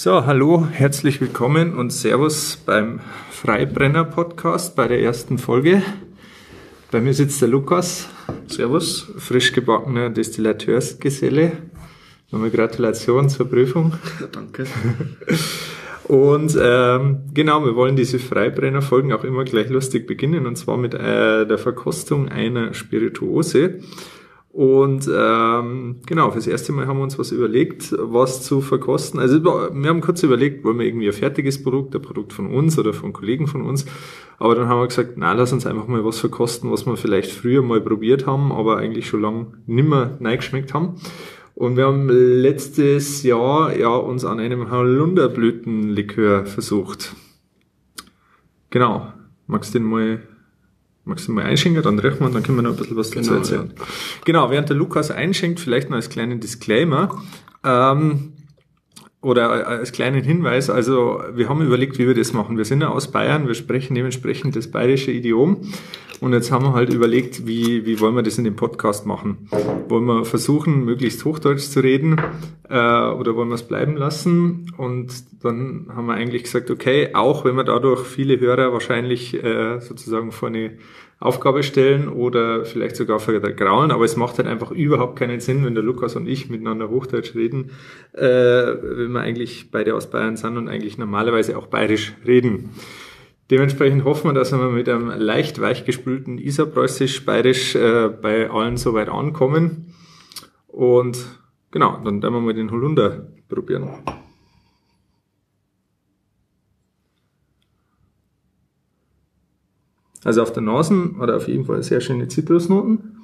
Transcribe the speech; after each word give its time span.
So, 0.00 0.24
hallo, 0.26 0.64
herzlich 0.70 1.20
willkommen 1.20 1.76
und 1.76 1.92
Servus 1.92 2.56
beim 2.64 3.00
Freibrenner 3.32 4.04
Podcast 4.04 4.76
bei 4.76 4.86
der 4.86 5.02
ersten 5.02 5.38
Folge. 5.38 5.82
Bei 6.92 7.00
mir 7.00 7.12
sitzt 7.12 7.42
der 7.42 7.48
Lukas. 7.48 8.08
Servus. 8.46 9.12
Frisch 9.18 9.52
gebackener 9.52 10.10
Destillateursgeselle. 10.10 11.50
Nochmal 12.30 12.50
Gratulation 12.50 13.28
zur 13.28 13.50
Prüfung. 13.50 13.94
Ja, 14.20 14.28
danke. 14.30 14.66
Und 16.04 16.56
ähm, 16.62 17.22
genau, 17.34 17.64
wir 17.64 17.74
wollen 17.74 17.96
diese 17.96 18.20
Freibrenner-Folgen 18.20 19.12
auch 19.12 19.24
immer 19.24 19.42
gleich 19.42 19.68
lustig 19.68 20.06
beginnen 20.06 20.46
und 20.46 20.54
zwar 20.54 20.76
mit 20.76 20.94
äh, 20.94 21.44
der 21.44 21.58
Verkostung 21.58 22.28
einer 22.28 22.72
Spirituose. 22.72 23.80
Und 24.50 25.08
ähm, 25.14 25.96
genau, 26.06 26.30
fürs 26.30 26.46
erste 26.46 26.72
Mal 26.72 26.86
haben 26.86 26.96
wir 26.96 27.04
uns 27.04 27.18
was 27.18 27.32
überlegt, 27.32 27.94
was 27.98 28.42
zu 28.42 28.60
verkosten. 28.60 29.20
Also 29.20 29.44
wir 29.44 29.88
haben 29.88 30.00
kurz 30.00 30.22
überlegt, 30.22 30.64
wollen 30.64 30.78
wir 30.78 30.86
irgendwie 30.86 31.06
ein 31.06 31.12
fertiges 31.12 31.62
Produkt, 31.62 31.94
ein 31.94 32.02
Produkt 32.02 32.32
von 32.32 32.52
uns 32.52 32.78
oder 32.78 32.92
von 32.92 33.12
Kollegen 33.12 33.46
von 33.46 33.62
uns. 33.62 33.84
Aber 34.38 34.54
dann 34.54 34.68
haben 34.68 34.80
wir 34.80 34.88
gesagt, 34.88 35.12
na, 35.16 35.32
lass 35.32 35.52
uns 35.52 35.66
einfach 35.66 35.86
mal 35.86 36.04
was 36.04 36.18
verkosten, 36.18 36.72
was 36.72 36.86
wir 36.86 36.96
vielleicht 36.96 37.30
früher 37.30 37.62
mal 37.62 37.80
probiert 37.80 38.26
haben, 38.26 38.50
aber 38.50 38.78
eigentlich 38.78 39.06
schon 39.06 39.22
lange 39.22 39.46
nimmer 39.66 40.18
geschmeckt 40.20 40.72
haben. 40.74 40.96
Und 41.54 41.76
wir 41.76 41.86
haben 41.86 42.08
letztes 42.08 43.24
Jahr 43.24 43.76
ja 43.76 43.88
uns 43.88 44.24
an 44.24 44.38
einem 44.38 44.70
Holunderblütenlikör 44.70 46.46
versucht. 46.46 47.14
Genau. 48.70 49.12
Magst 49.46 49.74
du 49.74 49.78
den 49.78 49.88
mal, 49.88 50.20
magst 51.08 51.26
du 51.26 51.32
mal 51.32 51.44
einschenken, 51.44 51.82
dann 51.82 51.98
riechen 51.98 52.20
wir 52.20 52.30
dann 52.30 52.42
können 52.42 52.58
wir 52.58 52.62
noch 52.62 52.70
ein 52.70 52.76
bisschen 52.76 52.96
was 52.96 53.10
dazu 53.10 53.30
Genau, 53.30 53.38
erzählen. 53.38 53.72
Genau, 54.24 54.50
während 54.50 54.68
der 54.68 54.76
Lukas 54.76 55.10
einschenkt, 55.10 55.60
vielleicht 55.60 55.90
noch 55.90 55.96
als 55.96 56.08
kleinen 56.08 56.40
Disclaimer, 56.40 57.20
ähm, 57.64 58.32
oder 59.20 59.66
als 59.66 59.90
kleinen 59.90 60.22
Hinweis, 60.22 60.70
also 60.70 61.20
wir 61.34 61.48
haben 61.48 61.60
überlegt, 61.60 61.98
wie 61.98 62.06
wir 62.06 62.14
das 62.14 62.32
machen. 62.32 62.56
Wir 62.56 62.64
sind 62.64 62.82
ja 62.82 62.88
aus 62.88 63.10
Bayern, 63.10 63.48
wir 63.48 63.54
sprechen 63.54 63.96
dementsprechend 63.96 64.54
das 64.54 64.70
bayerische 64.70 65.10
Idiom 65.10 65.68
und 66.20 66.32
jetzt 66.32 66.50
haben 66.50 66.64
wir 66.64 66.72
halt 66.72 66.92
überlegt, 66.92 67.46
wie, 67.46 67.86
wie 67.86 68.00
wollen 68.00 68.16
wir 68.16 68.22
das 68.22 68.38
in 68.38 68.44
dem 68.44 68.56
Podcast 68.56 69.06
machen? 69.06 69.48
Wollen 69.88 70.04
wir 70.04 70.24
versuchen, 70.24 70.84
möglichst 70.84 71.24
Hochdeutsch 71.24 71.68
zu 71.70 71.80
reden 71.80 72.20
äh, 72.68 72.74
oder 72.74 73.36
wollen 73.36 73.48
wir 73.48 73.54
es 73.54 73.62
bleiben 73.62 73.96
lassen? 73.96 74.72
Und 74.76 75.12
dann 75.44 75.86
haben 75.94 76.06
wir 76.06 76.14
eigentlich 76.14 76.42
gesagt, 76.42 76.70
okay, 76.70 77.10
auch 77.14 77.44
wenn 77.44 77.54
wir 77.54 77.64
dadurch 77.64 78.04
viele 78.04 78.40
Hörer 78.40 78.72
wahrscheinlich 78.72 79.34
äh, 79.42 79.80
sozusagen 79.80 80.32
vor 80.32 80.48
eine 80.48 80.78
Aufgabe 81.20 81.64
stellen 81.64 82.08
oder 82.08 82.64
vielleicht 82.64 82.94
sogar 82.94 83.18
vergraulen, 83.18 83.90
aber 83.90 84.04
es 84.04 84.16
macht 84.16 84.38
halt 84.38 84.46
einfach 84.46 84.70
überhaupt 84.70 85.18
keinen 85.18 85.40
Sinn, 85.40 85.64
wenn 85.64 85.74
der 85.74 85.82
Lukas 85.82 86.14
und 86.14 86.28
ich 86.28 86.48
miteinander 86.48 86.90
Hochdeutsch 86.90 87.34
reden, 87.34 87.70
äh, 88.12 88.22
wenn 88.22 89.10
wir 89.12 89.20
eigentlich 89.20 89.70
beide 89.72 89.96
aus 89.96 90.10
Bayern 90.10 90.36
sind 90.36 90.56
und 90.56 90.68
eigentlich 90.68 90.96
normalerweise 90.96 91.58
auch 91.58 91.66
bayerisch 91.66 92.14
reden. 92.24 92.70
Dementsprechend 93.50 94.04
hoffen 94.04 94.30
wir, 94.30 94.34
dass 94.34 94.52
wir 94.52 94.58
mit 94.68 94.88
einem 94.88 95.08
leicht 95.08 95.60
weichgespülten 95.60 96.38
Isarpreußisch-Bayerisch 96.38 97.76
äh, 97.76 98.08
bei 98.08 98.50
allen 98.50 98.76
soweit 98.76 99.08
ankommen. 99.08 99.94
Und 100.66 101.18
genau, 101.70 101.98
dann 102.04 102.22
werden 102.22 102.34
wir 102.34 102.40
mal 102.40 102.54
den 102.54 102.70
Holunder 102.70 103.28
probieren. 103.48 103.88
Also 110.24 110.42
auf 110.42 110.52
der 110.52 110.62
Nase 110.62 111.14
hat 111.18 111.30
er 111.30 111.36
auf 111.36 111.48
jeden 111.48 111.64
Fall 111.64 111.82
sehr 111.82 112.00
schöne 112.00 112.28
Zitrusnoten. 112.28 113.16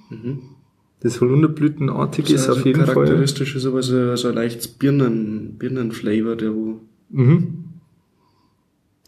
Das 1.00 1.20
Holunderblütenartige 1.20 2.32
ist 2.32 2.48
also 2.48 2.60
auf 2.60 2.66
jeden 2.66 2.84
Fall. 2.86 2.94
charakteristisch 2.94 3.56
ist 3.56 3.66
aber 3.66 3.82
so, 3.82 4.16
so 4.16 4.28
ein 4.28 4.34
leichtes 4.34 4.68
Birnen, 4.68 5.58
Birnenflavor, 5.58 6.36
der, 6.36 6.54
wo, 6.54 6.80
Mhm. 7.10 7.63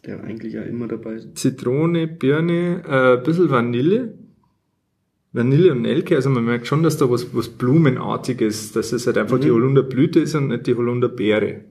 Der 0.06 0.22
eigentlich 0.22 0.54
ja 0.54 0.62
immer 0.62 0.86
dabei 0.88 1.14
ist. 1.14 1.36
Zitrone, 1.36 2.06
Birne, 2.06 2.82
äh, 2.86 3.18
ein 3.18 3.22
bisschen 3.22 3.50
Vanille. 3.50 4.14
Vanille 5.32 5.72
und 5.72 5.82
Nelke, 5.82 6.16
also 6.16 6.30
man 6.30 6.44
merkt 6.44 6.66
schon, 6.66 6.82
dass 6.82 6.96
da 6.96 7.10
was, 7.10 7.34
was 7.34 7.48
Blumenartiges, 7.48 8.72
dass 8.72 8.92
es 8.92 9.06
halt 9.06 9.18
einfach 9.18 9.38
die 9.38 9.50
Holunderblüte 9.50 10.20
ist 10.20 10.34
und 10.34 10.48
nicht 10.48 10.66
die 10.66 10.74
Holunderbeere. 10.74 11.64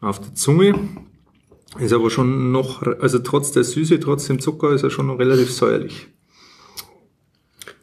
Auf 0.00 0.20
der 0.20 0.34
Zunge 0.34 0.74
ist 1.78 1.92
aber 1.92 2.10
schon 2.10 2.50
noch, 2.50 2.82
also 2.82 3.18
trotz 3.18 3.52
der 3.52 3.62
Süße, 3.62 4.00
trotz 4.00 4.26
dem 4.26 4.40
Zucker 4.40 4.72
ist 4.72 4.82
er 4.82 4.90
schon 4.90 5.06
noch 5.06 5.18
relativ 5.18 5.52
säuerlich. 5.52 6.08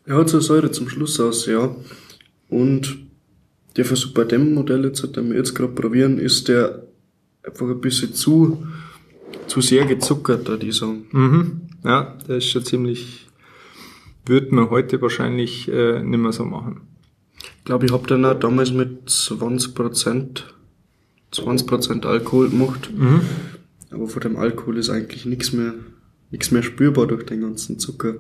Er 0.05 0.17
hat 0.17 0.29
so 0.29 0.39
Säure 0.39 0.71
zum 0.71 0.89
Schluss 0.89 1.19
aus, 1.19 1.45
ja. 1.45 1.75
Und 2.49 3.04
der 3.77 3.85
Versuch 3.85 4.13
bei 4.13 4.23
dem 4.23 4.53
Modell 4.53 4.85
jetzt, 4.85 5.03
den 5.15 5.29
wir 5.29 5.37
jetzt 5.37 5.53
gerade 5.53 5.73
probieren, 5.73 6.17
ist 6.17 6.47
der 6.47 6.83
einfach 7.43 7.67
ein 7.67 7.81
bisschen 7.81 8.13
zu, 8.13 8.65
zu 9.47 9.61
sehr 9.61 9.85
gezuckert, 9.85 10.47
da 10.47 10.57
die 10.57 10.71
sagen. 10.71 11.05
Mhm. 11.11 11.61
Ja, 11.83 12.17
der 12.27 12.37
ist 12.37 12.49
schon 12.49 12.65
ziemlich, 12.65 13.27
würde 14.25 14.55
man 14.55 14.69
heute 14.69 15.01
wahrscheinlich 15.01 15.67
äh, 15.67 16.01
nicht 16.01 16.19
mehr 16.19 16.31
so 16.31 16.45
machen. 16.45 16.81
Ich 17.59 17.65
glaube, 17.65 17.85
ich 17.85 17.91
habe 17.91 18.07
den 18.07 18.25
auch 18.25 18.39
damals 18.39 18.71
mit 18.71 19.07
20%, 19.09 20.43
20% 21.33 22.05
Alkohol 22.05 22.49
gemacht. 22.49 22.89
Aber 23.91 24.07
von 24.07 24.21
dem 24.21 24.37
Alkohol 24.37 24.77
ist 24.77 24.89
eigentlich 24.89 25.25
nichts 25.25 25.53
mehr, 25.53 25.73
nichts 26.31 26.51
mehr 26.51 26.63
spürbar 26.63 27.07
durch 27.07 27.25
den 27.25 27.41
ganzen 27.41 27.79
Zucker. 27.79 28.15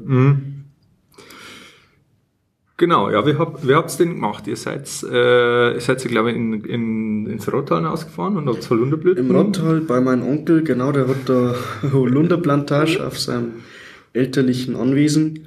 Genau, 2.77 3.09
ja, 3.09 3.25
wie, 3.25 3.35
hab, 3.35 3.65
wie 3.65 3.73
habt's 3.73 3.95
denn 3.95 4.15
gemacht? 4.15 4.47
Ihr 4.47 4.57
seid, 4.57 4.89
äh, 5.09 5.73
ihr 5.75 5.79
seid, 5.79 6.03
glaube 6.03 6.31
ich, 6.31 6.35
in, 6.35 6.65
in, 6.65 7.25
ins 7.27 7.51
Rottal 7.51 7.85
ausgefahren 7.85 8.35
und 8.35 8.49
habt 8.49 8.69
Holunderblüten. 8.69 9.29
Im 9.29 9.35
Rottal 9.35 9.79
bei 9.79 10.01
meinem 10.01 10.27
Onkel, 10.27 10.61
genau, 10.61 10.91
der 10.91 11.07
hat 11.07 11.27
da 11.27 11.55
Holunderplantage 11.93 13.05
auf 13.05 13.17
seinem 13.17 13.53
elterlichen 14.11 14.75
Anwesen. 14.75 15.45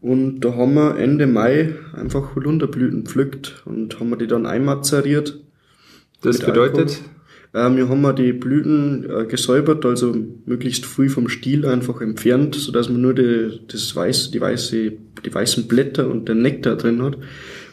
Und 0.00 0.40
da 0.40 0.54
haben 0.56 0.74
wir 0.74 0.98
Ende 0.98 1.26
Mai 1.26 1.74
einfach 1.92 2.34
Holunderblüten 2.34 3.04
pflückt 3.04 3.62
und 3.66 4.00
haben 4.00 4.08
wir 4.10 4.16
die 4.16 4.26
dann 4.26 4.46
einmazeriert. 4.46 5.38
Das 6.22 6.38
bedeutet, 6.38 7.02
Ähm, 7.54 7.76
wir 7.76 7.88
haben 7.88 8.00
wir 8.00 8.14
die 8.14 8.32
Blüten 8.32 9.08
äh, 9.08 9.26
gesäubert, 9.26 9.84
also 9.84 10.14
möglichst 10.46 10.86
früh 10.86 11.08
vom 11.08 11.28
Stiel 11.28 11.66
einfach 11.66 12.00
entfernt, 12.00 12.54
so 12.54 12.72
dass 12.72 12.88
man 12.88 13.02
nur 13.02 13.14
die, 13.14 13.60
das 13.68 13.94
weiß, 13.94 14.30
die, 14.30 14.40
weiße, 14.40 14.92
die 15.24 15.34
weißen 15.34 15.68
Blätter 15.68 16.08
und 16.08 16.28
den 16.28 16.40
Nektar 16.40 16.76
drin 16.76 17.02
hat. 17.02 17.18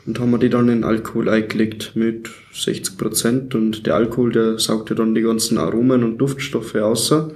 Und 0.06 0.19
haben 0.19 0.31
wir 0.31 0.39
die 0.39 0.50
dann 0.50 0.69
in 0.69 0.84
Alkohol 0.84 1.29
eingelegt 1.29 1.91
mit 1.95 2.29
60 2.53 2.97
Prozent 2.97 3.56
und 3.56 3.85
der 3.85 3.95
Alkohol, 3.95 4.31
der 4.31 4.57
saugt 4.57 4.89
ja 4.89 4.95
dann 4.95 5.13
die 5.13 5.22
ganzen 5.22 5.57
Aromen 5.57 6.03
und 6.03 6.18
Duftstoffe 6.18 6.75
außer. 6.75 7.31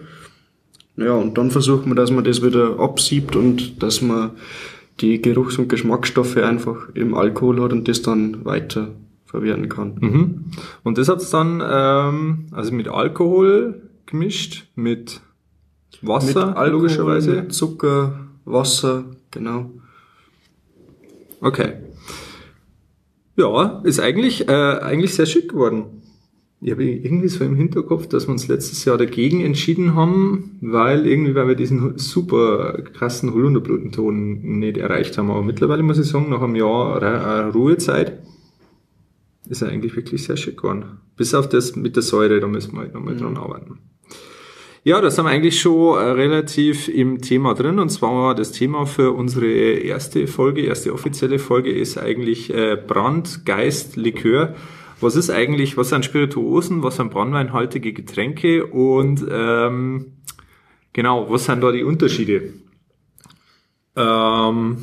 Ja, 0.97 1.13
und 1.13 1.37
dann 1.37 1.51
versucht 1.51 1.85
man, 1.85 1.95
dass 1.95 2.11
man 2.11 2.23
das 2.23 2.43
wieder 2.43 2.79
absiebt 2.79 3.35
und 3.35 3.81
dass 3.81 4.01
man 4.01 4.31
die 5.01 5.21
Geruchs- 5.21 5.57
und 5.57 5.69
Geschmacksstoffe 5.69 6.37
einfach 6.37 6.89
im 6.93 7.15
Alkohol 7.15 7.61
hat 7.61 7.73
und 7.73 7.87
das 7.87 8.01
dann 8.01 8.43
weiter 8.45 8.89
verwerten 9.33 9.67
kann. 9.67 9.95
mhm. 9.99 10.45
und 10.83 10.99
das 10.99 11.09
hat's 11.09 11.31
dann, 11.31 11.59
ähm, 11.67 12.45
also 12.51 12.71
mit 12.71 12.87
Alkohol 12.87 13.81
gemischt, 14.05 14.67
mit 14.75 15.21
Wasser, 16.03 16.55
Alkohol, 16.55 16.69
logischerweise. 16.69 17.47
Zucker, 17.47 18.27
Wasser, 18.45 19.05
genau. 19.31 19.71
Okay. 21.41 21.73
Ja, 23.35 23.81
ist 23.83 23.99
eigentlich, 23.99 24.47
äh, 24.47 24.51
eigentlich 24.51 25.15
sehr 25.15 25.25
schick 25.25 25.49
geworden. 25.49 26.03
Ich 26.61 26.69
habe 26.69 26.83
irgendwie 26.83 27.27
so 27.27 27.43
im 27.43 27.55
Hinterkopf, 27.55 28.05
dass 28.05 28.27
wir 28.27 28.33
uns 28.33 28.47
letztes 28.47 28.85
Jahr 28.85 28.99
dagegen 28.99 29.43
entschieden 29.43 29.95
haben, 29.95 30.59
weil 30.61 31.07
irgendwie, 31.07 31.33
weil 31.33 31.47
wir 31.47 31.55
diesen 31.55 31.97
super 31.97 32.83
krassen 32.93 33.33
Holunderblütenton 33.33 34.59
nicht 34.59 34.77
erreicht 34.77 35.17
haben. 35.17 35.31
Aber 35.31 35.41
mittlerweile 35.41 35.81
muss 35.81 35.97
ich 35.97 36.05
sagen, 36.05 36.29
nach 36.29 36.43
einem 36.43 36.55
Jahr 36.55 37.01
äh, 37.01 37.49
Ruhezeit 37.49 38.21
ist 39.47 39.61
er 39.61 39.69
eigentlich 39.69 39.95
wirklich 39.95 40.23
sehr 40.23 40.37
schick 40.37 40.57
geworden. 40.57 40.99
Bis 41.15 41.33
auf 41.33 41.49
das 41.49 41.75
mit 41.75 41.95
der 41.95 42.03
Säure, 42.03 42.39
da 42.39 42.47
müssen 42.47 42.73
wir 42.73 42.81
halt 42.81 42.93
nochmal 42.93 43.15
dran 43.15 43.37
arbeiten. 43.37 43.79
Ja, 44.85 44.99
da 44.99 45.09
sind 45.09 45.23
wir 45.23 45.31
eigentlich 45.31 45.61
schon 45.61 45.97
äh, 45.97 46.11
relativ 46.11 46.89
im 46.89 47.21
Thema 47.21 47.53
drin. 47.53 47.79
Und 47.79 47.89
zwar 47.89 48.35
das 48.35 48.51
Thema 48.51 48.85
für 48.85 49.13
unsere 49.13 49.47
erste 49.47 50.27
Folge, 50.27 50.61
erste 50.61 50.93
offizielle 50.93 51.39
Folge 51.39 51.71
ist 51.71 51.97
eigentlich 51.97 52.53
äh, 52.53 52.75
Brand, 52.75 53.45
Geist, 53.45 53.95
Likör. 53.95 54.55
Was 54.99 55.15
ist 55.15 55.29
eigentlich, 55.29 55.77
was 55.77 55.89
sind 55.89 56.03
Spirituosen, 56.03 56.83
was 56.83 56.97
sind 56.97 57.11
brandweinhaltige 57.11 57.93
Getränke 57.93 58.65
und 58.65 59.25
ähm, 59.29 60.17
genau, 60.91 61.29
was 61.29 61.45
sind 61.45 61.61
da 61.61 61.71
die 61.71 61.83
Unterschiede? 61.83 62.53
Ähm, 63.95 64.77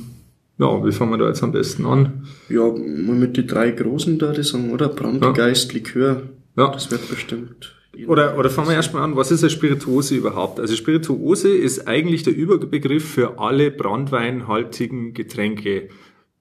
ja, 0.61 0.85
wie 0.85 0.93
fangen 0.93 1.11
wir 1.13 1.19
da 1.19 1.27
jetzt 1.29 1.43
am 1.43 1.53
besten 1.53 1.87
an? 1.87 2.27
Ja, 2.49 2.67
mal 2.71 3.17
mit 3.17 3.37
die 3.37 3.47
drei 3.47 3.71
großen 3.71 4.19
da, 4.19 4.33
die 4.33 4.43
sagen, 4.43 4.71
oder? 4.71 4.89
Brand, 4.89 5.23
Ja. 5.23 5.47
Likör. 5.73 6.23
Ja. 6.57 6.71
Das 6.71 6.91
wird 6.91 7.09
bestimmt. 7.09 7.75
Oder, 8.07 8.39
oder 8.39 8.51
fangen 8.51 8.69
wir 8.69 8.75
erstmal 8.77 9.03
an, 9.03 9.17
was 9.17 9.31
ist 9.31 9.43
eine 9.43 9.51
Spirituose 9.51 10.15
überhaupt? 10.15 10.61
Also 10.61 10.77
Spirituose 10.77 11.49
ist 11.49 11.89
eigentlich 11.89 12.23
der 12.23 12.37
Überbegriff 12.37 13.05
für 13.05 13.39
alle 13.39 13.71
brandweinhaltigen 13.71 15.13
Getränke. 15.13 15.89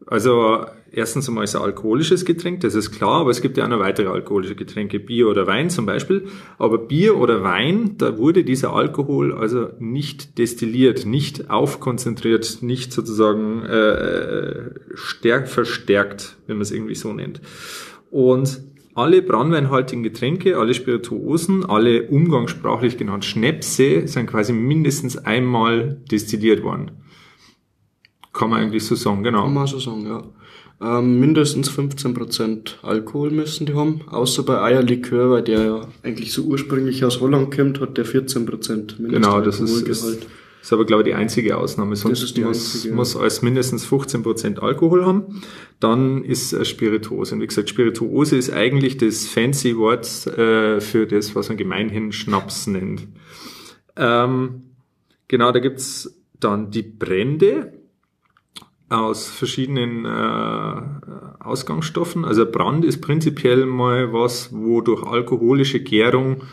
Also 0.05 0.65
erstens 0.91 1.27
einmal 1.27 1.43
ist 1.43 1.55
ein 1.55 1.61
alkoholisches 1.61 2.23
Getränk, 2.23 2.61
das 2.61 2.73
ist 2.73 2.91
klar, 2.91 3.21
aber 3.21 3.31
es 3.31 3.41
gibt 3.41 3.57
ja 3.57 3.65
auch 3.65 3.69
noch 3.69 3.79
weitere 3.79 4.07
alkoholische 4.07 4.55
Getränke, 4.55 4.99
Bier 4.99 5.27
oder 5.27 5.45
Wein 5.45 5.69
zum 5.69 5.85
Beispiel. 5.85 6.27
Aber 6.57 6.77
Bier 6.77 7.17
oder 7.17 7.43
Wein, 7.43 7.95
da 7.97 8.17
wurde 8.17 8.43
dieser 8.43 8.73
Alkohol 8.73 9.33
also 9.33 9.69
nicht 9.79 10.37
destilliert, 10.37 11.05
nicht 11.05 11.49
aufkonzentriert, 11.49 12.59
nicht 12.61 12.93
sozusagen 12.93 13.63
äh, 13.63 14.71
stärk 14.93 15.49
verstärkt, 15.49 16.37
wenn 16.47 16.57
man 16.57 16.63
es 16.63 16.71
irgendwie 16.71 16.95
so 16.95 17.11
nennt. 17.11 17.41
Und 18.09 18.61
alle 18.95 19.21
brandweinhaltigen 19.21 20.03
Getränke, 20.03 20.57
alle 20.57 20.73
Spirituosen, 20.73 21.65
alle 21.65 22.07
umgangssprachlich 22.07 22.97
genannt 22.97 23.23
Schnäpse 23.25 24.07
sind 24.07 24.27
quasi 24.27 24.51
mindestens 24.53 25.17
einmal 25.17 26.01
destilliert 26.09 26.63
worden. 26.63 26.91
Kann 28.39 28.51
man 28.51 28.61
eigentlich 28.61 28.85
so 28.85 28.95
sagen, 28.95 29.21
genau. 29.21 29.43
Kann 29.43 29.53
man 29.53 29.67
so 29.67 29.79
sagen, 29.79 30.05
ja. 30.05 30.23
Ähm, 30.81 31.19
mindestens 31.19 31.69
15% 31.69 32.83
Alkohol 32.83 33.31
müssen 33.31 33.65
die 33.65 33.73
haben, 33.73 33.99
außer 34.07 34.43
bei 34.43 34.61
Eierlikör, 34.61 35.29
weil 35.29 35.43
der 35.43 35.65
ja 35.65 35.81
eigentlich 36.03 36.31
so 36.31 36.43
ursprünglich 36.43 37.03
aus 37.03 37.19
Holland 37.19 37.53
kommt, 37.53 37.81
hat 37.81 37.97
der 37.97 38.05
14% 38.05 38.95
Genau, 39.09 39.41
das 39.41 39.59
ist, 39.59 39.81
ist, 39.81 40.27
ist 40.61 40.71
aber, 40.71 40.85
glaube 40.85 41.01
ich, 41.01 41.09
die 41.09 41.15
einzige 41.15 41.57
Ausnahme. 41.57 41.97
Sonst 41.97 42.37
muss, 42.37 42.47
einzige, 42.47 42.95
muss 42.95 43.17
als 43.17 43.41
mindestens 43.41 43.85
15% 43.85 44.59
Alkohol 44.59 45.05
haben. 45.05 45.41
Dann 45.81 46.23
ist 46.23 46.65
Spirituose. 46.65 47.35
Und 47.35 47.41
wie 47.41 47.47
gesagt, 47.47 47.67
Spirituose 47.67 48.37
ist 48.37 48.53
eigentlich 48.53 48.95
das 48.95 49.27
fancy 49.27 49.75
Wort 49.75 50.27
äh, 50.27 50.79
für 50.79 51.07
das, 51.07 51.35
was 51.35 51.49
man 51.49 51.57
gemeinhin 51.57 52.13
Schnaps 52.13 52.67
nennt. 52.67 53.05
Ähm, 53.97 54.61
genau, 55.27 55.51
da 55.51 55.59
gibt's 55.59 56.15
dann 56.39 56.71
die 56.71 56.83
Brände 56.83 57.78
aus 58.89 59.29
verschiedenen 59.29 60.05
äh, 60.05 61.43
Ausgangsstoffen. 61.43 62.25
Also 62.25 62.45
Brand 62.49 62.83
ist 62.83 63.01
prinzipiell 63.01 63.65
mal 63.65 64.11
was, 64.11 64.49
wo 64.51 64.81
durch 64.81 65.03
alkoholische 65.03 65.79
Gärung 65.79 66.43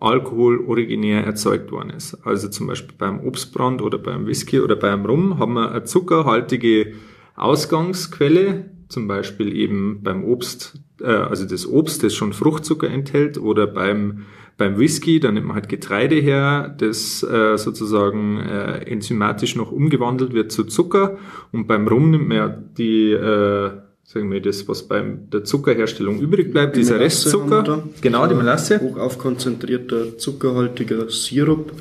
Alkohol 0.00 0.64
originär 0.66 1.24
erzeugt 1.24 1.70
worden 1.70 1.90
ist. 1.90 2.14
Also 2.26 2.48
zum 2.48 2.66
Beispiel 2.66 2.94
beim 2.98 3.20
Obstbrand 3.20 3.80
oder 3.80 3.98
beim 3.98 4.26
Whisky 4.26 4.60
oder 4.60 4.76
beim 4.76 5.06
Rum 5.06 5.38
haben 5.38 5.54
wir 5.54 5.70
eine 5.70 5.84
zuckerhaltige 5.84 6.94
Ausgangsquelle, 7.36 8.70
zum 8.88 9.08
Beispiel 9.08 9.54
eben 9.56 10.02
beim 10.02 10.24
Obst, 10.24 10.80
äh, 11.00 11.06
also 11.06 11.46
das 11.46 11.66
Obst, 11.66 12.02
das 12.02 12.14
schon 12.14 12.32
Fruchtzucker 12.32 12.88
enthält, 12.88 13.38
oder 13.38 13.66
beim 13.66 14.24
beim 14.56 14.78
Whisky, 14.78 15.20
da 15.20 15.32
nimmt 15.32 15.46
man 15.46 15.56
halt 15.56 15.68
Getreide 15.68 16.16
her, 16.16 16.74
das 16.78 17.22
äh, 17.22 17.56
sozusagen 17.58 18.38
äh, 18.38 18.84
enzymatisch 18.86 19.56
noch 19.56 19.72
umgewandelt 19.72 20.32
wird 20.32 20.52
zu 20.52 20.64
Zucker. 20.64 21.18
Und 21.52 21.66
beim 21.66 21.88
Rum 21.88 22.10
nimmt 22.10 22.28
man 22.28 22.36
ja 22.36 22.48
die, 22.48 23.10
äh, 23.10 23.70
sagen 24.04 24.30
wir 24.30 24.40
das, 24.40 24.68
was 24.68 24.86
beim 24.86 25.30
der 25.30 25.44
Zuckerherstellung 25.44 26.20
übrig 26.20 26.52
bleibt, 26.52 26.76
Die 26.76 26.80
dieser 26.80 26.98
Melasse 26.98 27.26
Restzucker. 27.26 27.84
Genau, 28.00 28.26
die 28.26 28.34
Melasse. 28.34 28.80
Hoch 28.80 28.98
aufkonzentrierter, 28.98 30.18
zuckerhaltiger 30.18 31.08
Sirup. 31.10 31.72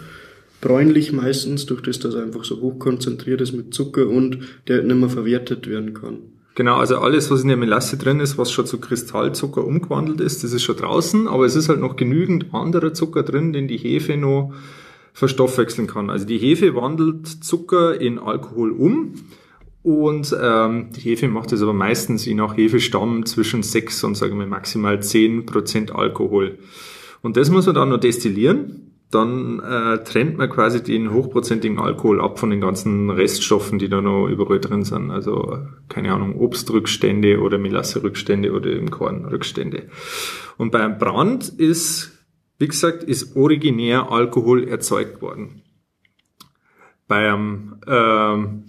Bräunlich 0.59 1.11
meistens, 1.11 1.65
durch 1.65 1.81
das 1.81 1.99
das 1.99 2.15
einfach 2.15 2.45
so 2.45 2.61
hochkonzentriert 2.61 3.41
ist 3.41 3.51
mit 3.51 3.73
Zucker 3.73 4.07
und 4.07 4.39
der 4.67 4.81
nicht 4.81 4.95
mehr 4.95 5.09
verwertet 5.09 5.67
werden 5.67 5.93
kann. 5.93 6.32
Genau, 6.55 6.75
also 6.75 6.99
alles, 6.99 7.31
was 7.31 7.41
in 7.41 7.47
der 7.47 7.57
Melasse 7.57 7.97
drin 7.97 8.19
ist, 8.19 8.37
was 8.37 8.51
schon 8.51 8.67
zu 8.67 8.79
Kristallzucker 8.79 9.65
umgewandelt 9.65 10.21
ist, 10.21 10.43
das 10.43 10.53
ist 10.53 10.61
schon 10.61 10.77
draußen, 10.77 11.27
aber 11.27 11.45
es 11.45 11.55
ist 11.55 11.67
halt 11.67 11.79
noch 11.79 11.95
genügend 11.95 12.53
anderer 12.53 12.93
Zucker 12.93 13.23
drin, 13.23 13.53
den 13.53 13.67
die 13.67 13.77
Hefe 13.77 14.17
noch 14.17 14.53
verstoffwechseln 15.13 15.87
kann. 15.87 16.11
Also 16.11 16.25
die 16.25 16.37
Hefe 16.37 16.75
wandelt 16.75 17.27
Zucker 17.27 17.99
in 17.99 18.19
Alkohol 18.19 18.71
um 18.71 19.15
und 19.81 20.35
ähm, 20.39 20.89
die 20.95 21.01
Hefe 21.01 21.27
macht 21.27 21.51
es 21.51 21.61
aber 21.61 21.73
meistens 21.73 22.25
je 22.25 22.35
nach 22.35 22.55
Hefestamm 22.55 23.25
zwischen 23.25 23.63
6 23.63 24.03
und 24.03 24.15
sagen 24.15 24.37
wir 24.37 24.45
maximal 24.45 25.01
10 25.01 25.47
Prozent 25.47 25.93
Alkohol. 25.93 26.59
Und 27.21 27.35
das 27.35 27.49
muss 27.49 27.65
man 27.65 27.75
dann 27.75 27.89
noch 27.89 27.99
destillieren. 27.99 28.92
Dann 29.13 29.59
äh, 29.59 30.03
trennt 30.03 30.37
man 30.37 30.49
quasi 30.49 30.81
den 30.81 31.13
hochprozentigen 31.13 31.77
Alkohol 31.77 32.19
ab 32.19 32.39
von 32.39 32.49
den 32.49 32.61
ganzen 32.61 33.11
Reststoffen, 33.11 33.77
die 33.77 33.89
da 33.89 34.01
noch 34.01 34.27
überall 34.27 34.59
drin 34.59 34.83
sind. 34.83 35.11
Also, 35.11 35.59
keine 35.87 36.13
Ahnung, 36.13 36.39
Obstrückstände 36.39 37.39
oder 37.39 37.59
Melasserückstände 37.59 38.51
oder 38.51 38.71
im 38.71 38.89
Kornrückstände. 38.89 39.89
Und 40.57 40.71
beim 40.71 40.97
Brand 40.97 41.47
ist, 41.47 42.11
wie 42.57 42.67
gesagt, 42.67 43.03
ist 43.03 43.35
originär 43.35 44.11
Alkohol 44.11 44.67
erzeugt 44.67 45.21
worden. 45.21 45.61
Beim, 47.07 47.75
ähm, 47.85 48.63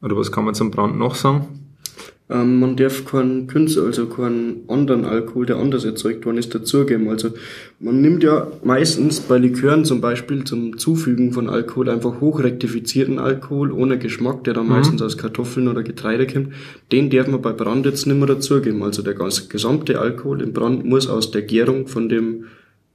oder 0.00 0.16
was 0.16 0.32
kann 0.32 0.46
man 0.46 0.54
zum 0.54 0.70
Brand 0.70 0.96
noch 0.96 1.14
sagen? 1.14 1.63
Ähm, 2.30 2.58
man 2.58 2.74
darf 2.76 3.04
keinen 3.04 3.48
Künstler, 3.48 3.84
also 3.84 4.06
keinen 4.06 4.62
anderen 4.68 5.04
Alkohol, 5.04 5.44
der 5.44 5.56
anders 5.56 5.84
erzeugt 5.84 6.24
worden 6.24 6.38
ist, 6.38 6.54
dazugeben. 6.54 7.08
Also 7.10 7.30
man 7.80 8.00
nimmt 8.00 8.22
ja 8.22 8.50
meistens 8.64 9.20
bei 9.20 9.36
Likören 9.36 9.84
zum 9.84 10.00
Beispiel 10.00 10.42
zum 10.44 10.78
Zufügen 10.78 11.32
von 11.32 11.50
Alkohol 11.50 11.90
einfach 11.90 12.22
hochrektifizierten 12.22 13.18
Alkohol 13.18 13.72
ohne 13.72 13.98
Geschmack, 13.98 14.42
der 14.44 14.54
dann 14.54 14.68
meistens 14.68 15.02
aus 15.02 15.18
Kartoffeln 15.18 15.68
oder 15.68 15.82
Getreide 15.82 16.26
kommt. 16.26 16.54
Den 16.92 17.10
darf 17.10 17.28
man 17.28 17.42
bei 17.42 17.52
Brand 17.52 17.84
jetzt 17.84 18.06
nicht 18.06 18.16
mehr 18.16 18.26
dazugeben. 18.26 18.82
Also 18.82 19.02
der 19.02 19.14
ganze 19.14 19.48
gesamte 19.48 20.00
Alkohol 20.00 20.40
im 20.40 20.54
Brand 20.54 20.86
muss 20.86 21.06
aus 21.08 21.30
der 21.30 21.42
Gärung 21.42 21.88
von 21.88 22.08
dem 22.08 22.46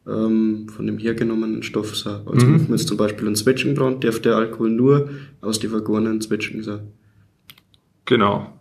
ähm, 0.08 0.68
von 0.76 0.88
dem 0.88 0.98
hergenommenen 0.98 1.62
Stoff 1.62 1.96
sein. 1.96 2.22
Also 2.26 2.48
Mhm. 2.48 2.68
wir 2.68 2.76
jetzt 2.78 2.88
zum 2.88 2.98
Beispiel 2.98 3.28
einen 3.28 3.36
Zwetschgenbrand, 3.36 4.04
darf 4.04 4.20
der 4.22 4.38
Alkohol 4.38 4.72
nur 4.72 5.10
aus 5.42 5.60
den 5.60 5.70
vergorenen 5.70 6.20
Zwetschgen 6.20 6.64
sein. 6.64 6.80
Genau. 8.06 8.59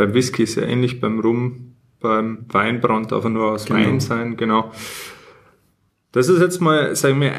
Beim 0.00 0.14
Whisky 0.14 0.44
ist 0.44 0.54
ja 0.54 0.62
ähnlich, 0.62 0.98
beim 0.98 1.20
Rum, 1.20 1.74
beim 2.00 2.46
Weinbrand 2.48 3.12
darf 3.12 3.24
er 3.24 3.28
nur 3.28 3.52
aus 3.52 3.66
Genau. 3.66 3.80
Wein 3.80 4.00
sein, 4.00 4.38
genau. 4.38 4.72
Das 6.12 6.30
ist 6.30 6.40
jetzt 6.40 6.58
mal, 6.62 6.96
sagen 6.96 7.20
wir, 7.20 7.32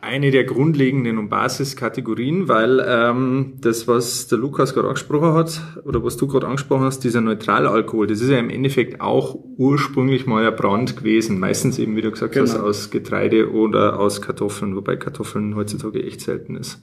eine 0.00 0.30
der 0.30 0.44
grundlegenden 0.44 1.18
und 1.18 1.28
Basiskategorien, 1.28 2.48
weil 2.48 2.82
ähm, 2.88 3.56
das, 3.60 3.86
was 3.86 4.26
der 4.26 4.38
Lukas 4.38 4.72
gerade 4.72 4.88
angesprochen 4.88 5.34
hat, 5.34 5.60
oder 5.84 6.02
was 6.02 6.16
du 6.16 6.26
gerade 6.28 6.46
angesprochen 6.46 6.84
hast, 6.84 7.00
dieser 7.00 7.20
Neutralalkohol, 7.20 8.06
das 8.06 8.22
ist 8.22 8.30
ja 8.30 8.38
im 8.38 8.48
Endeffekt 8.48 9.02
auch 9.02 9.34
ursprünglich 9.58 10.24
mal 10.24 10.46
ein 10.46 10.56
Brand 10.56 10.96
gewesen. 10.96 11.38
Meistens 11.38 11.78
eben, 11.78 11.94
wie 11.94 12.00
du 12.00 12.10
gesagt 12.10 12.36
hast, 12.36 12.54
Genau. 12.54 12.64
aus 12.68 12.88
Getreide 12.88 13.52
oder 13.52 14.00
aus 14.00 14.22
Kartoffeln, 14.22 14.74
wobei 14.74 14.96
Kartoffeln 14.96 15.56
heutzutage 15.56 16.02
echt 16.02 16.22
selten 16.22 16.56
ist. 16.56 16.80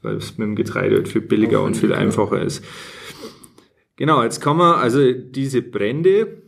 Weil 0.00 0.16
es 0.16 0.38
mit 0.38 0.48
dem 0.48 0.56
Getreide 0.56 0.96
halt 0.96 1.08
viel 1.08 1.20
billiger 1.20 1.62
und 1.62 1.76
viel 1.76 1.92
einfacher 1.92 2.40
ist. 2.40 2.64
Genau, 3.96 4.22
jetzt 4.22 4.40
kann 4.40 4.56
man 4.58 4.74
also 4.74 5.12
diese 5.12 5.62
Brände, 5.62 6.42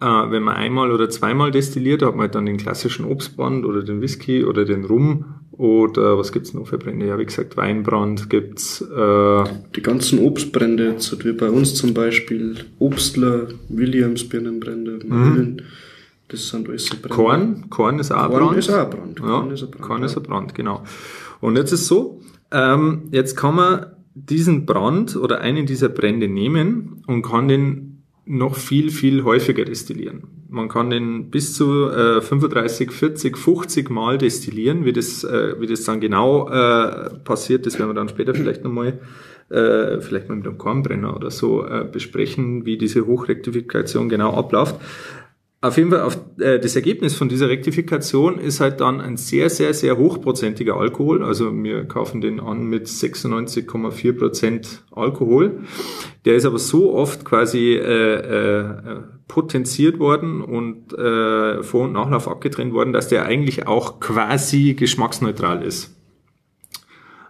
äh, 0.00 0.04
wenn 0.04 0.42
man 0.42 0.56
einmal 0.56 0.90
oder 0.90 1.10
zweimal 1.10 1.50
destilliert, 1.50 2.02
hat 2.02 2.12
man 2.12 2.22
halt 2.22 2.34
dann 2.34 2.46
den 2.46 2.56
klassischen 2.56 3.04
Obstbrand 3.04 3.64
oder 3.66 3.82
den 3.82 4.00
Whisky 4.00 4.44
oder 4.44 4.64
den 4.64 4.84
Rum 4.84 5.26
oder 5.52 6.18
was 6.18 6.32
gibt's 6.32 6.54
noch 6.54 6.66
für 6.66 6.78
Brände? 6.78 7.06
Ja, 7.06 7.18
wie 7.18 7.24
gesagt, 7.26 7.56
Weinbrand 7.56 8.28
gibt's. 8.30 8.80
Äh, 8.80 9.44
Die 9.74 9.82
ganzen 9.82 10.18
Obstbrände, 10.20 10.90
jetzt 10.92 11.24
wie 11.24 11.32
bei 11.32 11.48
uns 11.50 11.74
zum 11.74 11.94
Beispiel 11.94 12.56
Obstler, 12.78 13.48
Williamsbirnenbrände, 13.68 15.00
Marillen, 15.06 15.62
das 16.28 16.48
sind 16.48 16.68
alles 16.68 16.86
so 16.86 16.96
Brände. 16.96 17.08
Korn, 17.14 17.70
Korn 17.70 17.98
ist 17.98 18.12
auch 18.12 18.28
Korn 18.28 18.46
Brand. 18.46 18.58
ist 18.58 18.70
auch 18.70 18.84
ein 18.84 18.90
Brand. 18.90 19.20
Ja, 19.20 19.26
Korn 19.26 19.50
ist 19.50 19.62
ein 19.62 19.70
Brand, 19.70 19.82
Korn 19.82 20.02
ist 20.02 20.14
ja. 20.14 20.20
ein 20.20 20.24
Brand, 20.24 20.54
genau. 20.54 20.84
Und 21.40 21.56
jetzt 21.56 21.72
ist 21.72 21.86
so, 21.86 22.20
ähm, 22.50 23.02
jetzt 23.10 23.36
kann 23.36 23.54
man 23.54 23.86
diesen 24.16 24.64
Brand 24.64 25.14
oder 25.14 25.40
einen 25.40 25.66
dieser 25.66 25.90
Brände 25.90 26.26
nehmen 26.26 27.02
und 27.06 27.22
kann 27.22 27.48
den 27.48 28.02
noch 28.24 28.56
viel, 28.56 28.90
viel 28.90 29.22
häufiger 29.24 29.64
destillieren. 29.64 30.24
Man 30.48 30.68
kann 30.68 30.90
den 30.90 31.30
bis 31.30 31.54
zu 31.54 31.88
äh, 31.90 32.20
35, 32.20 32.90
40, 32.90 33.36
50 33.36 33.90
Mal 33.90 34.18
destillieren. 34.18 34.84
Wie 34.84 34.92
das, 34.92 35.22
äh, 35.22 35.60
wie 35.60 35.66
das 35.66 35.84
dann 35.84 36.00
genau 36.00 36.48
äh, 36.48 37.10
passiert, 37.24 37.66
das 37.66 37.78
werden 37.78 37.90
wir 37.90 37.94
dann 37.94 38.08
später 38.08 38.34
vielleicht 38.34 38.64
nochmal 38.64 38.98
äh, 39.48 40.00
vielleicht 40.00 40.28
mal 40.28 40.36
mit 40.36 40.46
einem 40.46 40.58
Kornbrenner 40.58 41.14
oder 41.14 41.30
so 41.30 41.64
äh, 41.64 41.84
besprechen, 41.84 42.66
wie 42.66 42.78
diese 42.78 43.06
Hochrektifikation 43.06 44.08
genau 44.08 44.32
abläuft. 44.32 44.76
Auf 45.68 45.76
jeden 45.76 45.90
Fall, 45.90 46.02
auf, 46.02 46.18
äh, 46.38 46.58
das 46.58 46.76
Ergebnis 46.76 47.14
von 47.14 47.28
dieser 47.28 47.48
Rektifikation 47.48 48.38
ist 48.38 48.60
halt 48.60 48.80
dann 48.80 49.00
ein 49.00 49.16
sehr, 49.16 49.50
sehr, 49.50 49.74
sehr 49.74 49.96
hochprozentiger 49.96 50.76
Alkohol. 50.76 51.24
Also 51.24 51.52
wir 51.52 51.84
kaufen 51.84 52.20
den 52.20 52.40
an 52.40 52.64
mit 52.64 52.86
96,4 52.86 54.12
Prozent 54.12 54.84
Alkohol. 54.92 55.60
Der 56.24 56.36
ist 56.36 56.44
aber 56.44 56.58
so 56.58 56.94
oft 56.94 57.24
quasi 57.24 57.74
äh, 57.74 58.14
äh, 58.14 58.64
potenziert 59.28 59.98
worden 59.98 60.42
und 60.42 60.92
äh, 60.92 61.62
Vor- 61.62 61.84
und 61.84 61.92
Nachlauf 61.92 62.28
abgetrennt 62.28 62.72
worden, 62.72 62.92
dass 62.92 63.08
der 63.08 63.24
eigentlich 63.24 63.66
auch 63.66 64.00
quasi 64.00 64.74
geschmacksneutral 64.74 65.62
ist. 65.62 65.95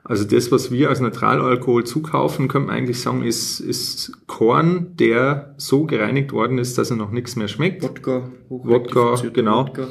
Also 0.08 0.24
das, 0.24 0.52
was 0.52 0.70
wir 0.70 0.88
als 0.88 1.00
Neutralalkohol 1.00 1.84
zukaufen, 1.84 2.46
könnte 2.46 2.68
man 2.68 2.76
eigentlich 2.76 3.00
sagen, 3.00 3.24
ist, 3.24 3.58
ist 3.58 4.12
Korn, 4.28 4.94
der 4.96 5.54
so 5.56 5.84
gereinigt 5.84 6.32
worden 6.32 6.58
ist, 6.58 6.78
dass 6.78 6.90
er 6.90 6.96
noch 6.96 7.10
nichts 7.10 7.34
mehr 7.34 7.48
schmeckt. 7.48 7.82
Wodka, 7.82 8.30
Wodka, 8.48 9.16
genau. 9.32 9.66
Wodka. 9.66 9.88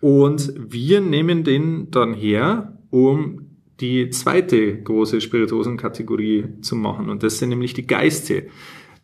Und 0.00 0.52
wir 0.56 1.00
nehmen 1.00 1.42
den 1.42 1.90
dann 1.90 2.14
her, 2.14 2.78
um 2.90 3.46
die 3.80 4.10
zweite 4.10 4.80
große 4.82 5.20
Spirituosenkategorie 5.20 6.44
zu 6.62 6.76
machen. 6.76 7.10
Und 7.10 7.24
das 7.24 7.38
sind 7.38 7.48
nämlich 7.48 7.74
die 7.74 7.86
Geiste. 7.88 8.44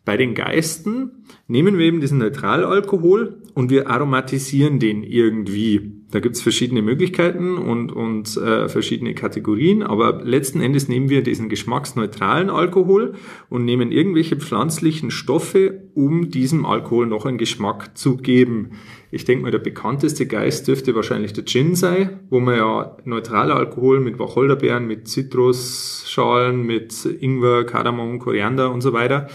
Bei 0.05 0.17
den 0.17 0.33
Geisten 0.35 1.23
nehmen 1.47 1.77
wir 1.77 1.85
eben 1.85 2.01
diesen 2.01 2.17
Neutralalkohol 2.17 3.41
und 3.53 3.69
wir 3.69 3.89
aromatisieren 3.89 4.77
den 4.79 5.01
irgendwie. 5.01 5.93
Da 6.11 6.19
gibt's 6.19 6.41
verschiedene 6.41 6.81
Möglichkeiten 6.81 7.57
und, 7.57 7.91
und 7.93 8.35
äh, 8.35 8.67
verschiedene 8.67 9.13
Kategorien, 9.13 9.81
aber 9.81 10.21
letzten 10.25 10.59
Endes 10.59 10.89
nehmen 10.89 11.09
wir 11.09 11.23
diesen 11.23 11.47
geschmacksneutralen 11.47 12.49
Alkohol 12.49 13.13
und 13.49 13.63
nehmen 13.63 13.93
irgendwelche 13.93 14.35
pflanzlichen 14.35 15.09
Stoffe, 15.09 15.89
um 15.95 16.29
diesem 16.29 16.65
Alkohol 16.65 17.07
noch 17.07 17.25
einen 17.25 17.37
Geschmack 17.37 17.97
zu 17.97 18.17
geben. 18.17 18.71
Ich 19.09 19.23
denke 19.23 19.43
mal, 19.43 19.51
der 19.51 19.59
bekannteste 19.59 20.27
Geist 20.27 20.67
dürfte 20.67 20.95
wahrscheinlich 20.95 21.31
der 21.31 21.45
Gin 21.45 21.75
sein, 21.75 22.19
wo 22.29 22.41
man 22.41 22.57
ja 22.57 22.97
neutraler 23.05 23.55
Alkohol 23.55 24.01
mit 24.01 24.19
Wacholderbeeren, 24.19 24.85
mit 24.85 25.07
Zitrusschalen, 25.07 26.61
mit 26.61 27.05
Ingwer, 27.05 27.63
Kardamom, 27.63 28.19
Koriander 28.19 28.71
und 28.71 28.81
so 28.81 28.91
weiter 28.91 29.29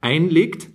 einlegt. 0.00 0.68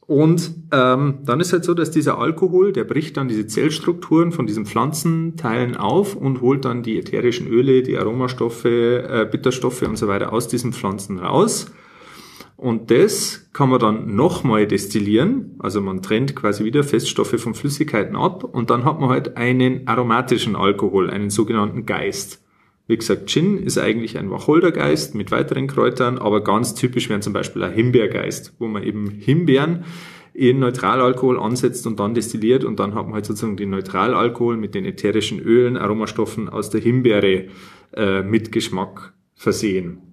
Und 0.00 0.54
ähm, 0.72 1.18
dann 1.24 1.40
ist 1.40 1.52
halt 1.52 1.64
so, 1.64 1.74
dass 1.74 1.90
dieser 1.90 2.18
Alkohol, 2.18 2.72
der 2.72 2.84
bricht 2.84 3.18
dann 3.18 3.28
diese 3.28 3.46
Zellstrukturen 3.46 4.32
von 4.32 4.46
diesen 4.46 4.64
Pflanzenteilen 4.64 5.76
auf 5.76 6.16
und 6.16 6.40
holt 6.40 6.64
dann 6.64 6.82
die 6.82 6.98
ätherischen 6.98 7.46
Öle, 7.46 7.82
die 7.82 7.98
Aromastoffe, 7.98 8.64
äh, 8.64 9.28
Bitterstoffe 9.30 9.82
und 9.82 9.96
so 9.96 10.08
weiter 10.08 10.32
aus 10.32 10.48
diesen 10.48 10.72
Pflanzen 10.72 11.18
raus. 11.18 11.70
Und 12.56 12.90
das 12.90 13.50
kann 13.52 13.68
man 13.68 13.78
dann 13.78 14.16
nochmal 14.16 14.66
destillieren. 14.66 15.54
Also 15.58 15.80
man 15.80 16.02
trennt 16.02 16.34
quasi 16.34 16.64
wieder 16.64 16.82
Feststoffe 16.82 17.40
von 17.40 17.54
Flüssigkeiten 17.54 18.16
ab 18.16 18.42
und 18.42 18.70
dann 18.70 18.84
hat 18.84 18.98
man 18.98 19.10
halt 19.10 19.36
einen 19.36 19.86
aromatischen 19.86 20.56
Alkohol, 20.56 21.10
einen 21.10 21.30
sogenannten 21.30 21.84
Geist. 21.84 22.42
Wie 22.88 22.96
gesagt, 22.96 23.28
Gin 23.28 23.58
ist 23.58 23.76
eigentlich 23.78 24.16
ein 24.16 24.30
Wacholdergeist 24.30 25.14
mit 25.14 25.30
weiteren 25.30 25.66
Kräutern, 25.66 26.16
aber 26.16 26.42
ganz 26.42 26.74
typisch 26.74 27.10
wären 27.10 27.20
zum 27.20 27.34
Beispiel 27.34 27.62
ein 27.62 27.74
Himbeergeist, 27.74 28.54
wo 28.58 28.66
man 28.66 28.82
eben 28.82 29.10
Himbeeren 29.10 29.84
in 30.32 30.58
Neutralalkohol 30.58 31.38
ansetzt 31.38 31.86
und 31.86 32.00
dann 32.00 32.14
destilliert 32.14 32.64
und 32.64 32.80
dann 32.80 32.94
hat 32.94 33.04
man 33.04 33.14
halt 33.14 33.26
sozusagen 33.26 33.58
den 33.58 33.70
Neutralalkohol 33.70 34.56
mit 34.56 34.74
den 34.74 34.86
ätherischen 34.86 35.38
Ölen, 35.38 35.76
Aromastoffen 35.76 36.48
aus 36.48 36.70
der 36.70 36.80
Himbeere 36.80 37.48
äh, 37.92 38.22
mit 38.22 38.52
Geschmack 38.52 39.12
versehen. 39.34 40.07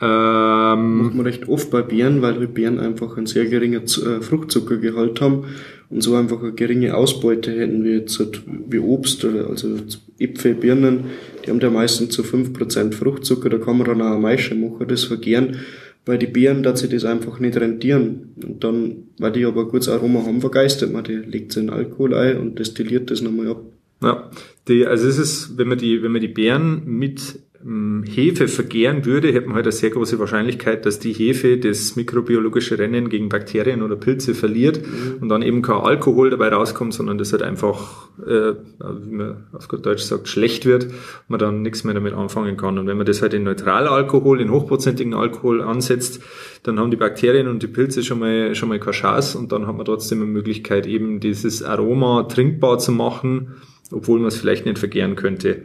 Ähm, 0.00 0.98
Macht 0.98 1.14
man 1.14 1.26
recht 1.26 1.48
oft 1.48 1.70
bei 1.70 1.82
Beeren, 1.82 2.22
weil 2.22 2.38
die 2.38 2.46
Beeren 2.46 2.78
einfach 2.78 3.16
einen 3.16 3.26
sehr 3.26 3.46
geringen 3.46 3.82
äh, 3.82 4.20
Fruchtzuckergehalt 4.20 5.20
haben 5.20 5.46
und 5.90 6.02
so 6.02 6.14
einfach 6.14 6.40
eine 6.40 6.52
geringe 6.52 6.94
Ausbeute 6.94 7.50
hätten 7.50 7.82
wie 7.82 7.94
jetzt 7.94 8.18
halt 8.20 8.42
wie 8.46 8.78
Obst 8.78 9.24
oder 9.24 9.48
also 9.48 9.76
Äpfel, 10.18 10.54
Birnen, 10.54 11.04
die 11.44 11.50
haben 11.50 11.60
ja 11.60 11.70
meistens 11.70 12.10
zu 12.10 12.22
fünf 12.22 12.52
Prozent 12.52 12.94
Fruchtzucker, 12.94 13.48
da 13.48 13.58
kann 13.58 13.78
man 13.78 13.88
dann 13.88 14.02
auch 14.02 14.12
eine 14.12 14.20
Maische 14.20 14.54
machen, 14.54 14.86
das 14.86 15.04
vergehren. 15.04 15.56
Bei 16.04 16.16
den 16.16 16.32
Beeren, 16.32 16.62
dass 16.62 16.80
sie 16.80 16.88
das 16.88 17.04
einfach 17.04 17.38
nicht 17.38 17.56
rentieren. 17.58 18.32
Und 18.42 18.64
dann, 18.64 19.08
weil 19.18 19.32
die 19.32 19.44
aber 19.44 19.62
ein 19.62 19.68
gutes 19.68 19.90
Aroma 19.90 20.24
haben, 20.24 20.40
vergeistert 20.40 20.90
man 20.90 21.04
die, 21.04 21.16
legt 21.16 21.52
sie 21.52 21.60
in 21.60 21.70
Alkohol 21.70 22.14
ein 22.14 22.38
und 22.38 22.58
destilliert 22.58 23.10
das 23.10 23.20
nochmal 23.20 23.48
ab. 23.48 23.62
Ja, 24.02 24.30
die, 24.68 24.86
also 24.86 25.06
es 25.06 25.18
ist, 25.18 25.58
wenn 25.58 25.68
man 25.68 25.76
die, 25.76 26.02
wenn 26.02 26.12
man 26.12 26.20
die 26.20 26.28
Beeren 26.28 26.82
mit 26.86 27.40
Hefe 27.60 28.46
vergären 28.46 29.04
würde, 29.04 29.32
hätte 29.32 29.46
man 29.46 29.56
halt 29.56 29.66
eine 29.66 29.72
sehr 29.72 29.90
große 29.90 30.20
Wahrscheinlichkeit, 30.20 30.86
dass 30.86 31.00
die 31.00 31.12
Hefe 31.12 31.58
das 31.58 31.96
mikrobiologische 31.96 32.78
Rennen 32.78 33.08
gegen 33.08 33.28
Bakterien 33.28 33.82
oder 33.82 33.96
Pilze 33.96 34.34
verliert 34.34 34.80
mhm. 34.80 35.16
und 35.20 35.28
dann 35.28 35.42
eben 35.42 35.60
kein 35.60 35.76
Alkohol 35.76 36.30
dabei 36.30 36.50
rauskommt, 36.50 36.94
sondern 36.94 37.18
das 37.18 37.32
halt 37.32 37.42
einfach, 37.42 38.08
äh, 38.24 38.54
wie 39.02 39.12
man 39.12 39.46
auf 39.52 39.66
gut 39.66 39.84
Deutsch 39.84 40.02
sagt, 40.02 40.28
schlecht 40.28 40.66
wird, 40.66 40.86
man 41.26 41.40
dann 41.40 41.62
nichts 41.62 41.82
mehr 41.82 41.94
damit 41.94 42.14
anfangen 42.14 42.56
kann. 42.56 42.78
Und 42.78 42.86
wenn 42.86 42.96
man 42.96 43.06
das 43.06 43.22
halt 43.22 43.34
in 43.34 43.42
neutraler 43.42 43.90
Alkohol, 43.90 44.40
in 44.40 44.52
hochprozentigen 44.52 45.14
Alkohol 45.14 45.60
ansetzt, 45.60 46.22
dann 46.62 46.78
haben 46.78 46.92
die 46.92 46.96
Bakterien 46.96 47.48
und 47.48 47.62
die 47.64 47.68
Pilze 47.68 48.04
schon 48.04 48.20
mal, 48.20 48.54
schon 48.54 48.68
mal 48.68 48.78
keine 48.78 48.92
Chance 48.92 49.36
und 49.36 49.50
dann 49.50 49.66
hat 49.66 49.76
man 49.76 49.84
trotzdem 49.84 50.22
eine 50.22 50.30
Möglichkeit, 50.30 50.86
eben 50.86 51.18
dieses 51.18 51.64
Aroma 51.64 52.22
trinkbar 52.24 52.78
zu 52.78 52.92
machen, 52.92 53.56
obwohl 53.92 54.18
man 54.18 54.28
es 54.28 54.36
vielleicht 54.36 54.66
nicht 54.66 54.78
vergären 54.78 55.16
könnte. 55.16 55.62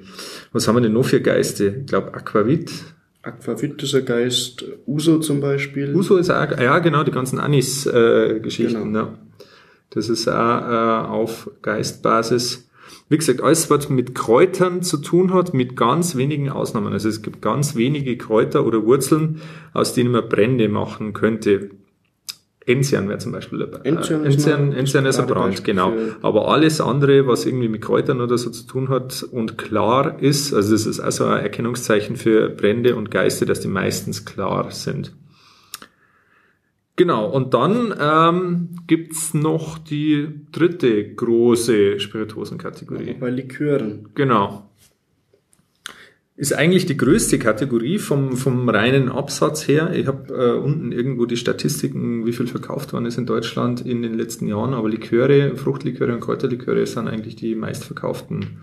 Was 0.51 0.68
haben 0.68 0.75
wir 0.75 0.82
denn 0.82 0.94
noch 0.94 1.06
für 1.06 1.22
Geiste? 1.22 1.77
Ich 1.82 1.88
glaube 1.88 2.13
Aquavit. 2.13 2.72
Aquavit 3.22 3.82
ist 3.82 3.96
ein 3.96 4.06
Geist, 4.06 4.65
Uso 4.86 5.20
zum 5.20 5.39
Beispiel. 5.39 5.96
Uso 5.96 6.18
ist 6.18 6.30
auch, 6.30 6.58
ja 6.60 6.80
genau, 6.80 7.03
die 7.03 7.12
ganzen 7.12 7.39
Anis-Geschichten. 7.39 8.75
Äh, 8.75 8.84
genau. 8.84 9.00
ja. 9.00 9.20
Das 9.92 10.10
ist 10.10 10.27
auch 10.27 10.34
äh, 10.34 11.08
auf 11.08 11.50
Geistbasis. 11.62 12.68
Wie 13.10 13.18
gesagt, 13.18 13.42
alles, 13.42 13.70
was 13.70 13.89
mit 13.89 14.15
Kräutern 14.15 14.82
zu 14.82 14.98
tun 14.98 15.34
hat, 15.34 15.53
mit 15.53 15.75
ganz 15.75 16.15
wenigen 16.15 16.50
Ausnahmen. 16.50 16.94
Also 16.94 17.10
es 17.10 17.22
gibt 17.22 17.42
ganz 17.42 17.75
wenige 17.75 18.18
Kräuter 18.18 18.65
oder 18.65 18.86
Wurzeln, 18.86 19.42
aus 19.74 19.94
denen 19.94 20.12
man 20.12 20.27
Brände 20.27 20.68
machen 20.68 21.13
könnte. 21.13 21.70
Enzian 22.65 23.10
wäre 23.10 23.20
zum 23.20 23.32
Beispiel 23.32 23.60
dabei. 23.60 23.79
Enzian, 23.84 24.25
Enzian, 24.25 24.72
ist, 24.72 24.77
Enzian 24.77 25.05
ist 25.05 25.20
ein 25.20 25.27
Brand, 25.27 25.63
genau. 25.63 25.93
Aber 26.22 26.48
alles 26.50 26.79
andere, 26.79 27.27
was 27.27 27.46
irgendwie 27.46 27.67
mit 27.67 27.82
Kräutern 27.82 28.22
oder 28.22 28.38
so 28.38 28.50
zu 28.50 28.65
tun 28.65 28.89
hat 28.89 29.24
und 29.24 29.58
klar 29.58 30.22
ist, 30.22 30.53
also 30.53 30.72
das 30.72 30.86
ist 30.86 31.00
also 31.00 31.25
ein 31.25 31.41
Erkennungszeichen 31.41 32.15
für 32.15 32.50
Brände 32.50 32.96
und 32.96 33.12
Geiste, 33.12 33.46
dass 33.46 33.60
die 33.60 33.67
meistens 33.67 34.25
klar 34.25 34.72
sind. 34.72 35.13
Genau, 36.96 37.27
und 37.27 37.53
dann 37.55 37.93
ähm, 38.00 38.70
gibt's 38.86 39.34
noch 39.34 39.79
die 39.79 40.27
dritte 40.51 41.15
große 41.15 42.00
Spirituosenkategorie. 42.00 43.15
Bei 43.20 43.32
Likören. 43.32 44.10
Genau 44.13 44.70
ist 46.35 46.53
eigentlich 46.53 46.87
die 46.87 46.97
größte 46.97 47.37
Kategorie 47.37 47.99
vom, 47.99 48.35
vom 48.37 48.67
reinen 48.67 49.09
Absatz 49.09 49.67
her. 49.67 49.91
Ich 49.93 50.07
habe 50.07 50.33
äh, 50.33 50.57
unten 50.57 50.91
irgendwo 50.91 51.25
die 51.25 51.37
Statistiken, 51.37 52.25
wie 52.25 52.33
viel 52.33 52.47
verkauft 52.47 52.91
worden 52.93 53.05
ist 53.05 53.19
in 53.19 53.27
Deutschland 53.27 53.85
in 53.85 54.01
den 54.01 54.15
letzten 54.15 54.47
Jahren, 54.47 54.73
aber 54.73 54.89
Liköre, 54.89 55.55
Fruchtliköre 55.55 56.13
und 56.13 56.21
Kräuterliköre 56.21 56.85
sind 56.87 57.07
eigentlich 57.07 57.35
die 57.35 57.53
meistverkauften. 57.53 58.61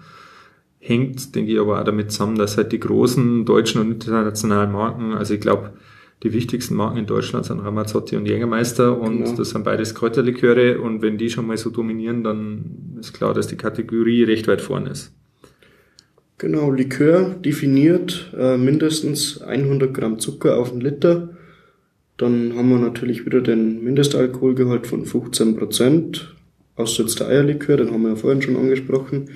Hängt, 0.80 1.34
denke 1.34 1.52
ich, 1.52 1.60
aber 1.60 1.78
auch 1.78 1.84
damit 1.84 2.10
zusammen, 2.10 2.36
dass 2.36 2.56
halt 2.56 2.72
die 2.72 2.80
großen 2.80 3.44
deutschen 3.44 3.82
und 3.82 3.92
internationalen 3.92 4.72
Marken, 4.72 5.12
also 5.12 5.34
ich 5.34 5.40
glaube, 5.40 5.74
die 6.22 6.32
wichtigsten 6.32 6.74
Marken 6.74 6.98
in 6.98 7.06
Deutschland 7.06 7.46
sind 7.46 7.60
Ramazzotti 7.60 8.16
und 8.16 8.26
Jägermeister 8.26 8.98
und 8.98 9.24
genau. 9.24 9.36
das 9.36 9.50
sind 9.50 9.64
beides 9.64 9.94
Kräuterliköre 9.94 10.80
und 10.80 11.02
wenn 11.02 11.18
die 11.18 11.30
schon 11.30 11.46
mal 11.46 11.56
so 11.56 11.70
dominieren, 11.70 12.24
dann 12.24 12.96
ist 12.98 13.12
klar, 13.12 13.32
dass 13.32 13.46
die 13.46 13.56
Kategorie 13.56 14.24
recht 14.24 14.48
weit 14.48 14.60
vorne 14.60 14.90
ist. 14.90 15.14
Genau, 16.40 16.70
Likör 16.70 17.34
definiert 17.44 18.32
äh, 18.34 18.56
mindestens 18.56 19.42
100 19.42 19.92
Gramm 19.92 20.18
Zucker 20.18 20.56
auf 20.56 20.72
einen 20.72 20.80
Liter. 20.80 21.28
Dann 22.16 22.56
haben 22.56 22.70
wir 22.70 22.78
natürlich 22.78 23.26
wieder 23.26 23.42
den 23.42 23.84
Mindestalkoholgehalt 23.84 24.86
von 24.86 25.04
15 25.04 25.56
Prozent. 25.56 26.34
Außer 26.76 27.02
jetzt 27.02 27.20
der 27.20 27.28
Eierlikör, 27.28 27.76
den 27.76 27.90
haben 27.90 28.04
wir 28.04 28.12
ja 28.12 28.16
vorhin 28.16 28.40
schon 28.40 28.56
angesprochen, 28.56 29.28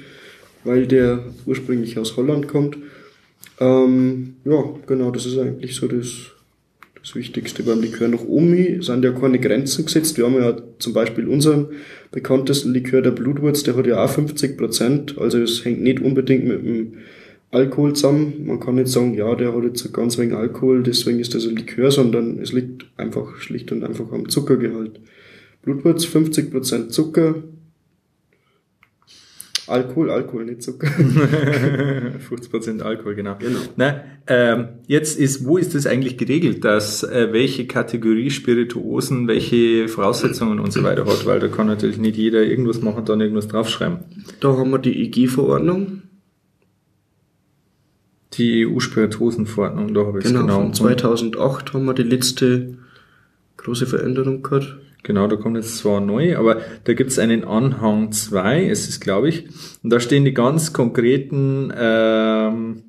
weil 0.64 0.86
der 0.86 1.22
ursprünglich 1.44 1.98
aus 1.98 2.16
Holland 2.16 2.48
kommt. 2.48 2.78
Ähm, 3.60 4.36
ja, 4.46 4.64
genau, 4.86 5.10
das 5.10 5.26
ist 5.26 5.36
eigentlich 5.36 5.74
so 5.74 5.86
das 5.86 6.30
das 7.04 7.14
Wichtigste 7.14 7.62
beim 7.62 7.82
Likör. 7.82 8.08
Nach 8.08 8.24
oben 8.24 8.80
sind 8.80 9.04
ja 9.04 9.12
keine 9.12 9.38
Grenzen 9.38 9.84
gesetzt. 9.84 10.16
Wir 10.16 10.24
haben 10.24 10.36
ja 10.36 10.56
zum 10.78 10.94
Beispiel 10.94 11.28
unseren 11.28 11.68
bekanntesten 12.10 12.72
Likör, 12.72 13.02
der 13.02 13.10
Blutwurz, 13.10 13.62
der 13.62 13.76
hat 13.76 13.86
ja 13.86 14.02
auch 14.02 14.08
50 14.08 14.56
Prozent. 14.56 15.18
Also 15.18 15.38
es 15.38 15.66
hängt 15.66 15.82
nicht 15.82 16.00
unbedingt 16.00 16.46
mit 16.46 16.64
dem 16.64 16.94
Alkohol 17.50 17.92
zusammen. 17.92 18.46
Man 18.46 18.58
kann 18.58 18.76
nicht 18.76 18.88
sagen, 18.88 19.12
ja, 19.12 19.34
der 19.34 19.54
hat 19.54 19.64
jetzt 19.64 19.92
ganz 19.92 20.16
wenig 20.16 20.34
Alkohol, 20.34 20.82
deswegen 20.82 21.20
ist 21.20 21.34
das 21.34 21.46
ein 21.46 21.56
Likör, 21.56 21.90
sondern 21.90 22.38
es 22.38 22.52
liegt 22.52 22.86
einfach 22.96 23.36
schlicht 23.36 23.70
und 23.70 23.84
einfach 23.84 24.10
am 24.10 24.30
Zuckergehalt. 24.30 24.98
Blutwurz 25.62 26.06
50 26.06 26.50
Prozent 26.50 26.92
Zucker, 26.92 27.34
Alkohol, 29.66 30.10
Alkohol, 30.10 30.44
nicht 30.44 30.62
Zucker. 30.62 30.86
50% 32.30 32.82
Alkohol, 32.82 33.14
genau. 33.14 33.36
genau. 33.38 33.60
Na, 33.76 34.02
ähm, 34.26 34.68
jetzt 34.86 35.18
ist, 35.18 35.46
wo 35.46 35.56
ist 35.56 35.74
das 35.74 35.86
eigentlich 35.86 36.18
geregelt, 36.18 36.64
dass 36.64 37.02
äh, 37.02 37.28
welche 37.32 37.66
Kategorie 37.66 38.30
Spirituosen 38.30 39.26
welche 39.26 39.88
Voraussetzungen 39.88 40.60
und 40.60 40.72
so 40.72 40.82
weiter 40.82 41.06
hat? 41.06 41.24
Weil 41.24 41.40
da 41.40 41.48
kann 41.48 41.66
natürlich 41.66 41.98
nicht 41.98 42.16
jeder 42.16 42.42
irgendwas 42.42 42.82
machen 42.82 42.98
und 42.98 43.08
dann 43.08 43.20
irgendwas 43.20 43.48
draufschreiben. 43.48 44.00
Da 44.40 44.48
haben 44.48 44.70
wir 44.70 44.78
die 44.78 45.02
EG-Verordnung. 45.04 46.02
Die 48.34 48.66
EU-Spirituosenverordnung, 48.66 49.94
da 49.94 50.06
habe 50.06 50.18
ich 50.18 50.24
genau, 50.24 50.40
genau. 50.40 50.60
Von 50.60 50.74
2008 50.74 51.72
haben 51.72 51.84
wir 51.84 51.94
die 51.94 52.02
letzte 52.02 52.78
große 53.56 53.86
Veränderung 53.86 54.42
gehabt. 54.42 54.76
Genau, 55.04 55.28
da 55.28 55.36
kommt 55.36 55.56
jetzt 55.56 55.76
zwar 55.76 56.00
neu, 56.00 56.36
aber 56.36 56.62
da 56.84 56.94
gibt's 56.94 57.18
einen 57.18 57.44
Anhang 57.44 58.10
2, 58.10 58.64
ist 58.64 58.88
es 58.88 59.00
glaube 59.00 59.28
ich, 59.28 59.46
und 59.82 59.90
da 59.90 60.00
stehen 60.00 60.24
die 60.24 60.32
ganz 60.32 60.72
konkreten 60.72 61.72
ähm, 61.76 62.82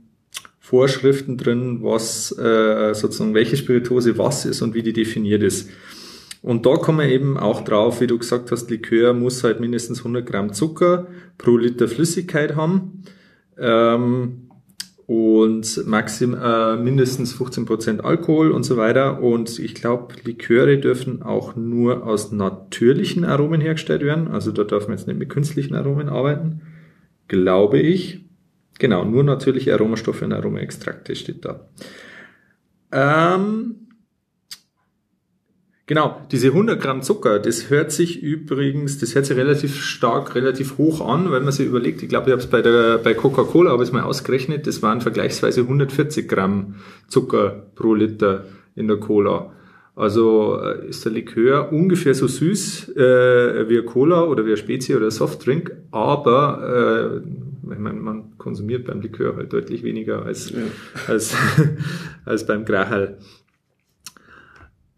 Vorschriften 0.59 1.37
drin, 1.37 1.83
was 1.83 2.31
äh, 2.39 2.93
sozusagen 2.95 3.33
welche 3.33 3.57
Spirituose 3.57 4.17
was 4.17 4.45
ist 4.45 4.61
und 4.61 4.73
wie 4.73 4.81
die 4.81 4.93
definiert 4.93 5.43
ist. 5.43 5.69
Und 6.41 6.65
da 6.65 6.77
kommen 6.77 6.99
wir 6.99 7.07
eben 7.07 7.37
auch 7.37 7.63
drauf, 7.63 7.99
wie 7.99 8.07
du 8.07 8.17
gesagt 8.17 8.49
hast, 8.49 8.69
Likör 8.69 9.13
muss 9.13 9.43
halt 9.43 9.59
mindestens 9.59 9.99
100 9.99 10.25
Gramm 10.25 10.53
Zucker 10.53 11.07
pro 11.37 11.57
Liter 11.57 11.87
Flüssigkeit 11.87 12.55
haben. 12.55 13.03
Ähm, 13.57 14.44
und 15.07 15.85
maxim, 15.85 16.33
äh, 16.33 16.77
mindestens 16.77 17.35
15% 17.35 18.01
Alkohol 18.01 18.51
und 18.51 18.63
so 18.63 18.75
weiter. 18.77 19.21
Und 19.21 19.59
ich 19.59 19.75
glaube, 19.75 20.15
Liköre 20.23 20.79
dürfen 20.79 21.21
auch 21.21 21.55
nur 21.55 22.05
aus 22.05 22.31
natürlichen 22.31 23.23
Aromen 23.23 23.61
hergestellt 23.61 24.01
werden. 24.01 24.27
Also 24.27 24.51
da 24.51 24.63
darf 24.63 24.87
man 24.87 24.97
jetzt 24.97 25.07
nicht 25.07 25.19
mit 25.19 25.29
künstlichen 25.29 25.75
Aromen 25.75 26.09
arbeiten. 26.09 26.61
Glaube 27.27 27.79
ich. 27.79 28.25
Genau, 28.79 29.05
nur 29.05 29.23
natürliche 29.23 29.73
Aromastoffe 29.73 30.23
und 30.23 30.33
Aromaextrakte 30.33 31.15
steht 31.15 31.45
da. 31.45 31.69
Ähm, 32.91 33.84
Genau, 35.87 36.19
diese 36.31 36.47
100 36.47 36.81
Gramm 36.81 37.03
Zucker, 37.03 37.37
das 37.37 37.69
hört 37.69 37.91
sich 37.91 38.23
übrigens, 38.23 38.97
das 38.97 39.13
hört 39.13 39.27
sich 39.27 39.37
relativ 39.37 39.83
stark, 39.83 40.33
relativ 40.33 40.79
hoch 40.79 41.07
an, 41.07 41.31
wenn 41.31 41.43
man 41.43 41.51
sich 41.51 41.67
überlegt, 41.67 42.01
ich 42.01 42.09
glaube, 42.09 42.27
ich 42.27 42.31
habe 42.31 42.41
es 42.41 42.47
bei 42.47 42.63
der 42.63 42.97
bei 42.97 43.13
Coca-Cola 43.13 43.69
habe 43.69 43.83
ich 43.83 43.91
mal 43.91 44.01
ausgerechnet, 44.01 44.65
das 44.65 44.81
waren 44.81 45.01
vergleichsweise 45.01 45.61
140 45.61 46.27
Gramm 46.27 46.75
Zucker 47.07 47.67
pro 47.75 47.93
Liter 47.93 48.45
in 48.75 48.87
der 48.87 48.97
Cola. 48.97 49.51
Also 49.95 50.59
äh, 50.59 50.89
ist 50.89 51.05
der 51.05 51.11
Likör 51.11 51.71
ungefähr 51.71 52.15
so 52.15 52.27
süß 52.27 52.89
äh, 52.97 53.69
wie 53.69 53.81
Cola 53.83 54.23
oder 54.23 54.43
wie 54.47 54.51
ein 54.51 54.57
Spezi 54.57 54.95
oder 54.95 55.05
ein 55.05 55.11
Softdrink, 55.11 55.71
aber 55.91 57.21
äh, 57.23 57.73
ich 57.73 57.79
meine, 57.79 57.99
man 57.99 58.37
konsumiert 58.39 58.85
beim 58.85 59.01
Likör 59.01 59.35
halt 59.35 59.53
deutlich 59.53 59.83
weniger 59.83 60.25
als, 60.25 60.49
ja. 60.49 60.57
als, 61.07 61.35
als 62.25 62.45
beim 62.47 62.65
Grachal. 62.65 63.19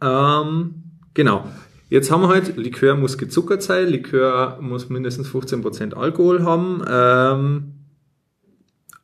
Ähm, 0.02 0.84
genau. 1.14 1.48
Jetzt 1.90 2.12
haben 2.12 2.22
wir 2.22 2.28
halt, 2.28 2.58
Likör 2.58 2.96
muss 2.96 3.18
gezuckert 3.18 3.64
sein, 3.64 3.88
Likör 3.88 4.60
muss 4.62 4.90
mindestens 4.90 5.30
15% 5.30 5.94
Alkohol 5.94 6.44
haben 6.44 6.84
ähm, 6.90 7.74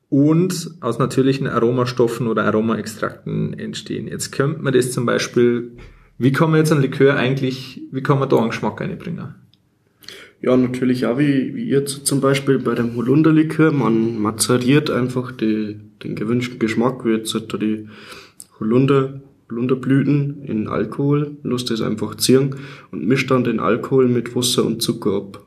und 0.09 0.71
aus 0.81 0.99
natürlichen 0.99 1.47
Aromastoffen 1.47 2.27
oder 2.27 2.43
Aromaextrakten 2.43 3.57
entstehen. 3.57 4.07
Jetzt 4.07 4.31
könnte 4.31 4.61
man 4.61 4.73
das 4.73 4.91
zum 4.91 5.05
Beispiel, 5.05 5.77
wie 6.17 6.33
kann 6.33 6.51
man 6.51 6.59
jetzt 6.59 6.73
ein 6.73 6.81
Likör 6.81 7.15
eigentlich, 7.15 7.81
wie 7.91 8.03
kann 8.03 8.19
man 8.19 8.27
da 8.27 8.37
einen 8.37 8.49
Geschmack 8.49 8.81
einbringen? 8.81 9.35
Ja, 10.41 10.57
natürlich 10.57 11.05
auch 11.05 11.17
wie, 11.17 11.55
wie 11.55 11.69
ihr 11.69 11.85
zum 11.85 12.19
Beispiel 12.19 12.59
bei 12.59 12.75
dem 12.75 12.97
Holunderlikör. 12.97 13.71
Man 13.71 14.19
mazeriert 14.21 14.91
einfach 14.91 15.31
die, 15.31 15.79
den 16.03 16.15
gewünschten 16.15 16.59
Geschmack, 16.59 17.05
wie 17.05 17.11
jetzt 17.11 17.33
die 17.33 17.87
Holunder 18.59 19.21
Lunderblüten 19.49 20.43
in 20.43 20.67
Alkohol, 20.67 21.37
lässt 21.43 21.71
es 21.71 21.81
einfach 21.81 22.15
ziehen 22.15 22.55
und 22.91 23.05
mischt 23.05 23.31
dann 23.31 23.43
den 23.43 23.59
Alkohol 23.59 24.07
mit 24.07 24.35
Wasser 24.35 24.65
und 24.65 24.81
Zucker 24.81 25.15
ab. 25.17 25.45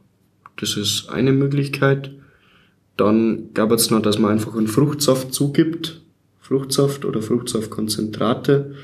Das 0.57 0.77
ist 0.77 1.09
eine 1.11 1.33
Möglichkeit. 1.33 2.13
Dann 2.97 3.53
gab 3.53 3.73
es 3.73 3.91
noch, 3.91 4.01
dass 4.01 4.19
man 4.19 4.33
einfach 4.33 4.55
einen 4.55 4.69
Fruchtsaft 4.69 5.35
zugibt, 5.35 6.01
Fruchtsaft 6.41 7.05
oder 7.05 7.21
Fruchtsaftkonzentrate. 7.21 8.75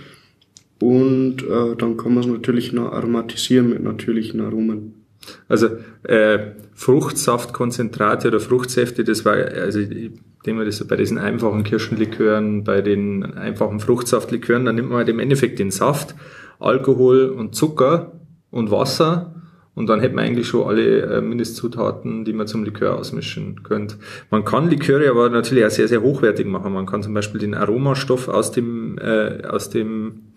Und 0.81 1.43
äh, 1.45 1.77
dann 1.77 1.97
kann 1.97 2.15
man 2.15 2.25
es 2.25 2.29
natürlich 2.29 2.73
noch 2.73 2.93
aromatisieren 2.93 3.71
mit 3.71 3.83
natürlichen 3.83 4.41
Aromen. 4.41 5.02
Also 5.49 5.69
äh, 6.05 6.53
Fruchtsaftkonzentrate 6.75 8.29
oder 8.29 8.41
Fruchtsäfte, 8.41 9.05
das 9.05 9.25
war, 9.25 9.35
also 9.35 9.79
ich 9.79 10.13
denke 10.45 10.59
mal, 10.59 10.65
das 10.65 10.79
so 10.79 10.87
bei 10.87 10.97
diesen 10.97 11.19
einfachen 11.19 11.65
Kirschenlikören, 11.65 12.65
bei 12.65 12.81
den 12.81 13.35
einfachen 13.35 13.81
Fruchtsaftlikören, 13.81 14.65
dann 14.65 14.75
nimmt 14.75 14.89
man 14.89 14.99
halt 14.99 15.09
im 15.09 15.21
Endeffekt 15.21 15.59
den 15.59 15.71
Saft, 15.71 16.15
Alkohol 16.59 17.29
und 17.29 17.55
Zucker 17.55 18.21
und 18.51 18.71
Wasser 18.71 19.35
und 19.75 19.89
dann 19.89 20.01
hätte 20.01 20.15
man 20.15 20.25
eigentlich 20.25 20.49
schon 20.49 20.69
alle 20.69 21.01
äh, 21.01 21.21
Mindestzutaten, 21.23 22.25
die 22.25 22.35
man 22.35 22.47
zum 22.47 22.65
Likör 22.65 22.99
ausmischen 22.99 23.63
könnte. 23.63 23.97
Man 24.31 24.45
kann 24.45 24.69
Liköre 24.69 25.09
aber 25.09 25.31
natürlich 25.31 25.65
auch 25.65 25.71
sehr, 25.71 25.89
sehr 25.89 26.03
hochwertig 26.03 26.47
machen. 26.47 26.75
Man 26.75 26.85
kann 26.85 27.03
zum 27.03 27.15
Beispiel 27.15 27.41
den 27.41 27.55
Aromastoff 27.55 28.29
aus 28.29 28.53
dem, 28.53 28.99
äh, 28.99 29.47
aus 29.47 29.71
dem 29.71 30.33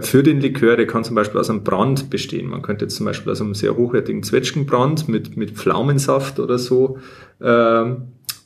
für 0.00 0.24
den 0.24 0.40
Likör, 0.40 0.76
der 0.76 0.88
kann 0.88 1.04
zum 1.04 1.14
Beispiel 1.14 1.38
aus 1.38 1.50
einem 1.50 1.62
Brand 1.62 2.10
bestehen. 2.10 2.48
Man 2.48 2.62
könnte 2.62 2.86
jetzt 2.86 2.96
zum 2.96 3.06
Beispiel 3.06 3.30
aus 3.30 3.40
einem 3.40 3.54
sehr 3.54 3.76
hochwertigen 3.76 4.24
Zwetschgenbrand 4.24 5.08
mit, 5.08 5.36
mit 5.36 5.52
Pflaumensaft 5.52 6.40
oder 6.40 6.58
so, 6.58 6.98
äh, 7.40 7.84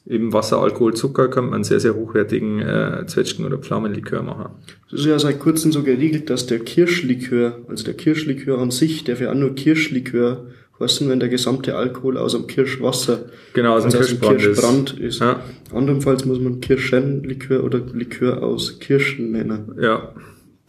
eben 0.06 0.32
Wasser, 0.32 0.58
Alkohol, 0.58 0.94
Zucker, 0.94 1.28
kann 1.28 1.44
man 1.44 1.54
einen 1.54 1.64
sehr, 1.64 1.80
sehr 1.80 1.94
hochwertigen 1.94 2.60
äh, 2.60 3.04
Zwetschgen- 3.06 3.46
oder 3.46 3.58
Pflaumenlikör 3.58 4.22
machen. 4.22 4.50
Es 4.88 5.00
ist 5.00 5.06
ja 5.06 5.18
seit 5.18 5.38
kurzem 5.38 5.72
so 5.72 5.82
geregelt, 5.82 6.28
dass 6.28 6.46
der 6.46 6.58
Kirschlikör, 6.58 7.58
also 7.68 7.84
der 7.84 7.94
Kirschlikör 7.94 8.58
an 8.58 8.70
sich, 8.70 9.04
der 9.04 9.16
für 9.16 9.30
auch 9.30 9.34
nur 9.34 9.54
Kirschlikör 9.54 10.46
heißen, 10.80 11.08
wenn 11.08 11.20
der 11.20 11.28
gesamte 11.28 11.76
Alkohol 11.76 12.18
aus 12.18 12.32
dem 12.32 12.46
Kirschwasser, 12.46 13.26
genau, 13.54 13.76
aus 13.76 13.84
dem 13.84 13.92
Kirschbrand, 13.92 14.38
Kirschbrand, 14.38 14.90
ist. 14.94 15.00
ist. 15.00 15.20
Ja. 15.20 15.40
Andernfalls 15.72 16.24
muss 16.24 16.40
man 16.40 16.60
Kirschenlikör 16.60 17.62
oder 17.64 17.80
Likör 17.92 18.42
aus 18.42 18.80
Kirschen 18.80 19.30
nennen. 19.30 19.76
Ja, 19.80 20.12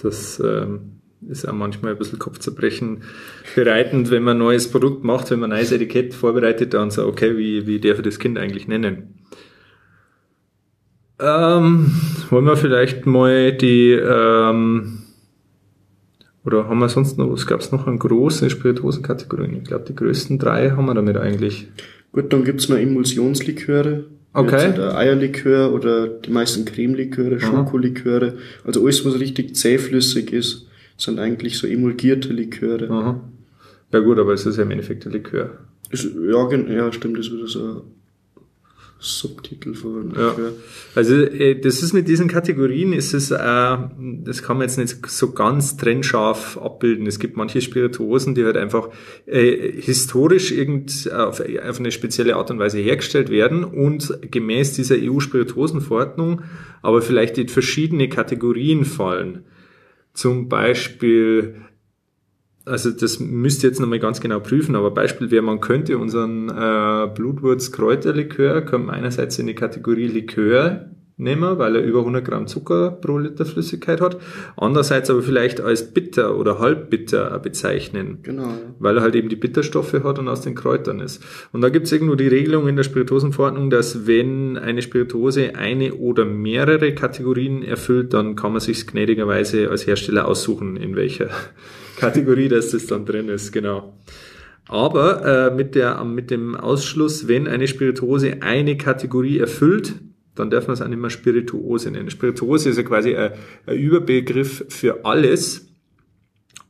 das 0.04 0.40
ähm, 0.40 1.00
ist 1.28 1.48
auch 1.48 1.54
manchmal 1.54 1.94
ein 1.94 1.98
bisschen 1.98 2.20
Kopfzerbrechen 2.20 3.04
bereitend, 3.56 4.12
wenn 4.12 4.24
man 4.24 4.38
ein 4.38 4.40
neues 4.40 4.70
Produkt 4.70 5.04
macht, 5.04 5.32
wenn 5.32 5.40
man 5.40 5.52
ein 5.52 5.58
neues 5.58 5.72
Etikett 5.72 6.14
vorbereitet 6.14 6.74
dann 6.74 6.92
so, 6.92 7.08
okay, 7.08 7.38
wie, 7.38 7.66
wie 7.66 7.80
darf 7.80 7.98
ich 7.98 8.04
das 8.04 8.20
Kind 8.20 8.38
eigentlich 8.38 8.68
nennen? 8.68 9.16
Ähm, 11.20 11.92
wollen 12.30 12.46
wir 12.46 12.58
vielleicht 12.58 13.06
mal 13.06 13.54
die, 13.54 13.92
ähm, 13.92 15.04
oder 16.46 16.68
haben 16.68 16.80
wir 16.80 16.90
sonst 16.90 17.18
noch, 17.18 17.32
was 17.32 17.48
gab 17.48 17.62
es 17.62 17.72
noch 17.72 17.88
an 17.88 18.00
großen 18.00 18.50
Spirituosenkategorien? 18.50 19.58
Ich 19.58 19.64
glaube, 19.64 19.86
die 19.86 19.96
größten 19.96 20.40
drei 20.40 20.72
haben 20.72 20.86
wir 20.86 20.94
damit 20.94 21.16
eigentlich. 21.18 21.68
Gut, 22.12 22.34
dann 22.34 22.44
gibt's 22.44 22.68
noch 22.68 22.78
Emulsionsliköre. 22.78 24.06
Okay. 24.34 24.74
Der 24.74 24.98
Eierlikör 24.98 25.72
oder 25.74 26.08
die 26.08 26.32
meisten 26.32 26.66
Cremeliköre, 26.66 27.40
Schokoliköre. 27.40 28.34
Also 28.64 28.84
alles, 28.84 29.06
was 29.06 29.20
richtig 29.20 29.56
zähflüssig 29.56 30.34
ist, 30.34 30.68
sind 30.98 31.20
eigentlich 31.20 31.58
so 31.58 31.68
emulgierte 31.68 32.34
Liköre. 32.34 32.90
Aha. 32.90 33.22
Ja 33.92 34.00
gut, 34.00 34.18
aber 34.18 34.34
es 34.34 34.46
ist 34.46 34.58
ja 34.58 34.64
im 34.64 34.72
Endeffekt 34.72 35.06
ein 35.06 35.12
Likör. 35.12 35.52
Ist, 35.92 36.06
ja, 36.06 36.52
ja, 36.52 36.92
stimmt, 36.92 37.20
das 37.20 37.30
wird 37.30 37.48
so 37.48 37.84
Subtitel 39.04 39.74
von. 39.74 40.14
Ja. 40.16 40.36
Also 40.96 41.16
äh, 41.16 41.60
das 41.60 41.84
ist 41.84 41.94
mit 41.94 42.08
diesen 42.08 42.28
Kategorien, 42.28 42.94
ist 42.94 43.14
es, 43.14 43.32
äh, 43.32 43.38
das 43.38 44.42
kann 44.44 44.58
man 44.58 44.68
jetzt 44.68 44.78
nicht 44.78 45.06
so 45.08 45.32
ganz 45.32 45.78
trennscharf 45.78 46.58
abbilden. 46.58 47.06
Es 47.06 47.20
gibt 47.20 47.36
manche 47.36 47.62
Spirituosen, 47.62 48.34
die 48.34 48.46
halt 48.46 48.58
einfach 48.58 48.90
äh, 49.26 49.74
historisch 49.82 50.52
irgend 50.52 51.12
auf, 51.12 51.42
auf 51.42 51.80
eine 51.80 51.92
spezielle 51.92 52.36
Art 52.38 52.50
und 52.50 52.60
Weise 52.60 52.80
hergestellt 52.80 53.30
werden 53.30 53.64
und 53.64 54.18
gemäß 54.32 54.74
dieser 54.74 54.96
EU-Spirituosenverordnung 54.98 56.42
aber 56.84 57.02
vielleicht 57.02 57.38
in 57.40 57.48
verschiedene 57.48 58.10
Kategorien 58.10 58.86
fallen. 58.86 59.46
Zum 60.14 60.50
Beispiel 60.50 61.56
also 62.66 62.92
das 62.92 63.20
müsst 63.20 63.64
ihr 63.64 63.70
jetzt 63.70 63.80
nochmal 63.80 64.00
ganz 64.00 64.22
genau 64.22 64.40
prüfen, 64.40 64.76
aber 64.76 64.92
Beispiel 64.92 65.32
wäre, 65.32 65.42
man 65.42 65.60
könnte 65.60 65.98
unseren 65.98 66.50
äh, 66.50 67.08
Blutwurz-Kräuterlikör, 67.14 68.62
können 68.62 68.90
einerseits 68.90 69.38
in 69.40 69.48
die 69.48 69.56
Kategorie 69.56 70.08
Likör 70.08 70.90
nehmen, 71.18 71.58
weil 71.58 71.76
er 71.76 71.84
über 71.84 72.00
100 72.00 72.26
Gramm 72.26 72.48
Zucker 72.48 72.92
pro 72.92 73.18
Liter 73.18 73.46
Flüssigkeit 73.46 74.02
hat. 74.02 74.18
Andererseits 74.58 75.10
aber 75.10 75.22
vielleicht 75.22 75.62
als 75.62 75.94
bitter 75.94 76.38
oder 76.38 76.60
halbbitter 76.60 77.38
bezeichnen. 77.40 78.20
Genau. 78.24 78.50
Weil 78.80 78.98
er 78.98 79.04
halt 79.04 79.16
eben 79.16 79.30
die 79.30 79.36
Bitterstoffe 79.36 79.94
hat 79.94 80.20
und 80.20 80.28
aus 80.28 80.42
den 80.42 80.56
Kräutern 80.56 81.00
ist. 81.00 81.24
Und 81.52 81.62
da 81.62 81.70
gibt 81.70 81.86
es 81.86 81.92
irgendwo 81.92 82.16
die 82.16 82.28
Regelung 82.28 82.68
in 82.68 82.76
der 82.76 82.84
Spirituosenverordnung, 82.84 83.70
dass 83.70 84.08
wenn 84.08 84.58
eine 84.58 84.82
Spirituose 84.82 85.56
eine 85.56 85.94
oder 85.94 86.26
mehrere 86.26 86.94
Kategorien 86.94 87.64
erfüllt, 87.64 88.14
dann 88.14 88.36
kann 88.36 88.52
man 88.52 88.62
sich 88.62 88.88
gnädigerweise 88.88 89.70
als 89.70 89.86
Hersteller 89.86 90.28
aussuchen, 90.28 90.78
in 90.78 90.96
welcher 90.96 91.30
Kategorie, 91.98 92.50
dass 92.50 92.72
das 92.72 92.88
dann 92.88 93.06
drin 93.06 93.30
ist, 93.30 93.52
genau. 93.52 93.94
Aber 94.68 95.26
äh, 95.52 95.56
mit, 95.56 95.76
der, 95.76 96.04
mit 96.04 96.32
dem 96.32 96.56
Ausschluss, 96.56 97.28
wenn 97.28 97.48
eine 97.48 97.68
Spirituose 97.68 98.38
eine 98.42 98.78
Kategorie 98.78 99.38
erfüllt, 99.40 99.94
dann 100.36 100.50
darf 100.50 100.68
man 100.68 100.74
es 100.74 100.82
auch 100.82 100.88
nicht 100.88 101.00
mehr 101.00 101.10
Spirituose 101.10 101.92
nennen. 101.92 102.10
Spirituose 102.10 102.70
ist 102.70 102.78
ja 102.78 102.84
quasi 102.84 103.16
ein, 103.16 103.32
ein 103.66 103.78
Überbegriff 103.78 104.66
für 104.70 105.06
alles, 105.06 105.68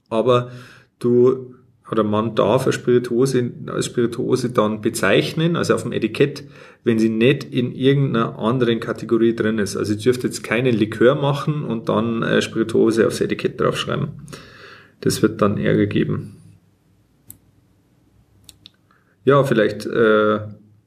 aber 0.10 0.52
du 1.00 1.56
oder 1.92 2.04
man 2.04 2.34
darf 2.34 2.64
eine 2.64 2.74
Spirituose 2.74 3.52
als 3.68 3.86
Spirituose 3.86 4.50
dann 4.50 4.82
bezeichnen, 4.82 5.56
also 5.56 5.76
auf 5.76 5.84
dem 5.84 5.92
Etikett, 5.92 6.44
wenn 6.84 6.98
sie 6.98 7.10
nicht 7.10 7.44
in 7.44 7.74
irgendeiner 7.74 8.40
anderen 8.40 8.80
Kategorie 8.80 9.36
drin 9.36 9.60
ist. 9.60 9.76
Also 9.76 9.94
ich 9.94 10.04
dürfte 10.04 10.28
jetzt 10.28 10.44
keinen 10.44 10.74
Likör 10.74 11.16
machen 11.16 11.64
und 11.64 11.90
dann 11.90 12.42
Spirituose 12.42 13.06
aufs 13.06 13.22
Etikett 13.22 13.60
draufschreiben. 13.60 14.10
Das 15.02 15.22
wird 15.22 15.42
dann 15.42 15.58
Ärger 15.58 15.86
geben. 15.86 16.38
Ja, 19.26 19.44
vielleicht 19.44 19.86
äh, 19.86 20.40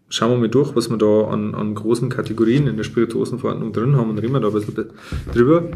schauen 0.09 0.31
wir 0.31 0.39
mal 0.39 0.49
durch, 0.49 0.75
was 0.77 0.91
wir 0.91 0.97
da 0.97 1.29
an, 1.29 1.55
an 1.55 1.75
großen 1.75 2.09
Kategorien 2.09 2.67
in 2.67 2.77
der 2.77 2.85
Spirituosenverordnung 2.85 3.73
drin 3.73 3.97
haben 3.97 4.11
und 4.11 4.19
reden 4.19 4.33
wir 4.33 4.41
da 4.41 4.49
ein 4.49 4.55
bisschen 4.55 4.91
drüber. 5.33 5.71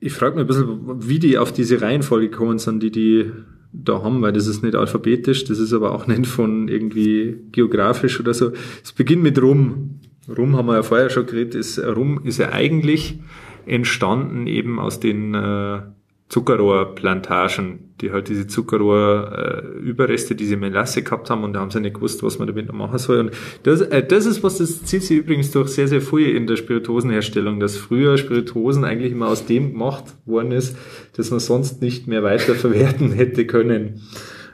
Ich 0.00 0.12
frage 0.12 0.36
mich 0.36 0.44
ein 0.44 0.46
bisschen, 0.46 1.08
wie 1.08 1.18
die 1.18 1.38
auf 1.38 1.52
diese 1.52 1.80
Reihenfolge 1.80 2.30
gekommen 2.30 2.58
sind, 2.58 2.82
die 2.82 2.90
die 2.90 3.32
da 3.72 4.02
haben, 4.02 4.22
weil 4.22 4.32
das 4.32 4.46
ist 4.46 4.62
nicht 4.62 4.74
alphabetisch, 4.74 5.44
das 5.44 5.58
ist 5.58 5.72
aber 5.72 5.92
auch 5.92 6.06
nicht 6.06 6.26
von 6.26 6.68
irgendwie 6.68 7.36
geografisch 7.52 8.20
oder 8.20 8.34
so. 8.34 8.52
Es 8.82 8.92
beginnt 8.92 9.22
mit 9.22 9.40
Rum. 9.40 10.00
Rum 10.28 10.56
haben 10.56 10.66
wir 10.66 10.74
ja 10.74 10.82
vorher 10.82 11.10
schon 11.10 11.26
geredet, 11.26 11.54
ist, 11.54 11.78
Rum 11.78 12.22
ist 12.24 12.38
ja 12.38 12.52
eigentlich 12.52 13.20
entstanden 13.64 14.46
eben 14.46 14.78
aus 14.78 15.00
den 15.00 15.34
äh, 15.34 15.80
Zuckerrohrplantagen, 16.28 17.94
die 18.00 18.10
halt 18.10 18.28
diese 18.28 18.48
Zuckerrohrüberreste, 18.48 20.34
äh, 20.34 20.36
diese 20.36 20.56
Melasse 20.56 21.02
gehabt 21.02 21.30
haben 21.30 21.44
und 21.44 21.52
da 21.52 21.60
haben 21.60 21.70
sie 21.70 21.80
nicht 21.80 21.94
gewusst, 21.94 22.22
was 22.24 22.38
man 22.40 22.48
damit 22.48 22.66
noch 22.66 22.74
machen 22.74 22.98
soll. 22.98 23.20
Und 23.20 23.30
das, 23.62 23.80
äh, 23.80 24.04
das 24.04 24.26
ist 24.26 24.42
was, 24.42 24.58
das 24.58 24.82
zieht 24.82 25.04
sich 25.04 25.18
übrigens 25.18 25.52
durch 25.52 25.68
sehr, 25.68 25.86
sehr 25.86 26.00
früh 26.00 26.24
in 26.24 26.48
der 26.48 26.56
Spirituosenherstellung, 26.56 27.60
dass 27.60 27.76
früher 27.76 28.18
Spirituosen 28.18 28.84
eigentlich 28.84 29.12
immer 29.12 29.28
aus 29.28 29.46
dem 29.46 29.72
gemacht 29.72 30.04
worden 30.24 30.50
ist, 30.50 30.76
dass 31.16 31.30
man 31.30 31.38
sonst 31.38 31.80
nicht 31.80 32.08
mehr 32.08 32.24
weiterverwerten 32.24 33.12
hätte 33.12 33.46
können. 33.46 34.02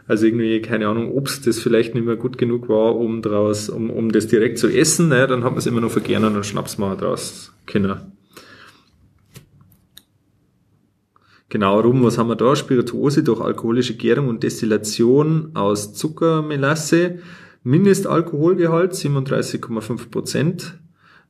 Also 0.07 0.27
irgendwie, 0.27 0.61
keine 0.61 0.89
Ahnung, 0.89 1.13
Obst, 1.13 1.47
das 1.47 1.59
vielleicht 1.59 1.95
nicht 1.95 2.05
mehr 2.05 2.17
gut 2.17 2.37
genug 2.37 2.69
war, 2.69 2.97
um 2.97 3.23
draus, 3.23 3.71
um, 3.71 3.89
um 3.89 4.13
das 4.13 4.27
direkt 4.27 4.59
zu 4.59 4.69
essen, 4.69 5.09
ne, 5.09 5.27
dann 5.27 5.43
hat 5.43 5.53
man 5.53 5.59
es 5.59 5.67
immer 5.67 5.81
noch 5.81 5.93
vergärt 5.93 6.23
und 6.23 6.35
dann 6.35 6.45
schnappst 6.45 6.79
man 6.79 6.99
draus 6.99 7.55
Kinder. 7.67 8.13
Genau, 11.53 11.79
rum, 11.81 12.03
was 12.03 12.17
haben 12.17 12.31
wir 12.31 12.35
da? 12.35 12.57
Spirituose 12.57 13.23
durch 13.23 13.43
alkoholische 13.43 13.95
Gärung 13.95 14.29
und 14.29 14.43
Destillation 14.43 15.51
aus 15.53 15.93
Zuckermelasse. 15.93 17.19
Mindestalkoholgehalt 17.62 18.95
37,5 18.95 20.11
Prozent. 20.11 20.79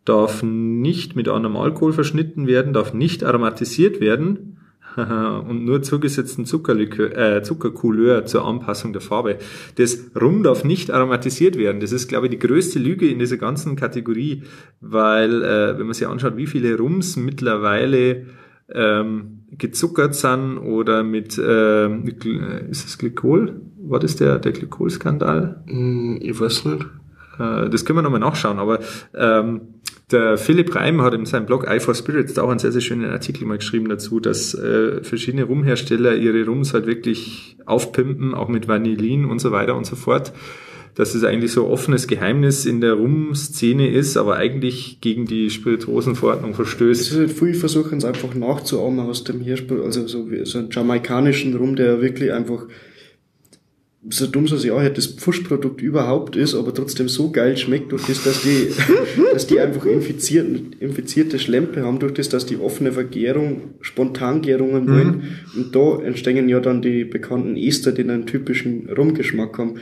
Darf 0.05 0.45
nicht 0.45 1.17
mit 1.17 1.29
anderem 1.29 1.57
Alkohol 1.57 1.93
verschnitten 1.93 2.47
werden, 2.47 2.73
darf 2.73 2.95
nicht 2.95 3.25
aromatisiert 3.25 4.01
werden 4.01 4.59
und 4.97 5.65
nur 5.65 5.83
zugesetzten 5.83 6.47
Zuckerlikör, 6.47 7.19
äh, 7.19 7.43
Zuckercouleur 7.43 8.25
zur 8.25 8.45
Anpassung 8.45 8.93
der 8.93 9.03
Farbe. 9.03 9.39
Das 9.75 10.13
Rum 10.15 10.45
darf 10.45 10.63
nicht 10.63 10.93
aromatisiert 10.93 11.59
werden. 11.59 11.81
Das 11.81 11.91
ist, 11.91 12.07
glaube 12.07 12.27
ich, 12.27 12.31
die 12.31 12.39
größte 12.39 12.79
Lüge 12.79 13.09
in 13.09 13.19
dieser 13.19 13.39
ganzen 13.39 13.75
Kategorie, 13.75 14.45
weil 14.81 15.43
äh, 15.43 15.77
wenn 15.77 15.87
man 15.87 15.95
sich 15.95 16.07
anschaut, 16.07 16.37
wie 16.37 16.47
viele 16.47 16.79
Rums 16.79 17.17
mittlerweile 17.17 18.27
ähm, 18.73 19.42
gezuckert 19.59 20.15
sind 20.15 20.59
oder 20.59 21.03
mit, 21.03 21.39
äh, 21.39 21.89
ist 22.71 22.87
es 22.87 22.99
Glykol? 22.99 23.61
War 23.79 24.01
das 24.01 24.17
der, 24.17 24.39
der 24.39 24.53
Glykolskandal? 24.53 25.63
Hm, 25.67 26.19
ich 26.21 26.39
weiß 26.39 26.65
nicht. 26.67 26.87
Äh, 27.39 27.69
das 27.69 27.85
können 27.85 27.99
wir 27.99 28.03
nochmal 28.03 28.21
nachschauen, 28.21 28.59
aber 28.59 28.81
ähm, 29.15 29.63
der 30.11 30.37
Philipp 30.37 30.75
Reim 30.75 31.01
hat 31.01 31.15
in 31.15 31.25
seinem 31.25 31.47
Blog 31.47 31.69
i4 31.69 31.95
Spirits 31.95 32.39
auch 32.39 32.51
einen 32.51 32.59
sehr, 32.59 32.73
sehr 32.73 32.81
schönen 32.83 33.11
Artikel 33.11 33.47
mal 33.47 33.59
geschrieben 33.59 33.89
dazu, 33.89 34.21
dass 34.21 34.55
äh, 34.55 35.03
verschiedene 35.03 35.45
Rumhersteller 35.45 36.15
ihre 36.17 36.45
Rums 36.45 36.75
halt 36.75 36.87
wirklich 36.87 37.57
aufpimpen, 37.65 38.35
auch 38.35 38.49
mit 38.49 38.69
Vanillin 38.69 39.25
und 39.25 39.41
so 39.41 39.53
weiter 39.53 39.75
und 39.75 39.87
so 39.87 39.97
fort 39.97 40.33
dass 40.95 41.15
es 41.15 41.25
eigentlich 41.25 41.53
so 41.53 41.69
offenes 41.69 42.07
Geheimnis 42.07 42.67
in 42.67 42.81
der 42.81 42.95
Rum-Szene 42.95 43.89
ist, 43.89 44.17
aber 44.17 44.37
eigentlich 44.37 44.99
gegen 45.01 45.27
die 45.27 45.49
Spirituosenverordnung 45.49 46.55
verstößt. 46.55 47.01
Es 47.01 47.11
ist 47.13 47.19
halt 47.19 47.33
viele 47.33 47.55
versuchen 47.55 47.99
es 47.99 48.05
einfach 48.05 48.35
nachzuahmen 48.35 49.01
aus 49.01 49.25
dem 49.25 49.41
Herspiel, 49.41 49.81
also 49.83 50.07
so, 50.07 50.31
wie, 50.31 50.45
so 50.45 50.59
einen 50.59 50.71
jamaikanischen 50.71 51.57
Rum, 51.57 51.77
der 51.77 52.03
wirklich 52.03 52.33
einfach 52.33 52.67
so 54.11 54.27
dumm 54.27 54.49
so 54.49 54.57
sie 54.57 54.73
auch 54.73 54.83
das 54.83 55.07
Pfuschprodukt 55.07 55.81
überhaupt 55.81 56.35
ist, 56.35 56.57
aber 56.57 56.75
trotzdem 56.75 57.09
so 57.09 57.31
geil 57.31 57.57
schmeckt 57.57 57.93
durch 57.93 58.05
das, 58.07 58.25
dass 58.25 58.43
die, 58.43 58.69
dass 59.33 59.47
die 59.47 59.61
einfach 59.61 59.87
infiziert, 59.87 60.49
infizierte 60.81 61.39
Schlempe 61.39 61.83
haben, 61.83 62.01
durch 62.01 62.13
das, 62.13 62.29
dass 62.29 62.45
die 62.45 62.59
offene 62.59 62.93
Vergärung, 62.93 63.75
Spontangärungen 63.81 64.89
wollen. 64.89 65.39
Mhm. 65.55 65.63
Und 65.63 65.77
da 65.77 66.03
entstehen 66.03 66.49
ja 66.49 66.59
dann 66.59 66.83
die 66.83 67.05
bekannten 67.05 67.57
Ester, 67.57 67.93
die 67.93 68.03
einen 68.03 68.27
typischen 68.27 68.89
Rumgeschmack 68.91 69.57
haben 69.57 69.75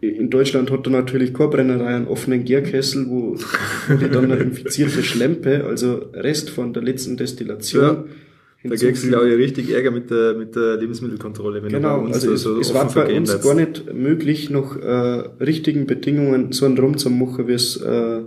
in 0.00 0.30
Deutschland 0.30 0.70
hat 0.70 0.86
er 0.86 0.90
natürlich 0.90 1.34
keine 1.34 1.50
Brennerei 1.50 1.96
einen 1.96 2.06
offenen 2.06 2.44
Gärkessel, 2.44 3.08
wo, 3.08 3.36
die 3.88 4.08
dann 4.08 4.30
eine 4.30 4.36
infizierte 4.36 5.02
Schlempe, 5.02 5.64
also 5.64 6.10
Rest 6.12 6.50
von 6.50 6.72
der 6.72 6.82
letzten 6.82 7.16
Destillation. 7.16 7.82
Ja. 7.82 8.04
Da 8.64 8.74
kriegst 8.74 9.04
du, 9.04 9.08
glaube 9.08 9.28
ich, 9.30 9.38
richtig 9.38 9.70
Ärger 9.70 9.92
mit 9.92 10.10
der, 10.10 10.34
mit 10.34 10.56
der 10.56 10.76
Lebensmittelkontrolle, 10.76 11.62
wenn 11.62 11.70
genau, 11.70 12.00
uns 12.00 12.14
also 12.14 12.34
so, 12.36 12.60
es, 12.60 12.68
es 12.68 12.74
war 12.74 12.92
bei 12.92 13.16
uns 13.16 13.40
gar 13.40 13.54
nicht 13.54 13.92
möglich, 13.94 14.50
noch 14.50 14.76
äh, 14.76 14.88
richtigen 15.40 15.86
Bedingungen 15.86 16.50
so 16.50 16.66
einen 16.66 16.76
Rum 16.76 16.98
zu 16.98 17.08
machen, 17.08 17.46
wie 17.46 17.52
es 17.52 17.76
äh, 17.76 18.20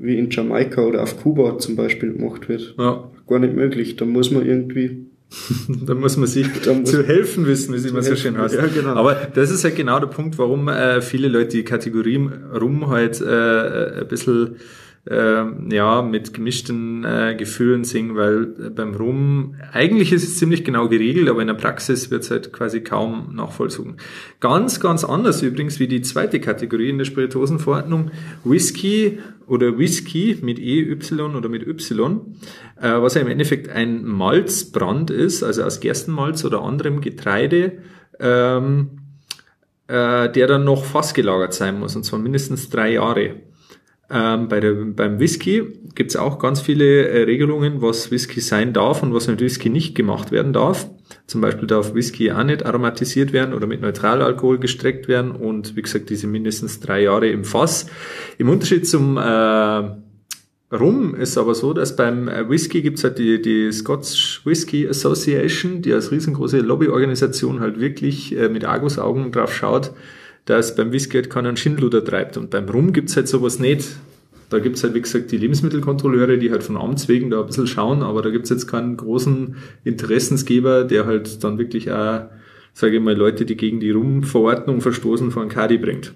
wie 0.00 0.18
in 0.18 0.30
Jamaika 0.30 0.82
oder 0.82 1.02
auf 1.02 1.22
Kuba 1.22 1.58
zum 1.58 1.76
Beispiel 1.76 2.12
gemacht 2.12 2.48
wird. 2.48 2.74
Ja. 2.78 3.10
Gar 3.28 3.38
nicht 3.38 3.54
möglich. 3.54 3.96
Da 3.96 4.04
muss 4.04 4.30
man 4.30 4.46
irgendwie 4.46 5.06
da 5.68 5.94
muss 5.94 6.16
man 6.16 6.26
sich 6.26 6.46
muss 6.66 6.90
zu 6.90 7.06
helfen 7.06 7.46
wissen, 7.46 7.72
wie 7.72 7.78
es 7.78 7.84
immer 7.84 8.02
so 8.02 8.16
schön 8.16 8.36
heißt. 8.36 8.54
Ja, 8.54 8.66
genau. 8.66 8.94
Aber 8.96 9.14
das 9.14 9.50
ist 9.50 9.64
halt 9.64 9.76
genau 9.76 10.00
der 10.00 10.08
Punkt, 10.08 10.38
warum 10.38 10.68
äh, 10.68 11.00
viele 11.00 11.28
Leute 11.28 11.58
die 11.58 11.64
Kategorien 11.64 12.32
rum 12.52 12.88
halt 12.88 13.20
äh, 13.20 14.00
ein 14.00 14.08
bisschen 14.08 14.56
äh, 15.08 15.44
ja, 15.74 16.02
mit 16.02 16.34
gemischten 16.34 17.04
äh, 17.04 17.34
Gefühlen 17.36 17.84
singen, 17.84 18.16
weil 18.16 18.46
beim 18.46 18.94
Rum, 18.94 19.54
eigentlich 19.72 20.12
ist 20.12 20.24
es 20.24 20.36
ziemlich 20.36 20.64
genau 20.64 20.88
geregelt, 20.88 21.28
aber 21.28 21.40
in 21.40 21.46
der 21.46 21.54
Praxis 21.54 22.10
wird 22.10 22.24
es 22.24 22.30
halt 22.30 22.52
quasi 22.52 22.82
kaum 22.82 23.34
nachvollzogen. 23.34 23.96
Ganz, 24.40 24.78
ganz 24.78 25.04
anders 25.04 25.42
übrigens 25.42 25.80
wie 25.80 25.88
die 25.88 26.02
zweite 26.02 26.38
Kategorie 26.38 26.90
in 26.90 26.98
der 26.98 27.06
Spirituosenverordnung, 27.06 28.10
Whisky 28.44 29.18
oder 29.46 29.78
Whisky 29.78 30.38
mit 30.42 30.58
EY 30.58 30.96
oder 31.36 31.48
mit 31.48 31.66
Y, 31.66 32.36
äh, 32.80 32.92
was 33.00 33.14
ja 33.14 33.22
im 33.22 33.28
Endeffekt 33.28 33.68
ein 33.70 34.04
Malzbrand 34.04 35.10
ist, 35.10 35.42
also 35.42 35.62
aus 35.62 35.80
Gerstenmalz 35.80 36.44
oder 36.44 36.62
anderem 36.62 37.00
Getreide, 37.00 37.78
ähm, 38.20 38.90
äh, 39.88 40.30
der 40.30 40.46
dann 40.46 40.64
noch 40.64 40.84
fassgelagert 40.84 41.54
sein 41.54 41.80
muss, 41.80 41.96
und 41.96 42.04
zwar 42.04 42.18
mindestens 42.18 42.68
drei 42.68 42.92
Jahre. 42.92 43.36
Ähm, 44.12 44.48
bei 44.48 44.58
der, 44.58 44.72
beim 44.72 45.20
Whisky 45.20 45.62
gibt 45.94 46.10
es 46.10 46.16
auch 46.16 46.40
ganz 46.40 46.60
viele 46.60 47.08
äh, 47.08 47.22
Regelungen, 47.22 47.80
was 47.80 48.10
Whisky 48.10 48.40
sein 48.40 48.72
darf 48.72 49.04
und 49.04 49.14
was 49.14 49.28
mit 49.28 49.40
Whisky 49.40 49.70
nicht 49.70 49.94
gemacht 49.94 50.32
werden 50.32 50.52
darf. 50.52 50.90
Zum 51.28 51.40
Beispiel 51.40 51.68
darf 51.68 51.94
Whisky 51.94 52.32
auch 52.32 52.42
nicht 52.42 52.66
aromatisiert 52.66 53.32
werden 53.32 53.54
oder 53.54 53.68
mit 53.68 53.80
Neutralalkohol 53.80 54.58
gestreckt 54.58 55.06
werden 55.06 55.30
und 55.30 55.76
wie 55.76 55.82
gesagt 55.82 56.10
diese 56.10 56.26
mindestens 56.26 56.80
drei 56.80 57.02
Jahre 57.02 57.28
im 57.28 57.44
Fass. 57.44 57.86
Im 58.36 58.48
Unterschied 58.48 58.88
zum 58.88 59.16
äh, 59.16 59.82
Rum 60.72 61.14
ist 61.14 61.38
aber 61.38 61.54
so, 61.54 61.72
dass 61.72 61.94
beim 61.94 62.26
äh, 62.28 62.48
Whisky 62.48 62.82
gibt's 62.82 63.04
halt 63.04 63.18
die, 63.18 63.40
die 63.40 63.70
Scotch 63.70 64.42
Whisky 64.44 64.88
Association, 64.88 65.82
die 65.82 65.92
als 65.92 66.10
riesengroße 66.10 66.58
Lobbyorganisation 66.58 67.60
halt 67.60 67.78
wirklich 67.78 68.36
äh, 68.36 68.48
mit 68.48 68.64
Argusaugen 68.64 69.30
drauf 69.30 69.54
schaut, 69.54 69.92
dass 70.44 70.74
beim 70.74 70.92
Whisky 70.92 71.22
keinen 71.22 71.56
Schindluder 71.56 72.04
treibt. 72.04 72.36
Und 72.36 72.50
beim 72.50 72.68
Rum 72.68 72.92
gibt's 72.92 73.16
halt 73.16 73.28
sowas 73.28 73.58
nicht. 73.58 73.96
Da 74.50 74.58
gibt's 74.58 74.82
halt, 74.82 74.94
wie 74.94 75.00
gesagt, 75.00 75.30
die 75.30 75.36
Lebensmittelkontrolleure, 75.36 76.36
die 76.36 76.50
halt 76.50 76.64
von 76.64 76.76
Amts 76.76 77.06
wegen 77.08 77.30
da 77.30 77.40
ein 77.40 77.46
bisschen 77.46 77.68
schauen, 77.68 78.02
aber 78.02 78.20
da 78.20 78.30
gibt's 78.30 78.50
jetzt 78.50 78.66
keinen 78.66 78.96
großen 78.96 79.54
Interessensgeber, 79.84 80.82
der 80.82 81.06
halt 81.06 81.44
dann 81.44 81.58
wirklich 81.58 81.90
auch, 81.92 82.22
sage 82.72 82.96
ich 82.96 83.02
mal, 83.02 83.16
Leute, 83.16 83.44
die 83.44 83.56
gegen 83.56 83.78
die 83.78 83.92
Rum-Verordnung 83.92 84.80
verstoßen, 84.80 85.30
von 85.30 85.48
Kadi 85.48 85.78
bringt. 85.78 86.14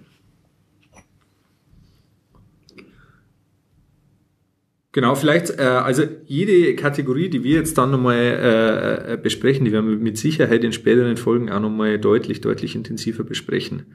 Genau, 4.94 5.16
vielleicht, 5.16 5.58
äh, 5.58 5.62
also 5.62 6.04
jede 6.24 6.76
Kategorie, 6.76 7.28
die 7.28 7.42
wir 7.42 7.56
jetzt 7.56 7.76
dann 7.76 7.90
nochmal 7.90 8.16
äh, 8.16 9.14
äh, 9.14 9.16
besprechen, 9.16 9.64
die 9.64 9.72
werden 9.72 9.90
wir 9.90 9.96
mit 9.96 10.16
Sicherheit 10.16 10.62
in 10.62 10.72
späteren 10.72 11.16
Folgen 11.16 11.50
auch 11.50 11.58
nochmal 11.58 11.98
deutlich, 11.98 12.40
deutlich 12.40 12.76
intensiver 12.76 13.24
besprechen. 13.24 13.86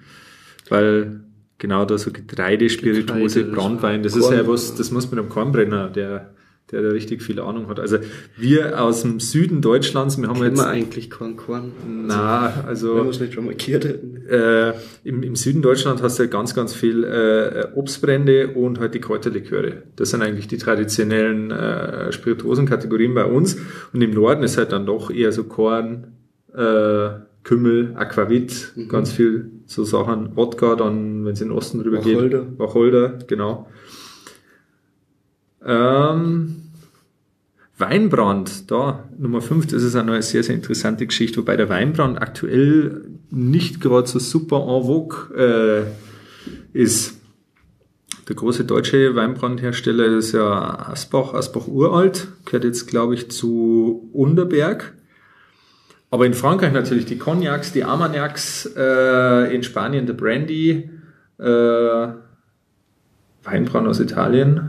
Weil 0.68 1.22
genau 1.58 1.86
da 1.86 1.98
so 1.98 2.12
Getreide, 2.12 2.70
Spirituose, 2.70 3.46
Getreide, 3.46 3.56
Brandwein, 3.56 4.04
das 4.04 4.12
Korn, 4.12 4.24
ist 4.34 4.38
ja 4.38 4.46
was, 4.46 4.76
das 4.76 4.92
muss 4.92 5.10
mit 5.10 5.18
einem 5.18 5.30
Kornbrenner, 5.30 5.88
der 5.88 6.36
der 6.72 6.82
da 6.82 6.90
richtig 6.90 7.22
viel 7.22 7.40
Ahnung 7.40 7.68
hat. 7.68 7.80
Also 7.80 7.98
wir 8.38 8.82
aus 8.82 9.02
dem 9.02 9.20
Süden 9.20 9.62
Deutschlands, 9.62 10.20
wir 10.20 10.28
haben 10.28 10.36
Kennen 10.36 10.56
jetzt... 10.56 10.60
wir 10.60 10.68
eigentlich 10.68 11.10
keinen 11.10 11.38
Korn? 11.38 11.72
Na, 11.88 12.64
also... 12.68 12.96
Wenn 12.96 13.04
wir 13.06 13.10
es 13.10 13.20
nicht 13.20 13.34
schon 13.34 13.46
markiert 13.46 13.86
hätten. 13.86 14.26
Äh, 14.28 14.74
im, 15.04 15.24
Im 15.24 15.36
Süden 15.36 15.62
Deutschland 15.62 16.02
hast 16.02 16.20
du 16.20 16.24
ja 16.24 16.30
ganz, 16.30 16.54
ganz 16.54 16.74
viel 16.74 17.04
äh, 17.04 17.68
Obstbrände 17.76 18.50
und 18.50 18.80
halt 18.80 18.94
die 18.94 19.02
Kräuterliköre. 19.02 19.84
Das 19.96 20.12
sind 20.12 20.22
eigentlich 20.22 20.48
die 20.48 20.58
traditionellen 20.58 21.52
äh, 21.52 22.12
Spirituosenkategorien 22.12 23.14
bei 23.14 23.26
uns. 23.26 23.58
Und 23.94 24.02
im 24.02 24.12
Norden 24.12 24.44
ist 24.44 24.58
halt 24.58 24.72
dann 24.72 24.86
doch 24.86 25.12
eher 25.12 25.32
so 25.32 25.46
Korn, 25.46 26.14
äh, 26.54 27.10
Kümmel, 27.44 27.94
Aquavit, 27.96 28.74
mhm. 28.76 28.90
ganz 28.90 29.12
viel 29.12 29.50
so 29.66 29.84
Sachen. 29.84 30.36
Wodka, 30.36 30.76
dann, 30.76 31.26
wenn 31.26 31.34
es 31.34 31.42
in 31.42 31.50
den 31.50 31.58
Osten 31.58 31.82
rüber 31.82 31.98
Wacholder. 31.98 32.42
geht. 32.42 32.60
Wacholder, 32.60 33.20
genau. 33.28 33.68
Ähm, 35.66 36.59
Weinbrand, 37.80 38.70
da 38.70 39.10
Nummer 39.18 39.42
5, 39.42 39.68
das 39.68 39.84
ist 39.84 39.96
eine 39.96 40.22
sehr, 40.22 40.44
sehr 40.44 40.56
interessante 40.56 41.08
Geschichte, 41.08 41.38
wobei 41.38 41.56
der 41.56 41.70
Weinbrand 41.70 42.22
aktuell 42.22 43.06
nicht 43.30 43.80
gerade 43.80 44.08
so 44.08 44.20
super 44.20 44.58
en 44.58 44.84
vogue 44.84 45.36
äh, 45.36 46.78
ist. 46.78 47.16
Der 48.28 48.36
große 48.36 48.66
deutsche 48.66 49.16
Weinbrandhersteller 49.16 50.06
ist 50.06 50.34
ja 50.34 50.90
Asbach, 50.90 51.34
Asbach 51.34 51.68
uralt, 51.68 52.28
gehört 52.46 52.64
jetzt 52.64 52.88
glaube 52.88 53.16
ich 53.16 53.32
zu 53.32 54.10
Unterberg. 54.14 54.94
Aber 56.12 56.26
in 56.26 56.34
Frankreich 56.34 56.74
natürlich 56.74 57.06
die 57.06 57.18
Cognacs, 57.18 57.72
die 57.72 57.84
Armagnacs, 57.84 58.72
äh, 58.76 59.56
in 59.56 59.64
Spanien 59.64 60.06
der 60.06 60.14
Brandy, 60.14 60.90
äh, 61.40 62.08
Weinbrand 63.44 63.88
aus 63.88 64.00
Italien. 64.00 64.69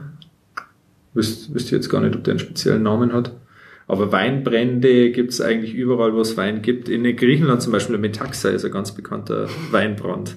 Wisst 1.14 1.50
ihr 1.72 1.78
jetzt 1.78 1.88
gar 1.88 2.00
nicht, 2.00 2.14
ob 2.14 2.24
der 2.24 2.32
einen 2.32 2.38
speziellen 2.38 2.82
Namen 2.82 3.12
hat. 3.12 3.34
Aber 3.88 4.12
Weinbrände 4.12 5.10
gibt 5.10 5.32
es 5.32 5.40
eigentlich 5.40 5.74
überall, 5.74 6.14
wo 6.14 6.20
es 6.20 6.36
Wein 6.36 6.62
gibt. 6.62 6.88
In 6.88 7.02
Griechenland 7.16 7.60
zum 7.60 7.72
Beispiel, 7.72 7.94
der 7.94 8.00
Metaxa 8.00 8.50
ist 8.50 8.64
ein 8.64 8.70
ganz 8.70 8.92
bekannter 8.92 9.48
Weinbrand. 9.72 10.36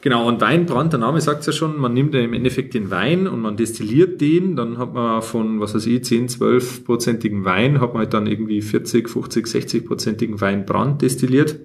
Genau, 0.00 0.28
und 0.28 0.40
Weinbrand, 0.40 0.92
der 0.92 1.00
Name 1.00 1.20
sagt 1.20 1.40
es 1.40 1.46
ja 1.46 1.52
schon, 1.52 1.78
man 1.78 1.94
nimmt 1.94 2.14
ja 2.14 2.20
im 2.20 2.34
Endeffekt 2.34 2.74
den 2.74 2.90
Wein 2.90 3.26
und 3.26 3.40
man 3.40 3.56
destilliert 3.56 4.20
den, 4.20 4.54
dann 4.54 4.76
hat 4.76 4.92
man 4.92 5.22
von, 5.22 5.60
was 5.60 5.74
weiß 5.74 5.86
ich, 5.86 6.04
10, 6.04 6.28
12 6.28 6.84
prozentigen 6.84 7.44
Wein, 7.46 7.80
hat 7.80 7.94
man 7.94 8.02
halt 8.02 8.12
dann 8.12 8.26
irgendwie 8.26 8.60
40, 8.60 9.08
50, 9.08 9.46
60 9.46 9.86
prozentigen 9.86 10.40
Weinbrand 10.42 11.00
destilliert. 11.00 11.58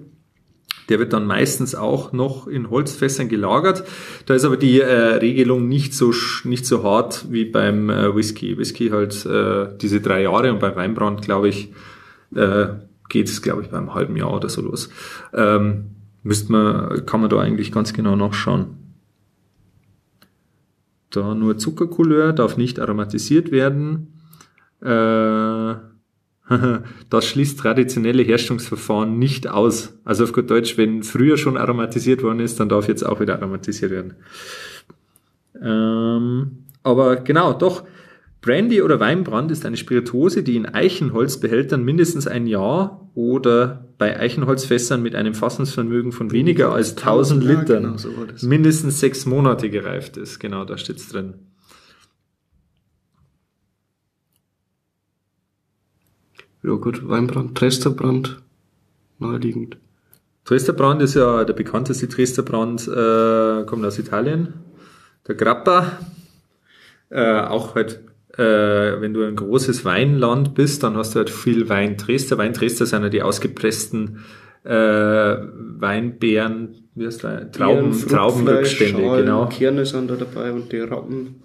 Der 0.90 0.98
wird 0.98 1.14
dann 1.14 1.26
meistens 1.26 1.74
auch 1.74 2.12
noch 2.12 2.46
in 2.46 2.68
Holzfässern 2.68 3.28
gelagert. 3.28 3.84
Da 4.26 4.34
ist 4.34 4.44
aber 4.44 4.58
die 4.58 4.80
äh, 4.80 5.14
Regelung 5.14 5.68
nicht 5.68 5.94
so 5.94 6.12
nicht 6.44 6.66
so 6.66 6.82
hart 6.82 7.26
wie 7.30 7.46
beim 7.46 7.88
äh, 7.88 8.14
Whisky. 8.14 8.58
Whisky 8.58 8.90
halt 8.90 9.24
äh, 9.24 9.68
diese 9.80 10.00
drei 10.00 10.22
Jahre 10.22 10.52
und 10.52 10.60
beim 10.60 10.76
Weinbrand, 10.76 11.22
glaube 11.22 11.48
ich, 11.48 11.72
äh, 12.34 12.66
geht 13.08 13.28
es, 13.28 13.40
glaube 13.40 13.62
ich, 13.62 13.70
beim 13.70 13.94
halben 13.94 14.16
Jahr 14.16 14.34
oder 14.34 14.48
so 14.48 14.60
los. 14.60 14.90
Ähm, 15.32 15.92
müsste 16.22 16.52
man, 16.52 17.06
kann 17.06 17.20
man 17.20 17.30
da 17.30 17.40
eigentlich 17.40 17.72
ganz 17.72 17.92
genau 17.92 18.16
nachschauen. 18.16 18.76
Da 21.10 21.34
nur 21.34 21.58
Zuckercouleur 21.58 22.32
darf 22.32 22.56
nicht 22.56 22.78
aromatisiert 22.78 23.50
werden. 23.50 24.20
Äh, 24.80 25.89
das 27.10 27.26
schließt 27.26 27.58
traditionelle 27.58 28.22
Herstellungsverfahren 28.22 29.18
nicht 29.18 29.48
aus. 29.48 29.94
Also 30.04 30.24
auf 30.24 30.32
gut 30.32 30.50
Deutsch, 30.50 30.76
wenn 30.76 31.02
früher 31.02 31.36
schon 31.36 31.56
aromatisiert 31.56 32.22
worden 32.22 32.40
ist, 32.40 32.58
dann 32.60 32.68
darf 32.68 32.88
jetzt 32.88 33.04
auch 33.04 33.20
wieder 33.20 33.36
aromatisiert 33.36 33.90
werden. 33.90 34.14
Ähm, 35.62 36.64
aber 36.82 37.16
genau, 37.16 37.52
doch, 37.52 37.84
Brandy 38.40 38.80
oder 38.80 38.98
Weinbrand 39.00 39.50
ist 39.50 39.66
eine 39.66 39.76
Spirituose, 39.76 40.42
die 40.42 40.56
in 40.56 40.66
Eichenholzbehältern 40.66 41.84
mindestens 41.84 42.26
ein 42.26 42.46
Jahr 42.46 43.10
oder 43.14 43.84
bei 43.98 44.18
Eichenholzfässern 44.18 45.02
mit 45.02 45.14
einem 45.14 45.34
Fassungsvermögen 45.34 46.10
von 46.12 46.32
weniger 46.32 46.72
als 46.72 46.96
1000 46.96 47.44
Litern 47.44 47.96
genau, 47.96 48.26
mindestens 48.42 48.98
sechs 48.98 49.26
Monate 49.26 49.68
gereift 49.68 50.16
ist. 50.16 50.40
Genau, 50.40 50.64
da 50.64 50.78
steht's 50.78 51.08
drin. 51.08 51.34
Ja 56.62 56.74
gut, 56.74 57.08
Weinbrand, 57.08 57.56
Tresterbrand, 57.56 58.42
naheliegend. 59.18 59.78
Tresterbrand 60.44 61.02
ist 61.02 61.14
ja 61.14 61.44
der 61.44 61.54
bekannteste 61.54 62.08
Tresterbrand, 62.08 62.88
äh, 62.88 63.64
kommt 63.64 63.84
aus 63.84 63.98
Italien. 63.98 64.54
Der 65.26 65.34
Grappa, 65.34 65.98
äh, 67.10 67.40
auch 67.40 67.74
halt 67.74 68.00
äh, 68.36 69.00
wenn 69.00 69.12
du 69.12 69.24
ein 69.24 69.36
großes 69.36 69.84
Weinland 69.84 70.54
bist, 70.54 70.82
dann 70.82 70.96
hast 70.96 71.14
du 71.14 71.18
halt 71.18 71.30
viel 71.30 71.68
Weinträster. 71.68 72.38
Weinträster 72.38 72.86
sind 72.86 73.02
ja 73.02 73.08
die 73.08 73.22
ausgepressten 73.22 74.20
äh, 74.64 74.70
Weinbeeren, 74.70 76.88
wie 76.94 77.06
heißt 77.06 77.24
das? 77.24 77.50
Trauben, 77.52 77.92
Traubenrückstände, 77.92 79.22
genau. 79.22 79.46
Kerne 79.46 79.84
sind 79.84 80.10
da 80.10 80.16
dabei 80.16 80.52
und 80.52 80.70
die 80.70 80.78
Rappen. 80.78 81.42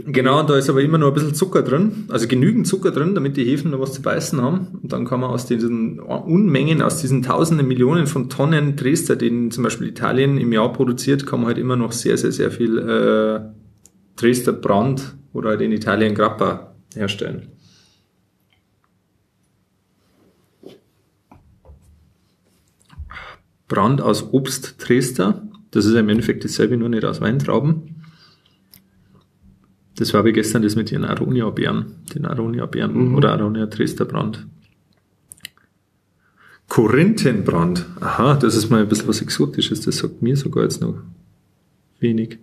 Genau, 0.00 0.44
da 0.44 0.56
ist 0.56 0.70
aber 0.70 0.80
immer 0.80 0.96
nur 0.96 1.08
ein 1.08 1.14
bisschen 1.14 1.34
Zucker 1.34 1.62
drin, 1.62 2.04
also 2.08 2.28
genügend 2.28 2.68
Zucker 2.68 2.92
drin, 2.92 3.16
damit 3.16 3.36
die 3.36 3.44
Hefen 3.44 3.72
noch 3.72 3.80
was 3.80 3.94
zu 3.94 4.00
beißen 4.00 4.40
haben. 4.40 4.78
Und 4.80 4.92
dann 4.92 5.04
kann 5.04 5.18
man 5.18 5.30
aus 5.30 5.46
diesen 5.46 5.98
Unmengen, 5.98 6.82
aus 6.82 7.00
diesen 7.00 7.22
tausenden 7.22 7.66
Millionen 7.66 8.06
von 8.06 8.30
Tonnen 8.30 8.76
Dresder, 8.76 9.16
den 9.16 9.50
zum 9.50 9.64
Beispiel 9.64 9.88
Italien 9.88 10.38
im 10.38 10.52
Jahr 10.52 10.72
produziert, 10.72 11.26
kann 11.26 11.40
man 11.40 11.48
halt 11.48 11.58
immer 11.58 11.74
noch 11.74 11.90
sehr, 11.90 12.16
sehr, 12.16 12.30
sehr 12.30 12.52
viel 12.52 12.78
äh, 12.78 13.40
Dresdner 14.14 14.52
Brand 14.52 15.16
oder 15.32 15.50
halt 15.50 15.62
in 15.62 15.72
Italien 15.72 16.14
Grappa 16.14 16.76
herstellen. 16.94 17.48
Brand 23.66 24.00
aus 24.00 24.32
Obst 24.32 24.76
Dresdner. 24.78 25.42
Das 25.72 25.86
ist 25.86 25.94
im 25.94 26.08
Endeffekt 26.08 26.44
dasselbe, 26.44 26.76
nur 26.76 26.88
nicht 26.88 27.04
aus 27.04 27.20
Weintrauben. 27.20 27.97
Das 29.98 30.14
war 30.14 30.24
wie 30.24 30.32
gestern 30.32 30.62
das 30.62 30.76
mit 30.76 30.92
den 30.92 31.04
Aronia-Beeren, 31.04 31.86
den 32.14 32.24
Aronia-Beeren 32.24 33.08
mhm. 33.10 33.14
oder 33.16 33.32
Aronia 33.32 33.66
Dresdner 33.66 34.06
Brand. 34.06 34.46
Korinthenbrand. 36.68 37.84
Aha, 38.00 38.36
das 38.36 38.54
ist 38.54 38.70
mal 38.70 38.82
ein 38.82 38.88
bisschen 38.88 39.08
was 39.08 39.20
Exotisches. 39.20 39.80
Das 39.80 39.98
sagt 39.98 40.22
mir 40.22 40.36
sogar 40.36 40.62
jetzt 40.62 40.80
noch 40.80 40.94
wenig. 41.98 42.38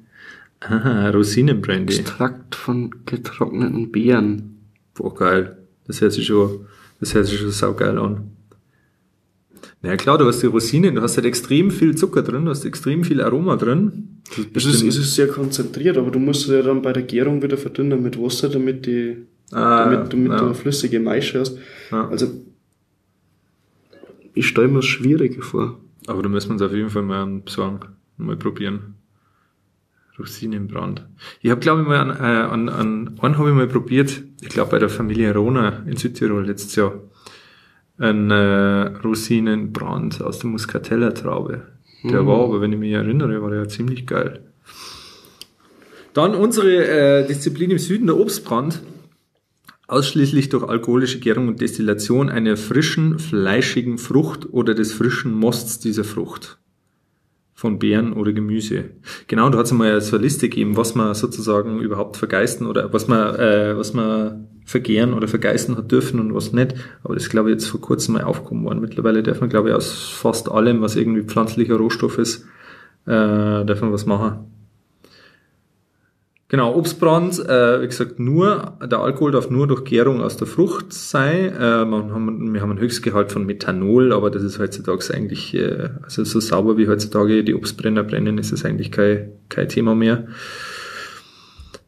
Aha, 0.60 1.12
Rosinenbrandy. 1.12 2.00
Extrakt 2.00 2.56
von 2.56 2.94
getrockneten 3.06 3.92
Beeren. 3.92 4.58
Boah, 4.94 5.16
geil. 5.16 5.58
Das 5.88 6.02
hört 6.02 6.12
sich 6.12 6.26
schon, 6.26 6.66
das 7.00 7.14
hört 7.14 7.28
sich 7.28 7.40
schon 7.40 7.52
saugeil 7.52 7.98
an. 7.98 8.32
Na 9.82 9.92
ja, 9.92 9.96
klar, 9.96 10.18
du 10.18 10.26
hast 10.26 10.42
die 10.42 10.48
Rosinen, 10.48 10.96
du 10.96 11.02
hast 11.02 11.16
halt 11.16 11.28
extrem 11.28 11.72
viel 11.72 11.96
Zucker 11.96 12.24
drin, 12.24 12.46
du 12.46 12.52
hast 12.52 12.66
extrem 12.66 13.04
viel 13.04 13.22
Aroma 13.22 13.56
drin. 13.56 14.15
Es 14.54 14.66
ist, 14.66 14.82
es 14.82 14.98
ist 14.98 15.16
sehr 15.16 15.28
konzentriert, 15.28 15.98
aber 15.98 16.12
du 16.12 16.20
musst 16.20 16.48
ja 16.50 16.62
dann 16.62 16.82
bei 16.82 16.94
der 16.94 17.04
Gärung 17.04 17.42
wieder 17.42 17.58
verdünnen 17.58 18.02
mit 18.02 18.20
Wasser, 18.20 18.50
damit 18.50 18.86
die, 18.86 19.18
ah, 19.52 19.86
damit, 19.86 20.12
damit 20.12 20.32
ja. 20.32 20.38
du 20.40 20.46
eine 20.46 20.56
flüssige 20.56 21.00
Maische 21.00 21.40
hast. 21.40 21.58
Ja. 21.92 22.10
Also, 22.10 22.28
ich 24.34 24.48
stelle 24.48 24.68
mir 24.68 24.80
es 24.80 24.86
schwierig 24.86 25.44
vor. 25.44 25.80
Aber 26.08 26.22
da 26.22 26.30
müssen 26.30 26.50
wir 26.50 26.54
uns 26.54 26.62
auf 26.62 26.74
jeden 26.74 26.90
Fall 26.90 27.04
mal 27.04 27.26
besorgen, 27.26 27.80
mal 28.18 28.36
probieren. 28.36 28.96
Rosinenbrand. 30.18 31.06
Ich 31.42 31.52
habe, 31.52 31.60
glaube 31.60 31.82
ich, 31.82 31.88
mal 31.88 31.98
an, 31.98 32.10
äh, 32.10 32.14
an, 32.14 32.70
an 32.70 33.20
einen 33.20 33.38
habe 33.38 33.50
ich 33.50 33.56
mal 33.56 33.68
probiert, 33.68 34.24
ich 34.42 34.50
glaube 34.50 34.72
bei 34.72 34.80
der 34.80 34.90
Familie 34.90 35.34
Rona 35.34 35.84
in 35.86 35.98
Südtirol 35.98 36.46
letztes 36.46 36.76
Jahr, 36.76 36.94
ein 37.98 38.32
äh, 38.32 38.98
Rosinenbrand 39.04 40.22
aus 40.22 40.40
der 40.40 40.50
Muscatella-Traube. 40.50 41.64
Der 42.12 42.24
mhm. 42.24 42.28
war 42.28 42.44
aber, 42.44 42.62
wenn 42.62 42.74
ich 42.74 42.80
mich 42.80 42.92
erinnere, 42.92 43.42
war 43.42 43.50
der 43.50 43.60
ja 43.60 43.68
ziemlich 43.68 44.06
geil. 44.06 44.42
Dann 46.14 46.34
unsere 46.34 46.88
äh, 46.88 47.28
Disziplin 47.28 47.72
im 47.72 47.78
Süden, 47.78 48.08
der 48.08 48.18
Obstbrand. 48.18 48.82
Ausschließlich 49.88 50.50
durch 50.50 50.64
alkoholische 50.64 51.20
Gärung 51.20 51.48
und 51.48 51.62
Destillation 51.62 52.30
einer 52.30 52.58
frischen, 52.58 53.20
fleischigen 53.20 53.98
Frucht 54.00 54.52
oder 54.52 54.74
des 54.74 54.94
frischen 54.94 55.34
Mosts 55.34 55.80
dieser 55.80 56.04
Frucht 56.04 56.58
von 57.54 57.80
Beeren 57.80 58.14
oder 58.14 58.34
Gemüse. 58.34 58.86
Genau, 59.28 59.50
da 59.50 59.60
hat 59.60 59.68
es 59.68 59.72
mal 59.72 60.00
so 60.02 60.16
eine 60.16 60.24
Liste 60.24 60.50
gegeben, 60.50 60.76
was 60.76 60.96
man 60.96 61.14
sozusagen 61.16 61.80
überhaupt 61.80 62.18
vergeisten 62.18 62.68
oder 62.68 62.92
was 62.92 63.08
man, 63.08 63.36
äh, 63.36 63.78
was 63.78 63.94
man 63.94 64.48
vergehren 64.66 65.14
oder 65.14 65.28
vergeisten 65.28 65.78
hat 65.78 65.92
dürfen 65.92 66.20
und 66.20 66.34
was 66.34 66.52
nicht. 66.52 66.76
Aber 67.04 67.14
das 67.14 67.24
ist, 67.24 67.30
glaube 67.30 67.50
ich, 67.50 67.54
jetzt 67.54 67.68
vor 67.68 67.80
kurzem 67.80 68.16
mal 68.16 68.24
aufgekommen 68.24 68.66
worden. 68.66 68.82
Mittlerweile 68.82 69.24
darf 69.24 69.40
man, 69.40 69.50
glaube 69.50 69.70
ich, 69.70 69.76
aus 69.76 69.94
fast 69.94 70.52
allem, 70.52 70.82
was 70.82 70.96
irgendwie 70.96 71.22
pflanzlicher 71.22 71.76
Rohstoff 71.76 72.18
ist, 72.18 72.46
äh, 73.06 73.64
darf 73.64 73.82
man 73.82 73.94
was 73.94 74.06
machen. 74.06 74.52
Genau, 76.48 76.76
Obstbrand, 76.76 77.40
äh, 77.40 77.82
wie 77.82 77.88
gesagt, 77.88 78.20
nur, 78.20 78.78
der 78.80 79.00
Alkohol 79.00 79.32
darf 79.32 79.50
nur 79.50 79.68
durch 79.68 79.84
Gärung 79.84 80.22
aus 80.22 80.38
der 80.38 80.46
Frucht 80.46 80.94
sein. 80.94 81.52
Äh, 81.60 81.86
man 81.86 82.14
haben, 82.14 82.54
wir 82.54 82.62
haben 82.62 82.70
einen 82.70 82.80
Höchstgehalt 82.80 83.32
von 83.32 83.48
Methanol, 83.48 84.14
aber 84.14 84.30
das 84.30 84.44
ist 84.44 84.60
heutzutage 84.60 85.12
eigentlich, 85.14 85.56
äh, 85.56 85.90
also 86.04 86.24
so 86.24 86.40
sauber 86.40 86.78
wie 86.78 86.88
heutzutage 86.88 87.44
die 87.44 87.56
Obstbrenner 87.56 88.04
brennen, 88.04 88.38
ist 88.38 88.52
es 88.52 88.64
eigentlich 88.64 88.92
kein, 88.92 89.32
kein 89.50 89.70
Thema 89.70 89.96
mehr. 89.96 90.28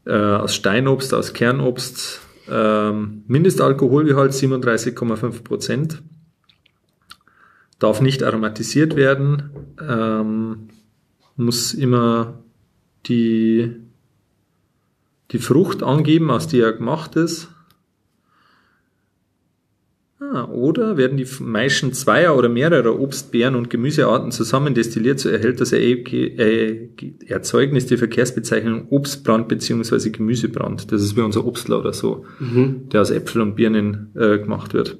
Äh, 0.05 0.13
aus 0.13 0.55
Steinobst, 0.55 1.13
aus 1.13 1.33
Kernobst, 1.33 2.21
ähm, 2.49 3.23
Mindestalkoholgehalt 3.27 4.31
37,5 4.31 5.43
Prozent. 5.43 6.03
Darf 7.79 8.01
nicht 8.01 8.23
aromatisiert 8.23 8.95
werden, 8.95 9.51
ähm, 9.79 10.69
muss 11.35 11.73
immer 11.73 12.39
die 13.05 13.75
die 15.31 15.39
Frucht 15.39 15.83
angeben, 15.83 16.31
aus 16.31 16.47
der 16.47 16.67
er 16.67 16.73
gemacht 16.73 17.15
ist. 17.15 17.49
Ah, 20.19 20.45
oder 20.45 20.97
werden 20.97 21.15
die 21.15 21.27
Maischen 21.41 21.93
zweier 21.93 22.35
oder 22.35 22.49
mehrerer 22.49 22.99
Obstbeeren 22.99 23.53
und 23.53 23.69
Gemüsearten 23.69 24.31
zusammen 24.31 24.73
destilliert, 24.73 25.19
so 25.19 25.29
erhält 25.29 25.61
das 25.61 25.73
Erzeugnis 25.73 27.85
die 27.85 27.97
Verkehrsbezeichnung 27.97 28.87
Obstbrand 28.89 29.47
bzw. 29.47 30.09
Gemüsebrand. 30.09 30.91
Das 30.91 31.03
ist 31.03 31.15
wie 31.15 31.21
unser 31.21 31.45
Obstler 31.45 31.77
oder 31.79 31.93
so, 31.93 32.25
mhm. 32.39 32.89
der 32.89 33.01
aus 33.01 33.11
Äpfel 33.11 33.43
und 33.43 33.55
Birnen 33.55 34.09
äh, 34.15 34.39
gemacht 34.39 34.73
wird. 34.73 34.97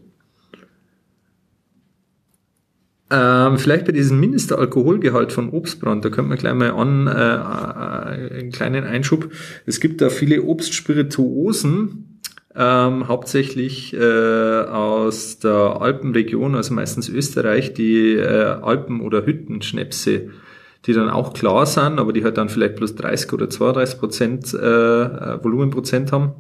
Ähm, 3.10 3.58
vielleicht 3.58 3.86
bei 3.86 3.93
diesem 3.93 4.19
Mindestalkoholgehalt 4.19 5.32
von 5.32 5.49
Obstbrand, 5.49 6.03
da 6.03 6.10
könnte 6.10 6.30
man 6.30 6.38
gleich 6.38 6.53
mal 6.53 6.71
an, 6.71 7.08
äh, 7.08 7.12
äh, 7.12 8.39
einen 8.39 8.51
kleinen 8.51 8.84
Einschub. 8.84 9.32
Es 9.65 9.80
gibt 9.80 10.01
da 10.01 10.10
viele 10.10 10.43
Obstspirituosen, 10.43 12.16
ähm, 12.58 13.08
hauptsächlich 13.08 13.93
äh, 13.93 14.62
aus 14.63 15.38
der 15.38 15.80
Alpenregion, 15.80 16.56
also 16.56 16.74
meistens 16.74 17.08
Österreich, 17.08 17.76
die 17.76 18.15
äh, 18.15 18.58
Alpen- 18.62 19.02
oder 19.02 19.26
Hüttenschnäpse. 19.26 20.30
die 20.86 20.93
dann 20.93 21.10
auch 21.10 21.34
klar 21.34 21.65
sind, 21.65 22.00
aber 22.00 22.13
die 22.13 22.24
halt 22.24 22.38
dann 22.38 22.50
vielleicht 22.50 22.78
plus 22.78 22.96
30 22.96 23.34
oder 23.34 23.50
32 23.50 24.00
Prozent 24.00 24.54
äh, 24.54 24.58
äh, 24.58 25.43
Volumenprozent 25.43 26.12
haben. 26.13 26.32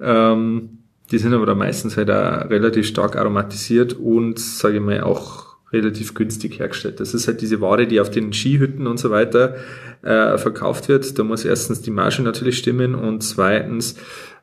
Ähm, 0.00 0.78
die 1.12 1.18
sind 1.18 1.32
aber 1.32 1.46
dann 1.46 1.58
meistens 1.58 1.96
halt 1.96 2.10
auch 2.10 2.50
relativ 2.50 2.86
stark 2.86 3.14
aromatisiert 3.16 3.92
und, 3.92 4.38
sage 4.40 4.76
ich 4.76 4.82
mal, 4.82 5.02
auch 5.02 5.54
relativ 5.72 6.14
günstig 6.14 6.58
hergestellt. 6.58 6.98
Das 6.98 7.14
ist 7.14 7.28
halt 7.28 7.40
diese 7.40 7.60
Ware, 7.60 7.86
die 7.86 8.00
auf 8.00 8.10
den 8.10 8.32
Skihütten 8.32 8.86
und 8.86 8.98
so 8.98 9.10
weiter 9.10 9.54
äh, 10.02 10.38
verkauft 10.38 10.88
wird. 10.88 11.18
Da 11.18 11.22
muss 11.22 11.44
erstens 11.44 11.80
die 11.82 11.90
Marge 11.90 12.22
natürlich 12.22 12.58
stimmen 12.58 12.94
und 12.94 13.22
zweitens 13.22 13.96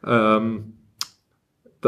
ähm, 0.05 0.73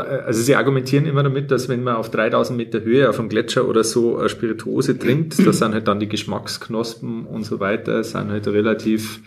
also 0.01 0.41
sie 0.41 0.55
argumentieren 0.55 1.05
immer 1.05 1.23
damit, 1.23 1.51
dass 1.51 1.69
wenn 1.69 1.83
man 1.83 1.95
auf 1.95 2.09
3000 2.09 2.57
Meter 2.57 2.81
Höhe 2.81 3.09
auf 3.09 3.19
einem 3.19 3.29
Gletscher 3.29 3.67
oder 3.67 3.83
so 3.83 4.17
eine 4.17 4.29
Spirituose 4.29 4.97
trinkt, 4.97 5.37
da 5.45 5.53
sind 5.53 5.73
halt 5.73 5.87
dann 5.87 5.99
die 5.99 6.09
Geschmacksknospen 6.09 7.25
und 7.25 7.43
so 7.43 7.59
weiter, 7.59 8.03
sind 8.03 8.31
halt 8.31 8.47
relativ 8.47 9.21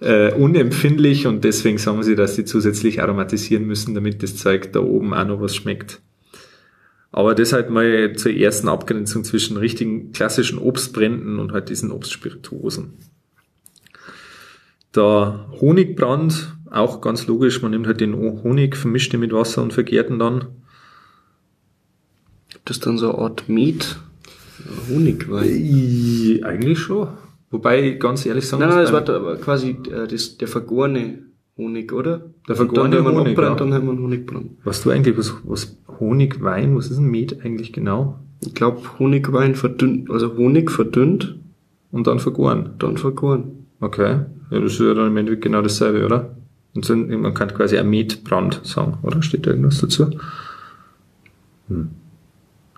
äh, 0.00 0.32
unempfindlich 0.32 1.26
und 1.26 1.44
deswegen 1.44 1.78
sagen 1.78 2.02
sie, 2.02 2.16
dass 2.16 2.36
sie 2.36 2.44
zusätzlich 2.44 3.02
aromatisieren 3.02 3.66
müssen, 3.66 3.94
damit 3.94 4.22
das 4.22 4.36
Zeug 4.36 4.72
da 4.72 4.80
oben 4.80 5.14
auch 5.14 5.26
noch 5.26 5.40
was 5.40 5.54
schmeckt. 5.54 6.00
Aber 7.10 7.34
das 7.34 7.52
halt 7.52 7.70
mal 7.70 8.14
zur 8.16 8.32
ersten 8.32 8.68
Abgrenzung 8.68 9.22
zwischen 9.22 9.56
richtigen 9.56 10.10
klassischen 10.12 10.58
Obstbränden 10.58 11.38
und 11.38 11.52
halt 11.52 11.68
diesen 11.68 11.92
Obstspirituosen. 11.92 12.94
Der 14.94 15.46
Honigbrand 15.60 16.56
auch 16.74 17.00
ganz 17.00 17.26
logisch, 17.26 17.62
man 17.62 17.70
nimmt 17.70 17.86
halt 17.86 18.00
den 18.00 18.14
Honig, 18.14 18.76
vermischt 18.76 19.12
ihn 19.14 19.20
mit 19.20 19.32
Wasser 19.32 19.62
und 19.62 19.72
vergärt 19.72 20.10
ihn 20.10 20.18
dann. 20.18 20.46
Gibt 22.48 22.70
das 22.70 22.80
dann 22.80 22.98
so 22.98 23.10
eine 23.10 23.18
Art 23.18 23.48
Met? 23.48 23.98
Honigwein? 24.88 25.48
Äh, 25.48 26.42
eigentlich 26.44 26.78
schon. 26.78 27.08
Wobei, 27.50 27.90
ganz 27.92 28.26
ehrlich 28.26 28.48
sagen 28.48 28.60
Nein, 28.60 28.70
nein, 28.70 28.82
das 28.82 28.92
war 28.92 29.02
da, 29.02 29.36
quasi 29.36 29.76
äh, 29.90 30.08
das, 30.08 30.38
der 30.38 30.48
vergorene 30.48 31.18
Honig, 31.56 31.92
oder? 31.92 32.22
Der 32.48 32.56
vergorene 32.56 32.96
dann, 32.96 33.04
wenn 33.04 33.14
man 33.14 33.20
Honig, 33.22 33.38
abbrennt, 33.38 33.60
ja. 33.60 33.64
dann 33.66 33.74
haben 33.74 33.86
wir 33.86 33.92
einen 33.92 34.02
Honigbrand. 34.02 34.50
Was 34.64 34.82
du 34.82 34.90
eigentlich, 34.90 35.16
was, 35.16 35.34
was 35.44 35.76
Honigwein, 36.00 36.76
was 36.76 36.90
ist 36.90 36.98
ein 36.98 37.10
Met 37.10 37.44
eigentlich 37.44 37.72
genau? 37.72 38.18
Ich 38.40 38.54
glaube, 38.54 38.80
Honigwein 38.98 39.54
verdünnt, 39.54 40.10
also 40.10 40.36
Honig 40.36 40.70
verdünnt, 40.70 41.38
Und 41.92 42.06
dann 42.06 42.18
vergoren. 42.18 42.70
dann 42.78 42.96
vergoren. 42.96 43.66
Okay. 43.80 44.20
Ja, 44.50 44.60
das 44.60 44.72
ist 44.72 44.80
ja 44.80 44.94
dann 44.94 45.08
im 45.08 45.16
Endeffekt 45.16 45.44
genau 45.44 45.62
dasselbe, 45.62 46.04
oder? 46.04 46.36
Und 46.74 46.84
so, 46.84 46.96
man 46.96 47.34
kann 47.34 47.54
quasi 47.54 47.78
ein 47.78 47.88
Metbrand 47.88 48.60
sagen, 48.64 48.98
oder? 49.02 49.22
Steht 49.22 49.46
da 49.46 49.50
irgendwas 49.50 49.78
dazu? 49.78 50.10
Hm. 51.68 51.90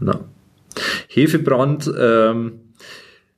Na. 0.00 0.20
Hefebrand, 1.08 1.90
ähm, 1.98 2.52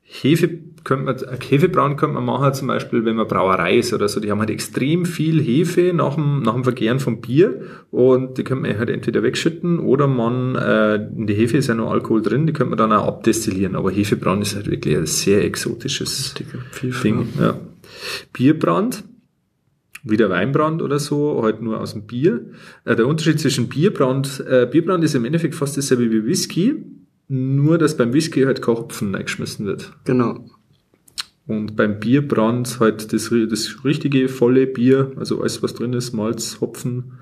Hefe 0.03 0.49
könnte 0.85 1.05
man, 1.05 1.17
Hefebrand 1.49 1.99
könnte 1.99 2.15
man 2.15 2.25
machen, 2.25 2.55
zum 2.55 2.69
Beispiel, 2.69 3.05
wenn 3.05 3.17
man 3.17 3.29
Brauerei 3.29 3.77
ist 3.79 3.93
oder 3.93 4.09
so. 4.09 4.21
Die 4.21 4.31
haben 4.31 4.41
halt 4.41 4.51
extrem 4.51 5.05
viel 5.05 5.41
Hefe 5.41 5.93
nach 5.95 6.15
dem, 6.15 6.43
nach 6.43 6.55
dem 6.55 6.65
Vergären 6.65 6.99
vom 6.99 7.21
Bier 7.21 7.63
und 7.91 8.39
die 8.39 8.45
könnte 8.45 8.67
man 8.67 8.79
halt 8.79 8.89
entweder 8.91 9.23
wegschütten 9.23 9.79
oder 9.79 10.07
man, 10.07 10.57
äh, 10.57 10.95
in 10.97 11.27
der 11.27 11.37
Hefe 11.37 11.59
ist 11.59 11.69
ja 11.69 11.75
noch 11.75 11.91
Alkohol 11.91 12.23
drin, 12.23 12.47
die 12.47 12.53
könnte 12.53 12.71
man 12.71 12.79
dann 12.79 12.93
auch 12.93 13.07
abdestillieren. 13.07 13.77
Aber 13.77 13.91
Hefebrand 13.91 14.43
ist 14.43 14.57
halt 14.57 14.71
wirklich 14.71 14.97
ein 14.97 15.07
sehr 15.07 15.45
exotisches 15.45 16.35
Ding. 16.35 17.29
Ja. 17.39 17.61
Bierbrand, 18.33 19.05
wieder 20.05 20.31
Weinbrand 20.31 20.83
oder 20.83 20.99
so, 20.99 21.43
halt 21.43 21.61
nur 21.63 21.81
aus 21.81 21.93
dem 21.93 22.07
Bier. 22.07 22.47
Äh, 22.85 22.97
der 22.97 23.07
Unterschied 23.07 23.41
zwischen 23.41 23.69
Bierbrand, 23.69 24.45
äh, 24.49 24.67
Bierbrand 24.71 25.05
ist 25.05 25.15
im 25.15 25.25
Endeffekt 25.25 25.55
fast 25.55 25.77
dasselbe 25.77 26.11
wie 26.11 26.25
Whisky, 26.25 26.85
nur 27.29 27.79
dass 27.79 27.97
beim 27.97 28.13
Whisky 28.13 28.43
halt 28.43 28.63
kein 28.63 28.77
Hopfen 28.77 29.15
reingeschmissen 29.15 29.67
wird. 29.67 29.93
Genau. 30.05 30.45
Und 31.47 31.77
beim 31.77 31.99
Bierbrand 31.99 32.79
halt 32.79 33.13
das, 33.13 33.31
das 33.31 33.85
richtige, 33.85 34.29
volle 34.29 34.67
Bier, 34.67 35.13
also 35.17 35.41
alles 35.41 35.63
was 35.63 35.75
drin 35.75 35.95
ist, 35.95 36.13
Malz, 36.13 36.61
Hopfen. 36.61 37.19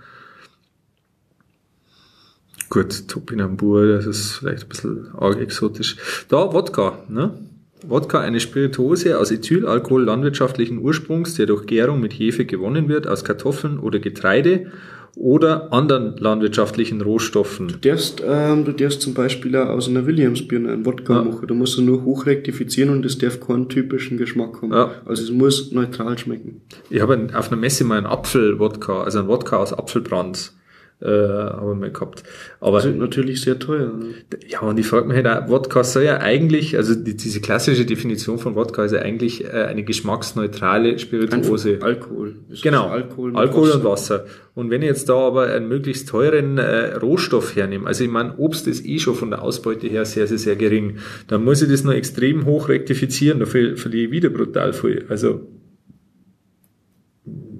Gut, 2.68 3.06
Topinambur, 3.06 3.86
das 3.86 4.06
ist 4.06 4.32
vielleicht 4.32 4.64
ein 4.64 4.68
bisschen 4.68 5.14
arg 5.14 5.38
exotisch. 5.40 5.96
Da 6.28 6.52
Wodka, 6.52 6.98
ne? 7.08 7.38
Wodka, 7.86 8.20
eine 8.20 8.40
Spirituose 8.40 9.18
aus 9.18 9.30
Ethylalkohol 9.30 10.04
landwirtschaftlichen 10.04 10.78
Ursprungs, 10.78 11.34
der 11.34 11.46
durch 11.46 11.66
Gärung 11.66 12.00
mit 12.00 12.12
Hefe 12.14 12.44
gewonnen 12.46 12.88
wird, 12.88 13.06
aus 13.06 13.24
Kartoffeln 13.24 13.78
oder 13.78 13.98
Getreide 13.98 14.66
oder 15.14 15.72
anderen 15.72 16.16
landwirtschaftlichen 16.18 17.00
Rohstoffen. 17.00 17.68
Du 17.68 17.76
darfst, 17.88 18.22
ähm, 18.26 18.64
du 18.66 18.72
darfst 18.72 19.00
zum 19.00 19.14
Beispiel 19.14 19.56
auch 19.56 19.68
aus 19.68 19.88
einer 19.88 20.06
Williamsbirne 20.06 20.70
einen 20.72 20.84
Wodka 20.84 21.14
Ja. 21.14 21.22
machen. 21.24 21.46
Da 21.46 21.54
musst 21.54 21.78
du 21.78 21.82
nur 21.82 22.04
hochrektifizieren 22.04 22.90
und 22.90 23.06
es 23.06 23.16
darf 23.16 23.40
keinen 23.40 23.68
typischen 23.70 24.18
Geschmack 24.18 24.60
haben. 24.60 24.72
Ja. 24.72 24.90
Also 25.06 25.22
es 25.22 25.30
muss 25.30 25.72
neutral 25.72 26.18
schmecken. 26.18 26.60
Ich 26.90 27.00
habe 27.00 27.28
auf 27.34 27.48
einer 27.50 27.60
Messe 27.60 27.84
mal 27.84 27.96
einen 27.98 28.06
Apfel-Wodka, 28.06 29.04
also 29.04 29.20
einen 29.20 29.28
Wodka 29.28 29.56
aus 29.56 29.72
Apfelbrand, 29.72 30.52
äh, 31.00 31.06
habe 31.08 31.72
ich 31.74 31.78
mal 31.80 31.90
gehabt. 31.90 32.22
Aber 32.58 32.80
Sind 32.80 32.98
natürlich 32.98 33.42
sehr 33.42 33.58
teuer. 33.58 33.92
ne? 33.92 34.14
Ja, 34.48 34.60
und 34.60 34.78
ich 34.78 34.86
frage 34.86 35.06
mich 35.06 35.16
halt 35.16 35.26
auch, 35.26 35.48
Wodka 35.50 35.84
soll 35.84 36.04
ja 36.04 36.18
eigentlich, 36.20 36.76
also 36.76 36.94
die, 36.94 37.14
diese 37.16 37.40
klassische 37.40 37.84
Definition 37.84 38.38
von 38.38 38.54
Wodka 38.54 38.84
ist 38.84 38.92
ja 38.92 39.00
eigentlich 39.00 39.44
äh, 39.44 39.48
eine 39.48 39.84
geschmacksneutrale 39.84 40.98
Spirituose. 40.98 41.74
Einfach 41.74 41.86
Alkohol. 41.86 42.36
Ist 42.50 42.62
Genau, 42.62 42.88
Alkohol, 42.88 43.36
Alkohol, 43.36 43.70
und 43.72 43.84
Wasser. 43.84 44.24
Und 44.54 44.70
wenn 44.70 44.80
ich 44.80 44.88
jetzt 44.88 45.08
da 45.10 45.16
aber 45.16 45.48
einen 45.48 45.68
möglichst 45.68 46.08
teuren 46.08 46.56
äh, 46.56 46.94
Rohstoff 46.94 47.54
hernehme, 47.56 47.86
also 47.86 48.02
ich 48.02 48.10
meine, 48.10 48.34
Obst 48.38 48.66
ist 48.66 48.86
eh 48.86 48.98
schon 48.98 49.14
von 49.14 49.28
der 49.30 49.42
Ausbeute 49.42 49.86
her 49.88 50.06
sehr, 50.06 50.26
sehr, 50.26 50.38
sehr 50.38 50.56
gering, 50.56 50.96
dann 51.28 51.44
muss 51.44 51.60
ich 51.60 51.68
das 51.68 51.84
noch 51.84 51.92
extrem 51.92 52.46
hoch 52.46 52.70
rektifizieren, 52.70 53.38
da 53.40 53.44
ver- 53.44 53.76
verliere 53.76 54.06
ich 54.06 54.10
wieder 54.12 54.30
brutal 54.30 54.72
viel. 54.72 55.04
Also 55.10 55.42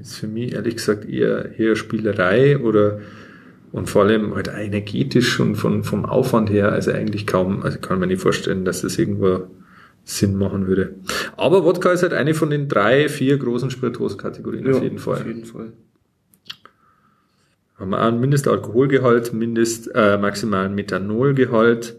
ist 0.01 0.17
für 0.17 0.29
mich 0.29 0.53
ehrlich 0.55 0.77
gesagt 0.77 1.05
eher, 1.09 1.59
eher 1.59 1.77
Spielerei 1.77 2.59
oder 2.59 3.01
und 3.73 3.91
vor 3.91 4.05
allem 4.05 4.35
halt 4.35 4.49
energetisch 4.49 5.41
und 5.41 5.57
von, 5.57 5.85
vom 5.85 6.05
Aufwand 6.05 6.51
her, 6.51 6.73
also 6.73 6.93
eigentlich 6.93 7.27
kaum, 7.27 7.63
also 7.63 7.79
kann 7.79 7.99
man 7.99 8.09
nicht 8.09 8.23
vorstellen, 8.23 8.65
dass 8.65 8.83
das 8.83 8.99
irgendwo 8.99 9.49
Sinn 10.05 10.37
machen 10.37 10.67
würde. 10.67 10.95
Aber 11.37 11.65
Wodka 11.65 11.91
ist 11.91 12.03
halt 12.03 12.13
eine 12.13 12.35
von 12.35 12.51
den 12.51 12.69
drei, 12.69 13.09
vier 13.09 13.37
großen 13.39 13.71
Spirituoskategorien 13.71 14.73
auf 14.73 14.83
jeden 14.83 14.99
Fall. 14.99 15.21
Auf 15.21 15.27
jeden 15.27 15.45
Fall. 15.45 15.73
Haben 17.79 17.91
wir 17.91 18.01
auch 18.01 18.07
einen 18.07 18.21
Mindestalkoholgehalt, 18.21 19.33
Mindest 19.33 19.91
äh, 19.95 20.17
maximalen 20.17 20.75
Methanolgehalt, 20.75 21.97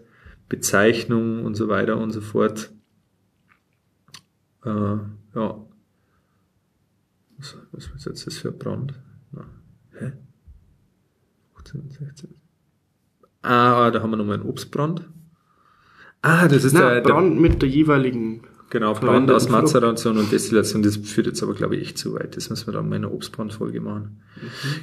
Bezeichnung 0.48 1.44
und 1.44 1.54
so 1.54 1.68
weiter 1.68 1.98
und 1.98 2.10
so 2.10 2.20
fort. 2.20 2.70
Äh, 4.64 4.70
ja. 4.70 5.64
Was, 7.36 7.56
was 7.72 7.90
ist 7.94 8.06
jetzt 8.06 8.26
das 8.26 8.38
für 8.38 8.48
ein 8.48 8.58
Brand? 8.58 8.94
Na, 11.74 11.80
hä? 11.80 11.86
15, 11.86 12.06
16. 12.06 12.28
Ah, 13.42 13.90
da 13.90 14.02
haben 14.02 14.10
wir 14.10 14.16
nochmal 14.16 14.40
einen 14.40 14.48
Obstbrand. 14.48 15.02
Ah, 16.22 16.48
das 16.48 16.64
ist 16.64 16.72
Na, 16.72 16.80
der, 16.80 17.00
der 17.00 17.12
Brand 17.12 17.40
mit 17.40 17.62
der 17.62 17.68
jeweiligen. 17.68 18.42
Genau, 18.70 18.92
Brand 18.92 19.30
aus. 19.30 19.48
Mazeration 19.48 20.18
und 20.18 20.30
Destillation, 20.30 20.82
das 20.82 20.98
führt 20.98 21.26
jetzt 21.26 21.42
aber, 21.42 21.54
glaube 21.54 21.76
ich, 21.76 21.82
echt 21.82 21.98
zu 21.98 22.12
weit. 22.12 22.36
Das 22.36 22.50
müssen 22.50 22.66
wir 22.66 22.74
dann 22.74 22.88
mal 22.88 22.96
in 22.96 23.04
einer 23.04 23.14
Obstbrandfolge 23.14 23.80
machen. 23.80 24.20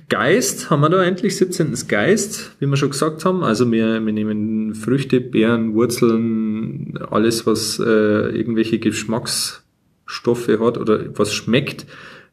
Geist 0.09 0.71
haben 0.71 0.81
wir 0.81 0.89
da 0.89 1.03
endlich, 1.03 1.35
17. 1.35 1.75
Geist, 1.87 2.55
wie 2.59 2.65
wir 2.65 2.77
schon 2.77 2.89
gesagt 2.89 3.25
haben. 3.25 3.43
Also 3.43 3.71
wir, 3.71 4.03
wir 4.03 4.13
nehmen 4.13 4.73
Früchte, 4.73 5.21
Beeren, 5.21 5.75
Wurzeln, 5.75 6.97
alles, 7.11 7.45
was 7.45 7.77
äh, 7.77 7.83
irgendwelche 7.83 8.79
Geschmacksstoffe 8.79 10.47
hat 10.47 10.79
oder 10.79 11.17
was 11.19 11.33
schmeckt. 11.35 11.85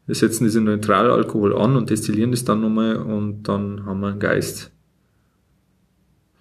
Wir 0.06 0.14
setzen 0.14 0.44
diese 0.44 0.60
Neutralalkohol 0.60 1.56
an 1.56 1.76
und 1.76 1.90
destillieren 1.90 2.32
das 2.32 2.44
dann 2.44 2.60
nochmal 2.60 2.96
und 2.96 3.44
dann 3.44 3.86
haben 3.86 4.00
wir 4.00 4.08
einen 4.08 4.18
Geist. 4.18 4.72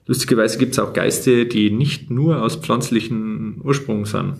Lustigerweise 0.07 0.57
gibt 0.57 0.73
es 0.73 0.79
auch 0.79 0.93
Geiste, 0.93 1.45
die 1.45 1.69
nicht 1.69 2.09
nur 2.09 2.41
aus 2.41 2.55
pflanzlichen 2.55 3.61
Ursprung 3.63 4.05
sind. 4.05 4.35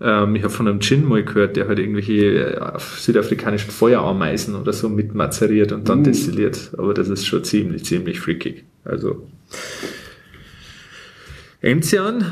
Ähm, 0.00 0.36
ich 0.36 0.42
habe 0.42 0.52
von 0.52 0.68
einem 0.68 0.80
Gin 0.80 1.08
mal 1.08 1.24
gehört, 1.24 1.56
der 1.56 1.68
halt 1.68 1.78
irgendwelche 1.78 2.56
äh, 2.56 2.78
südafrikanischen 2.78 3.70
Feuerameisen 3.70 4.56
oder 4.56 4.72
so 4.72 4.88
mit 4.88 5.14
mazeriert 5.14 5.72
und 5.72 5.88
dann 5.88 6.00
Uh. 6.00 6.04
destilliert. 6.04 6.72
Aber 6.76 6.94
das 6.94 7.08
ist 7.08 7.26
schon 7.26 7.44
ziemlich, 7.44 7.84
ziemlich 7.84 8.20
freakig. 8.20 8.64
Also 8.84 9.28
Enzian, 11.60 12.24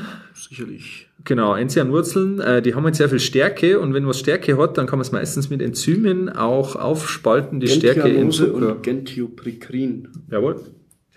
Sicherlich. 0.49 1.06
Genau, 1.27 1.55
Enzianwurzeln, 1.55 2.41
äh, 2.41 2.63
die 2.63 2.75
haben 2.75 2.85
halt 2.85 2.97
sehr 2.97 3.11
viel 3.11 3.21
Stärke 3.21 3.79
und 3.79 3.93
wenn 3.93 4.07
was 4.07 4.19
Stärke 4.19 4.57
hat, 4.57 4.79
dann 4.79 4.87
kann 4.87 4.99
man 4.99 5.05
es 5.05 5.13
meistens 5.13 5.51
mit 5.51 5.61
Enzymen 5.61 6.31
auch 6.31 6.77
aufspalten, 6.77 7.61
die 7.61 7.69
Stärke 7.69 8.09
in 8.09 8.31
Zucker. 8.31 8.55
und 8.55 8.83
Gentioprinrin. 8.83 10.09
Jawohl. 10.31 10.57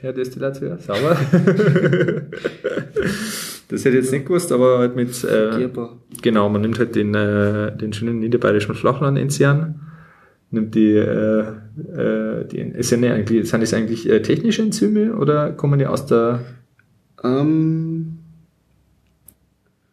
Herr 0.01 0.11
Destillateur, 0.13 0.77
sauber. 0.79 1.17
das 3.67 3.85
hätte 3.85 3.89
ich 3.89 4.03
jetzt 4.03 4.11
nicht 4.11 4.25
gewusst, 4.25 4.51
aber 4.51 4.79
halt 4.79 4.95
mit, 4.95 5.23
äh, 5.23 5.69
genau, 6.21 6.49
man 6.49 6.61
nimmt 6.61 6.79
halt 6.79 6.95
den, 6.95 7.13
äh, 7.13 7.75
den 7.75 7.91
schönen 7.93 8.19
niederbayerischen 8.19 8.75
Flachland-Enzian, 8.75 9.81
nimmt 10.51 10.73
die, 10.73 10.93
äh, 10.93 11.41
äh, 11.41 12.45
die, 12.45 12.59
ist 12.59 12.91
ja 12.91 12.97
nicht 12.97 13.11
eigentlich, 13.11 13.49
sind 13.49 13.61
das 13.61 13.73
eigentlich 13.73 14.09
äh, 14.09 14.21
technische 14.21 14.61
Enzyme 14.61 15.15
oder 15.15 15.51
kommen 15.51 15.79
die 15.79 15.85
aus 15.85 16.05
der, 16.05 16.39
Ähm, 17.21 18.18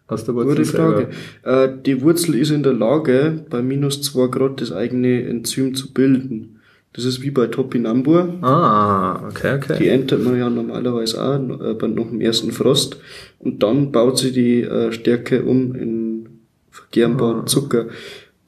aus 0.09 0.25
der 0.25 0.35
Wurzel 0.35 0.57
Gute? 0.57 0.65
Frage. 0.65 1.09
Äh, 1.43 1.69
die 1.85 2.01
Wurzel 2.03 2.35
ist 2.37 2.51
in 2.51 2.63
der 2.63 2.73
Lage, 2.73 3.45
bei 3.51 3.63
minus 3.63 4.03
2 4.03 4.29
Grad 4.29 4.61
das 4.61 4.73
eigene 4.73 5.25
Enzym 5.25 5.75
zu 5.75 5.93
bilden. 5.93 6.61
Das 6.93 7.05
ist 7.05 7.21
wie 7.23 7.31
bei 7.31 7.47
Topinambur. 7.49 8.39
Ah, 8.41 9.27
okay, 9.29 9.59
Die 9.69 9.73
okay. 9.75 9.89
entert 9.89 10.23
man 10.25 10.39
ja 10.39 10.49
normalerweise 10.49 11.23
auch 11.23 11.61
äh, 11.61 11.75
bei 11.75 11.89
noch 11.89 12.09
dem 12.09 12.21
ersten 12.23 12.53
Frost. 12.53 12.99
Und 13.39 13.63
dann 13.63 13.93
baut 13.93 14.17
sie 14.19 14.33
die 14.33 14.63
äh, 14.63 14.93
Stärke 14.93 15.43
um 15.45 15.75
in 15.75 16.29
vergärbaren 16.71 17.41
Ah. 17.43 17.47
Zucker. 17.47 17.87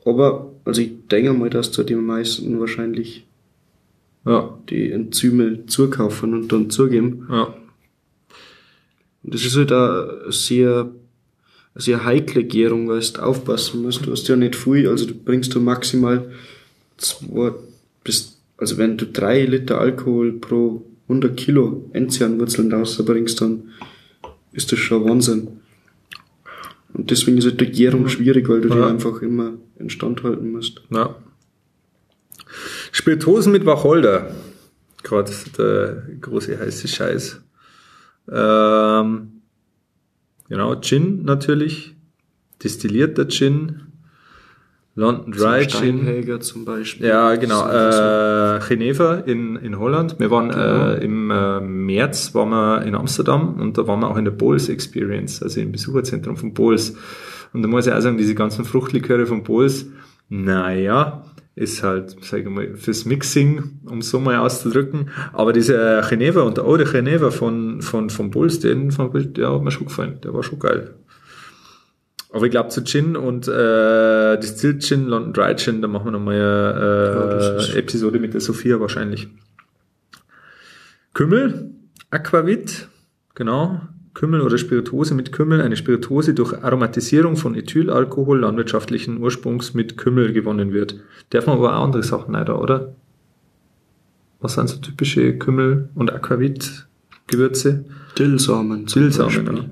Aber, 0.07 0.53
also 0.65 0.81
ich 0.81 0.93
denke 1.11 1.35
mal, 1.35 1.51
dass 1.51 1.73
da 1.73 1.83
die 1.83 1.95
meisten 1.95 2.59
wahrscheinlich 2.59 3.27
Ja, 4.25 4.59
die 4.71 4.93
Enzyme 4.93 5.67
zukaufen 5.67 6.33
und 6.33 6.51
dann 6.51 6.71
zugeben. 6.71 7.27
ja. 7.31 7.55
Und 9.25 9.35
das 9.35 9.45
ist 9.45 9.57
halt 9.57 9.73
auch 9.73 10.31
sehr, 10.31 10.91
sehr 11.79 12.05
heikle 12.05 12.45
Gärung, 12.45 12.89
weil 12.89 13.01
du 13.01 13.23
aufpassen 13.23 13.83
musst. 13.83 14.05
Du 14.05 14.11
hast 14.13 14.29
ja 14.29 14.37
nicht 14.37 14.57
viel, 14.57 14.89
also 14.89 15.07
du 15.07 15.15
bringst 15.15 15.55
du 15.55 15.61
maximal 15.61 16.31
zwei 16.97 17.53
bis, 18.05 18.41
also 18.57 18.77
wenn 18.79 18.99
du 18.99 19.07
drei 19.07 19.45
Liter 19.45 19.81
Alkohol 19.81 20.33
pro 20.33 20.85
100 21.09 21.37
Kilo 21.37 21.89
Enzianwurzeln 21.93 22.73
rausbringst, 22.73 23.41
dann 23.41 23.71
ist 24.53 24.73
das 24.73 24.79
schon 24.79 25.05
Wahnsinn. 25.09 25.49
Und 26.93 27.11
deswegen 27.11 27.39
ist 27.39 27.45
halt 27.45 27.61
die 27.61 27.71
Gärung 27.71 28.09
schwierig, 28.09 28.49
weil 28.49 28.61
du 28.61 28.69
die 28.71 28.77
Ja. 28.79 28.89
einfach 28.89 29.23
immer 29.23 29.53
instand 29.79 30.23
halten 30.25 30.51
musst. 30.51 30.83
Ja. 30.91 31.15
Spirituosen 32.93 33.53
mit 33.53 33.65
Wacholder. 33.67 34.35
Gerade 35.05 35.31
der 35.57 36.03
große 36.21 36.59
heiße 36.59 36.89
Scheiß. 36.89 37.41
Ähm, 38.31 39.38
genau, 40.49 40.75
Gin 40.81 41.23
natürlich. 41.25 41.95
Destillierter 42.63 43.29
Gin. 43.29 43.83
London 44.95 45.31
Dry 45.31 45.61
Gin. 45.61 45.71
Steinhäger 45.71 46.41
zum 46.41 46.65
Beispiel. 46.65 47.07
Ja, 47.07 47.37
genau. 47.37 47.69
Äh, 47.69 48.59
Geneva 48.69 49.15
in, 49.27 49.55
in 49.55 49.79
Holland. 49.79 50.19
Wir 50.19 50.29
waren 50.33 50.49
Genau. 50.49 50.89
äh, 50.89 51.05
im 51.05 51.31
äh, 51.31 51.61
März 51.61 52.35
waren 52.35 52.49
wir 52.51 52.83
in 52.83 52.97
Amsterdam 52.97 53.61
und 53.61 53.79
da 53.79 53.87
waren 53.87 54.01
wir 54.01 54.09
auch 54.11 54.17
in 54.17 54.25
der 54.25 54.33
Bowls 54.33 54.69
Experience, 54.69 55.41
also 55.41 55.61
im 55.61 55.71
Besucherzentrum 55.71 56.37
von 56.37 56.53
Bowls. 56.53 56.97
Und 57.53 57.63
da 57.63 57.69
muss 57.69 57.87
ich 57.87 57.93
auch 57.93 58.01
sagen, 58.01 58.19
diese 58.19 58.35
ganzen 58.35 58.65
Fruchtliköre 58.65 59.27
von 59.27 59.45
Bowls, 59.45 59.87
naja, 60.29 61.23
ist 61.59 61.83
halt, 61.83 62.17
sag 62.23 62.41
ich 62.41 62.47
mal, 62.47 62.77
fürs 62.77 63.05
Mixing, 63.05 63.81
um 63.85 64.01
so 64.01 64.21
mal 64.21 64.37
auszudrücken. 64.39 65.11
Aber 65.33 65.53
dieser 65.53 66.03
Geneva 66.03 66.43
und 66.43 66.57
der 66.57 66.65
Eau 66.65 66.77
de 66.77 66.91
Geneva 66.91 67.31
von, 67.31 67.83
von, 67.83 68.11
von 68.11 68.31
Bowls, 68.31 68.61
den 68.61 68.91
fand 68.93 69.37
der 69.37 69.53
hat 69.53 69.63
mir 69.63 69.71
schon 69.71 69.89
gefallen. 69.89 70.21
Der 70.23 70.33
war 70.33 70.43
schon 70.43 70.59
geil. 70.59 70.95
Aber 72.31 72.45
ich 72.45 72.51
glaube 72.51 72.69
zu 72.69 72.85
Gin 72.85 73.17
und 73.17 73.49
äh, 73.49 74.39
Distilled 74.39 74.83
Gin, 74.83 75.07
London 75.07 75.33
Dry 75.33 75.57
Gin, 75.57 75.81
da 75.83 75.89
machen 75.89 76.07
wir 76.07 76.13
nochmal 76.13 76.37
Ja, 76.37 76.71
eine 76.73 77.75
äh, 77.75 77.79
Episode 77.79 78.19
mit 78.19 78.35
der 78.35 78.41
Sophia 78.41 78.79
wahrscheinlich. 78.81 79.29
Kümmel, 81.15 81.71
Aquavit, 82.11 82.89
genau. 83.35 83.81
Kümmel 84.19 84.41
oder 84.41 84.59
Spirituose 84.59 85.15
mit 85.15 85.31
Kümmel, 85.31 85.61
eine 85.61 85.77
Spirituose 85.77 86.35
durch 86.35 86.53
Aromatisierung 86.65 87.37
von 87.37 87.55
Ethylalkohol 87.55 88.41
landwirtschaftlichen 88.41 89.19
Ursprungs 89.19 89.75
mit 89.75 89.97
Kümmel 89.97 90.33
gewonnen 90.33 90.73
wird. 90.73 90.97
Darf 91.31 91.47
man 91.47 91.59
aber 91.59 91.77
auch 91.77 91.85
andere 91.85 92.03
Sachen 92.03 92.33
da, 92.33 92.53
oder? 92.57 92.97
Was 94.41 94.55
sind 94.55 94.71
so 94.71 94.79
typische 94.79 95.39
Kümmel- 95.39 95.89
und 95.95 96.13
Aquavit-Gewürze? 96.13 97.85
Dillsamen. 98.19 98.87
Dillsamen, 98.87 99.57
ja. 99.57 99.65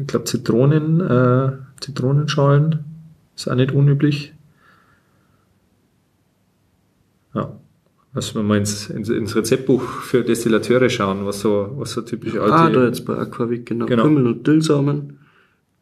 Ich 0.00 0.06
glaube 0.06 0.26
Zitronen, 0.26 1.00
äh, 1.00 1.52
Zitronenschalen 1.80 2.84
ist 3.34 3.50
auch 3.50 3.56
nicht 3.56 3.72
unüblich. 3.72 4.32
Ja. 7.34 7.58
Lass 8.14 8.34
wir 8.34 8.42
mal 8.42 8.58
ins, 8.58 8.88
ins, 8.88 9.08
ins 9.10 9.36
Rezeptbuch 9.36 9.82
für 9.82 10.24
Destillateure 10.24 10.88
schauen, 10.88 11.26
was 11.26 11.40
so, 11.40 11.74
was 11.76 11.92
so 11.92 12.00
typische 12.00 12.40
alte. 12.40 12.54
Ah, 12.54 12.70
da 12.70 12.86
jetzt 12.86 13.04
bei 13.04 13.16
Aquavit, 13.16 13.66
genau. 13.66 13.86
Genau. 13.86 14.04
Kümmel 14.04 14.26
und 14.26 14.46
Dillsamen, 14.46 15.18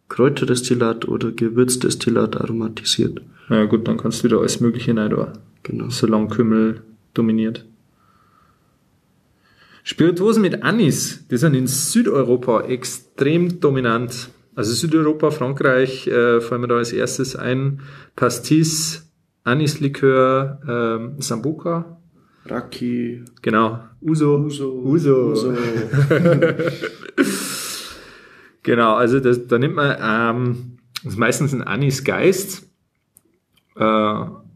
Kräuterdestillat 0.08 1.06
oder 1.06 1.30
Gewürzdestillat 1.30 2.40
aromatisiert. 2.40 3.22
Ja 3.48 3.64
gut, 3.64 3.86
dann 3.86 3.96
kannst 3.96 4.20
du 4.20 4.24
wieder 4.24 4.40
alles 4.40 4.60
Mögliche 4.60 4.96
rein 4.96 5.10
da. 5.10 5.32
Genau. 5.62 5.88
Solange 5.88 6.28
Kümmel 6.28 6.82
dominiert. 7.14 7.64
Spirituosen 9.84 10.42
mit 10.42 10.64
Anis, 10.64 11.28
die 11.28 11.36
sind 11.36 11.54
in 11.54 11.68
Südeuropa 11.68 12.62
extrem 12.62 13.60
dominant. 13.60 14.30
Also 14.56 14.74
Südeuropa, 14.74 15.30
Frankreich, 15.30 16.08
äh, 16.08 16.40
fallen 16.40 16.62
mir 16.62 16.68
da 16.68 16.76
als 16.76 16.92
erstes 16.92 17.36
ein. 17.36 17.80
Pastis, 18.16 19.08
Anislikör, 19.44 20.60
ähm, 20.68 21.20
Sambuca, 21.20 21.95
Raki, 22.50 23.24
genau. 23.42 23.80
Uso. 24.00 24.36
Uso, 24.38 24.72
Uso. 24.84 25.30
Uso. 25.32 25.54
Genau, 28.62 28.94
also 28.94 29.20
das, 29.20 29.46
da 29.46 29.60
nimmt 29.60 29.76
man 29.76 29.96
ähm, 30.02 30.78
das 31.04 31.12
ist 31.12 31.18
meistens 31.18 31.54
ein 31.54 31.62
Anisgeist 31.62 32.66
äh, 33.76 33.80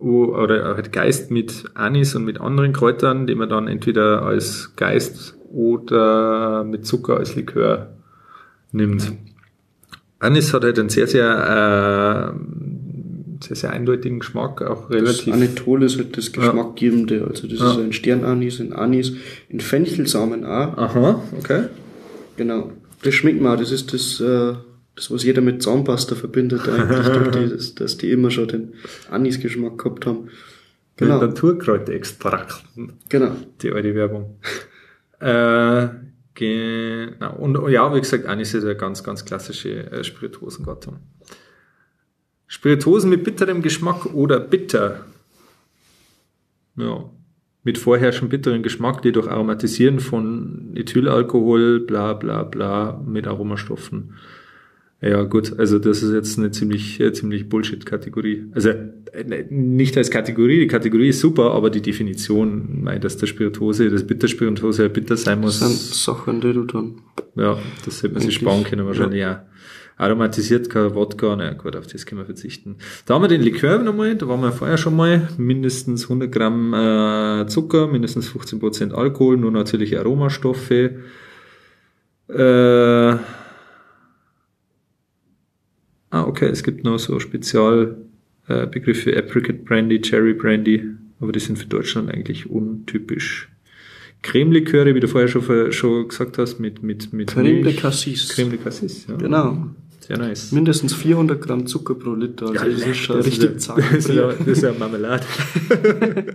wo- 0.01 0.35
oder 0.35 0.75
halt 0.75 0.93
Geist 0.93 1.31
mit 1.31 1.67
Anis 1.75 2.17
und 2.17 2.25
mit 2.25 2.41
anderen 2.41 2.73
Kräutern, 2.73 3.29
die 3.29 3.37
man 3.37 3.49
dann 3.49 3.69
entweder 3.69 4.23
als 4.23 4.75
Geist 4.75 5.37
oder 5.53 6.65
mit 6.65 6.87
Zucker 6.87 7.19
als 7.19 7.37
Likör 7.37 7.93
nimmt. 8.73 9.13
Anis 10.19 10.53
hat 10.53 10.65
halt 10.65 10.79
einen 10.79 10.89
sehr, 10.89 11.07
sehr, 11.07 12.35
äh, 12.35 12.70
sehr, 13.43 13.57
sehr 13.57 13.71
eindeutigen 13.71 14.21
Geschmack, 14.21 14.63
auch 14.63 14.89
Das 14.89 14.91
relativ. 14.91 15.33
Anethol 15.35 15.83
ist 15.83 15.97
halt 15.99 16.17
das 16.17 16.33
Geschmackgebende. 16.33 17.27
Also 17.29 17.47
das 17.49 17.59
Ja. 17.59 17.71
ist 17.73 17.79
ein 17.79 17.93
Sternanis, 17.93 18.61
ein 18.61 18.73
Anis, 18.73 19.13
ein 19.53 19.61
Fenchelsamen 19.61 20.45
auch. 20.45 20.77
Aha, 20.77 21.23
okay. 21.39 21.65
Genau. 22.37 22.73
Das 23.03 23.15
schmeckt 23.15 23.45
auch. 23.45 23.57
Das 23.57 23.71
ist 23.73 23.93
das, 23.95 24.21
äh, 24.21 24.55
das, 24.95 25.11
was 25.11 25.25
jeder 25.25 25.41
mit 25.41 25.63
Zahnpasta 25.63 26.15
verbindet 26.15 26.69
eigentlich, 26.69 27.51
das, 27.53 27.75
dass 27.75 27.97
die 27.97 28.11
immer 28.11 28.31
schon 28.31 28.49
den 28.49 28.73
Anis-Geschmack 29.11 29.79
gehabt 29.79 30.07
haben. 30.07 30.29
Genau. 30.97 31.15
Genau. 31.15 31.21
Mit 31.23 31.31
Naturkräuterextrakten. 31.31 32.93
Genau. 33.09 33.33
Die 33.63 33.73
alte 33.73 33.95
Werbung. 33.95 34.37
äh, 35.21 35.89
genau. 36.35 37.37
Und 37.37 37.71
ja, 37.71 37.95
wie 37.95 38.01
gesagt, 38.01 38.27
Anis 38.27 38.53
ist 38.53 38.65
eine 38.65 38.77
ganz, 38.77 39.03
ganz 39.03 39.25
klassische 39.25 39.91
äh, 39.91 40.05
Spirituosengattung. 40.05 40.97
Spirituosen 42.51 43.11
mit 43.11 43.23
bitterem 43.23 43.63
Geschmack 43.63 44.07
oder 44.13 44.41
bitter. 44.41 45.07
Ja. 46.77 47.09
Mit 47.63 47.79
vorherrschend 47.79 48.29
bitteren 48.29 48.65
Geschmack, 48.65 49.03
die 49.03 49.13
durch 49.13 49.29
Aromatisieren 49.29 50.01
von 50.01 50.73
Ethylalkohol, 50.75 51.79
bla 51.79 52.15
bla 52.15 52.43
bla, 52.43 53.01
mit 53.07 53.29
Aromastoffen. 53.29 54.15
Ja, 55.01 55.23
gut, 55.23 55.59
also 55.59 55.79
das 55.79 56.03
ist 56.03 56.13
jetzt 56.13 56.39
eine 56.39 56.51
ziemlich, 56.51 56.99
äh, 56.99 57.13
ziemlich 57.13 57.49
Bullshit-Kategorie. 57.49 58.47
Also 58.53 58.71
äh, 58.71 59.45
nicht 59.49 59.97
als 59.97 60.11
Kategorie, 60.11 60.59
die 60.59 60.67
Kategorie 60.67 61.11
ist 61.11 61.21
super, 61.21 61.53
aber 61.53 61.71
die 61.71 61.83
Definition, 61.83 62.83
mei, 62.83 62.99
dass 62.99 63.17
der 63.17 63.29
Spirituose, 63.29 63.91
das 63.91 64.05
Bitterspirituose 64.05 64.91
bitter 64.91 65.17
sein 65.17 65.41
muss, 65.41 65.61
Das 65.61 65.69
sind 65.69 65.95
Sachen, 65.95 66.41
die 66.41 66.53
du 66.53 66.65
dann 66.65 66.97
ja, 67.37 67.59
das 67.85 68.03
hätte 68.03 68.15
man 68.15 68.23
sich 68.23 68.35
sparen 68.35 68.65
können 68.65 68.87
wahrscheinlich 68.87 69.25
auch. 69.25 69.39
Aromatisiert 70.01 70.71
kein 70.71 70.95
Wodka, 70.95 71.37
na 71.37 71.53
gut, 71.53 71.77
auf 71.77 71.87
das 71.87 72.07
können 72.07 72.23
wir 72.23 72.25
verzichten. 72.25 72.77
Da 73.05 73.15
haben 73.15 73.23
wir 73.23 73.29
den 73.29 73.43
Likör 73.43 73.79
nochmal, 73.79 74.15
da 74.15 74.27
waren 74.29 74.41
wir 74.41 74.51
vorher 74.51 74.79
schon 74.79 74.97
mal, 74.97 75.29
mindestens 75.37 76.05
100 76.05 76.33
Gramm 76.33 76.73
äh, 76.73 77.47
Zucker, 77.49 77.87
mindestens 77.87 78.31
15 78.31 78.61
Prozent 78.61 78.95
Alkohol, 78.95 79.37
nur 79.37 79.51
natürliche 79.51 80.01
Aromastoffe. 80.01 81.03
Äh, 82.29 82.39
ah, 82.39 83.19
okay, 86.11 86.47
es 86.47 86.63
gibt 86.63 86.83
noch 86.83 86.99
so 86.99 87.21
Spezialbegriffe, 87.21 89.13
äh, 89.13 89.19
Apricot 89.19 89.67
Brandy, 89.67 90.01
Cherry 90.01 90.33
Brandy, 90.33 90.83
aber 91.21 91.33
die 91.33 91.41
sind 91.41 91.59
für 91.59 91.67
Deutschland 91.67 92.11
eigentlich 92.11 92.49
untypisch. 92.49 93.51
Cremeliköre, 94.23 94.95
wie 94.95 95.01
du 95.01 95.09
vorher 95.09 95.29
schon, 95.29 95.73
schon 95.73 96.09
gesagt 96.09 96.39
hast, 96.39 96.59
mit, 96.59 96.83
mit, 96.83 97.13
mit 97.13 97.33
Creme 97.33 97.45
de 97.45 97.65
Milch. 97.65 97.77
Cassis. 97.77 98.31
Creme 98.31 98.53
de 98.53 98.59
Cassis, 98.59 99.07
ja. 99.07 99.17
Genau. 99.17 99.75
Sehr 100.01 100.19
nice. 100.19 100.53
Mindestens 100.53 100.95
400 100.95 101.41
Gramm 101.41 101.67
Zucker 101.67 101.95
pro 101.95 102.15
Liter. 102.15 102.47
Also 102.47 102.65
das 102.65 102.87
ist 102.87 102.97
schon 102.97 103.17
das 103.19 103.27
richtig 103.27 103.57
ist 103.57 103.69
ja, 103.69 103.75
das 103.77 103.93
ist 103.93 104.09
ja, 104.09 104.33
das 104.33 104.47
ist 104.47 104.63
ja 104.63 104.73
Marmelade. 104.73 105.25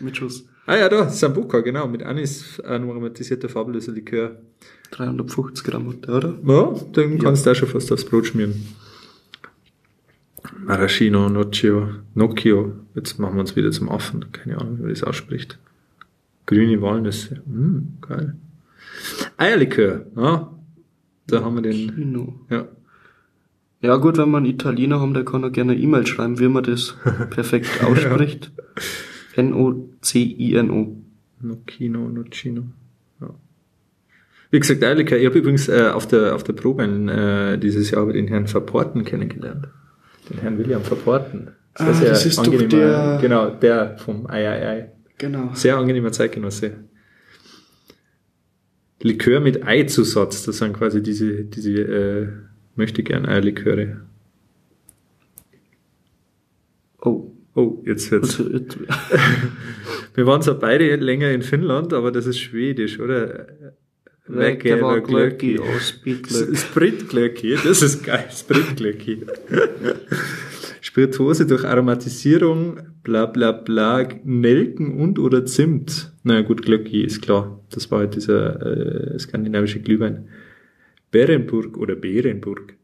mit 0.00 0.16
Schuss. 0.16 0.44
ah 0.66 0.76
ja, 0.76 0.88
da, 0.88 1.08
Sambuca, 1.08 1.60
genau, 1.60 1.88
mit 1.88 2.02
Anis, 2.02 2.60
ein 2.60 2.88
aromatisierter 2.88 3.48
fabelloser 3.48 3.92
Likör. 3.92 4.36
350 4.92 5.64
Gramm 5.64 5.88
oder? 5.88 6.34
Ja, 6.46 6.74
den 6.96 7.18
kannst 7.18 7.44
du 7.44 7.50
auch 7.50 7.54
schon 7.54 7.68
fast 7.68 7.92
aufs 7.92 8.04
Brot 8.04 8.26
schmieren. 8.26 8.54
Maraschino, 10.64 11.28
Nocchio, 11.28 11.88
Nocchio. 12.14 12.72
Jetzt 12.94 13.18
machen 13.18 13.34
wir 13.34 13.40
uns 13.40 13.56
wieder 13.56 13.70
zum 13.70 13.88
Affen. 13.90 14.32
Keine 14.32 14.58
Ahnung, 14.58 14.78
wie 14.78 14.82
man 14.82 14.90
das 14.90 15.02
ausspricht. 15.02 15.58
Grüne 16.46 16.80
Walnüsse. 16.80 17.42
Mm, 17.46 17.98
geil. 18.00 18.36
Eierlikör. 19.36 20.06
Ja, 20.16 20.50
da 21.28 21.42
haben 21.44 21.54
wir 21.56 21.62
den. 21.62 21.94
Kino. 21.94 22.34
Ja. 22.50 22.66
Ja 23.80 23.96
gut, 23.96 24.18
wenn 24.18 24.30
wir 24.30 24.38
einen 24.38 24.46
Italiener 24.46 24.98
haben, 25.00 25.14
der 25.14 25.24
kann 25.24 25.44
auch 25.44 25.52
gerne 25.52 25.72
eine 25.72 25.80
E-Mail 25.80 26.04
schreiben, 26.06 26.40
wie 26.40 26.48
man 26.48 26.64
das 26.64 26.96
perfekt 27.30 27.68
ausspricht. 27.84 28.50
N-O-C-I-N-O. 29.36 30.96
Nocino, 31.40 32.08
Nocino. 32.08 32.62
Ja. 33.20 33.30
Wie 34.50 34.58
gesagt, 34.60 34.82
Eiliker, 34.82 35.16
ich 35.16 35.26
habe 35.26 35.38
übrigens 35.38 35.68
äh, 35.68 35.90
auf 35.92 36.06
der 36.08 36.34
auf 36.34 36.42
der 36.42 36.54
Probe 36.54 36.82
äh, 36.84 37.58
dieses 37.58 37.90
Jahr 37.92 38.10
den 38.12 38.26
Herrn 38.28 38.46
Verporten 38.48 39.04
kennengelernt. 39.04 39.68
Den 40.28 40.38
Herrn 40.38 40.58
William 40.58 40.82
Verporten. 40.82 41.48
Ah, 41.74 41.86
das 41.86 42.26
ist 42.26 42.38
doch 42.38 42.52
der- 42.52 43.18
Genau, 43.22 43.50
der 43.50 43.96
vom 43.98 44.26
III. 44.28 44.86
Genau. 45.18 45.50
Sehr 45.54 45.76
angenehmer 45.76 46.10
Zeitgenosse. 46.12 46.72
Likör 49.00 49.40
mit 49.40 49.64
Eizusatz, 49.64 50.44
das 50.44 50.58
sind 50.58 50.72
quasi 50.72 51.02
diese, 51.02 51.44
diese 51.44 51.72
äh, 51.72 52.28
möchte 52.74 53.02
gern 53.02 53.26
Eierliköre. 53.26 54.00
Oh. 57.00 57.32
Oh, 57.54 57.82
jetzt 57.84 58.12
wird's. 58.12 58.38
Also, 58.38 58.50
Wir 60.14 60.26
waren 60.26 60.42
zwar 60.42 60.54
beide 60.54 60.94
länger 60.94 61.32
in 61.32 61.42
Finnland, 61.42 61.92
aber 61.92 62.12
das 62.12 62.26
ist 62.26 62.38
schwedisch, 62.38 63.00
oder? 63.00 63.48
aus 65.58 65.88
Speedglöck. 65.88 66.56
Spritglöcki, 66.56 67.56
das 67.64 67.82
ist 67.82 68.04
geil, 68.04 68.28
Spritglöcki. 68.30 69.26
Spirituose 70.80 71.46
durch 71.46 71.64
Aromatisierung, 71.64 72.78
bla 73.02 73.26
bla 73.26 73.52
bla, 73.52 74.06
Nelken 74.22 75.00
und 75.00 75.18
oder 75.18 75.44
Zimt. 75.44 76.12
Na 76.28 76.34
naja, 76.34 76.46
gut, 76.46 76.60
Glöcki 76.60 77.00
ist 77.04 77.22
klar. 77.22 77.58
Das 77.70 77.90
war 77.90 78.00
halt 78.00 78.14
dieser 78.14 79.14
äh, 79.14 79.18
skandinavische 79.18 79.80
Glühwein. 79.80 80.28
Berenburg 81.10 81.78
oder 81.78 81.94
Berenburg. 81.96 82.74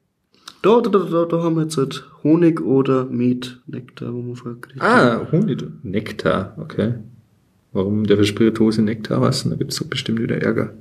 Da, 0.63 0.81
da, 0.81 0.89
da, 0.89 1.01
da, 1.01 1.25
da 1.27 1.43
haben 1.43 1.57
wir 1.57 1.65
jetzt 1.65 1.77
halt 1.77 2.09
Honig 2.23 2.63
oder 2.63 3.05
Met, 3.05 3.61
Nektar, 3.67 4.15
wo 4.15 4.23
wir 4.23 4.35
vorher 4.35 4.57
haben. 4.81 4.81
Ah, 4.81 5.31
Honig. 5.31 5.63
Nektar, 5.83 6.57
okay. 6.59 6.95
Warum 7.75 8.07
der 8.07 8.17
für 8.17 8.25
Spirituose 8.25 8.81
Nektar 8.81 9.21
was? 9.21 9.47
Da 9.47 9.57
gibt's 9.57 9.77
doch 9.79 9.89
bestimmt 9.89 10.23
wieder 10.23 10.41
Ärger. 10.41 10.73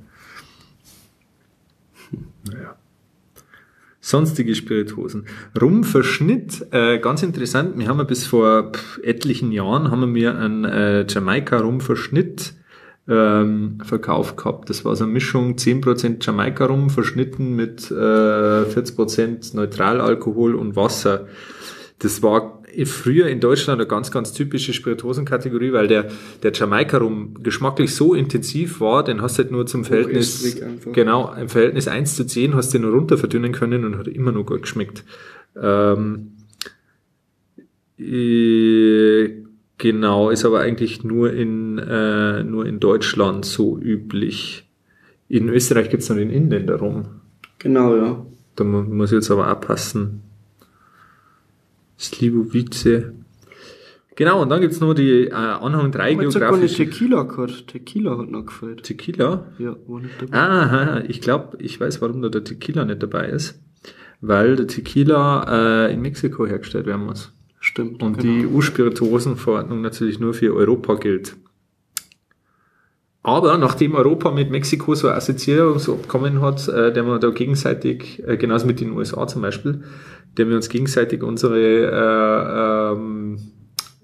Hm, 2.08 2.24
Naja. 2.50 2.73
Sonstige 4.04 4.54
Spirituosen. 4.54 5.24
Rumverschnitt, 5.58 6.66
äh, 6.72 6.98
ganz 6.98 7.22
interessant. 7.22 7.78
Wir 7.78 7.88
haben 7.88 8.06
bis 8.06 8.26
vor 8.26 8.72
etlichen 9.02 9.50
Jahren 9.50 9.90
haben 9.90 10.14
wir 10.14 10.36
einen 10.38 10.66
äh, 10.66 11.06
Jamaika 11.08 11.56
Rumverschnitt 11.56 12.52
ähm, 13.08 13.78
verkauft 13.82 14.36
gehabt. 14.36 14.68
Das 14.68 14.84
war 14.84 14.94
so 14.94 15.04
eine 15.04 15.12
Mischung 15.14 15.54
10% 15.54 16.22
Jamaika 16.22 16.66
Rum 16.66 16.90
verschnitten 16.90 17.56
mit 17.56 17.90
äh, 17.90 17.94
40% 17.94 19.56
Neutralalkohol 19.56 20.54
und 20.54 20.76
Wasser. 20.76 21.26
Das 22.00 22.22
war 22.22 22.53
früher 22.84 23.26
in 23.28 23.40
Deutschland 23.40 23.80
eine 23.80 23.86
ganz, 23.88 24.10
ganz 24.10 24.32
typische 24.32 24.72
Spirituosenkategorie, 24.72 25.72
weil 25.72 25.86
der, 25.88 26.08
der 26.42 26.52
Jamaika 26.52 26.98
Rum 26.98 27.34
geschmacklich 27.42 27.94
so 27.94 28.14
intensiv 28.14 28.80
war, 28.80 29.04
den 29.04 29.22
hast 29.22 29.38
du 29.38 29.42
halt 29.42 29.52
nur 29.52 29.66
zum 29.66 29.84
Verhältnis, 29.84 30.40
Hochestrig 30.42 30.64
einfach. 30.64 30.92
genau, 30.92 31.32
im 31.40 31.48
Verhältnis 31.48 31.88
1 31.88 32.16
zu 32.16 32.24
10 32.26 32.54
hast 32.54 32.72
du 32.74 32.78
den 32.78 32.82
nur 32.88 32.92
runter 32.98 33.16
verdünnen 33.18 33.52
können 33.52 33.84
und 33.84 33.96
hat 33.98 34.08
immer 34.08 34.32
noch 34.32 34.44
gut 34.44 34.62
geschmeckt. 34.62 35.04
Ähm, 35.60 36.32
äh, 37.98 39.30
genau, 39.78 40.30
ist 40.30 40.44
aber 40.44 40.60
eigentlich 40.60 41.04
nur 41.04 41.32
in, 41.32 41.78
äh, 41.78 42.42
nur 42.42 42.66
in 42.66 42.80
Deutschland 42.80 43.44
so 43.44 43.78
üblich. 43.78 44.68
In 45.28 45.48
Österreich 45.48 45.90
gibt's 45.90 46.08
noch 46.08 46.16
den 46.16 46.30
Inländer 46.30 46.76
rum. 46.76 47.06
Genau, 47.58 47.96
ja. 47.96 48.26
Da 48.56 48.64
mu- 48.64 48.82
muss 48.82 49.10
ich 49.10 49.16
jetzt 49.16 49.30
aber 49.30 49.50
aufpassen. 49.50 50.20
Slivovice. 51.98 53.12
Genau, 54.16 54.42
und 54.42 54.48
dann 54.48 54.60
gibt's 54.60 54.80
noch 54.80 54.94
die 54.94 55.26
äh, 55.26 55.32
Anhang 55.32 55.90
3 55.90 56.12
Jetzt 56.12 56.36
hat 56.36 56.42
gar 56.42 56.56
nicht 56.56 56.76
geografische 56.76 56.84
Tequila 56.84 57.22
gehabt. 57.24 57.66
Tequila 57.66 58.18
hat 58.18 58.30
noch 58.30 58.46
gefällt. 58.46 58.82
Tequila. 58.84 59.46
Ja, 59.58 59.76
war 59.86 60.00
nicht 60.00 60.14
dabei. 60.20 60.38
Aha, 60.38 61.02
ich 61.08 61.20
glaube, 61.20 61.58
ich 61.60 61.80
weiß, 61.80 62.00
warum 62.00 62.22
da 62.22 62.28
der 62.28 62.44
Tequila 62.44 62.84
nicht 62.84 63.02
dabei 63.02 63.26
ist. 63.26 63.60
Weil 64.20 64.56
der 64.56 64.68
Tequila 64.68 65.86
äh, 65.86 65.92
in 65.92 66.00
Mexiko 66.00 66.46
hergestellt 66.46 66.86
werden 66.86 67.06
muss. 67.06 67.32
Stimmt. 67.58 68.02
Und 68.02 68.18
genau. 68.18 68.22
die 68.22 68.46
EU-Spirituosenverordnung 68.46 69.80
natürlich 69.80 70.20
nur 70.20 70.32
für 70.32 70.54
Europa 70.54 70.94
gilt. 70.94 71.36
Aber 73.24 73.56
nachdem 73.56 73.94
Europa 73.94 74.30
mit 74.30 74.50
Mexiko 74.50 74.94
so 74.94 75.08
ein 75.08 75.14
Assoziierungsabkommen 75.14 76.42
hat, 76.42 76.68
äh, 76.68 76.92
der 76.92 77.06
wir 77.06 77.18
da 77.18 77.30
gegenseitig, 77.30 78.22
äh, 78.26 78.36
genauso 78.36 78.66
mit 78.66 78.80
den 78.80 78.92
USA 78.92 79.26
zum 79.26 79.40
Beispiel, 79.40 79.82
der 80.36 80.48
wir 80.48 80.56
uns 80.56 80.68
gegenseitig 80.68 81.22
unsere 81.22 81.60
äh, 81.60 82.92
ähm, 82.92 83.38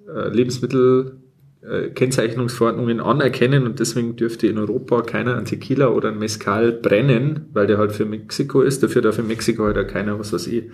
äh, 0.09 0.28
Lebensmittel 0.28 1.20
äh, 1.62 1.89
Kennzeichnungsverordnungen 1.91 3.01
anerkennen 3.01 3.66
und 3.66 3.81
deswegen 3.81 4.16
dürfte 4.16 4.47
in 4.47 4.59
Europa 4.59 5.03
keiner 5.03 5.37
ein 5.37 5.45
Tequila 5.45 5.89
oder 5.89 6.09
ein 6.09 6.18
Mezcal 6.18 6.72
brennen, 6.72 7.47
weil 7.53 7.66
der 7.66 7.78
halt 7.78 7.93
für 7.93 8.07
Mexiko 8.07 8.62
ist. 8.62 8.83
Dafür 8.83 9.03
darf 9.03 9.18
in 9.18 9.26
Mexiko 9.26 9.64
halt 9.64 9.76
auch 9.76 9.87
keiner, 9.87 10.18
was 10.18 10.33
weiß 10.33 10.47
ich, 10.47 10.64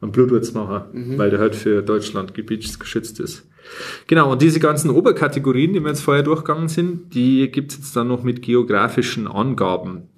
einen 0.00 0.12
Blutwurz 0.12 0.52
machen, 0.52 1.16
weil 1.16 1.30
der 1.30 1.38
halt 1.38 1.54
für 1.54 1.82
Deutschland 1.82 2.34
gebietsgeschützt 2.34 3.18
ist. 3.18 3.48
Genau, 4.06 4.30
und 4.30 4.42
diese 4.42 4.60
ganzen 4.60 4.90
Oberkategorien, 4.90 5.72
die 5.72 5.80
wir 5.80 5.88
jetzt 5.88 6.02
vorher 6.02 6.22
durchgegangen 6.22 6.68
sind, 6.68 7.14
die 7.14 7.50
gibt's 7.50 7.76
jetzt 7.76 7.96
dann 7.96 8.08
noch 8.08 8.22
mit 8.22 8.42
geografischen 8.42 9.26
Angaben. 9.26 10.08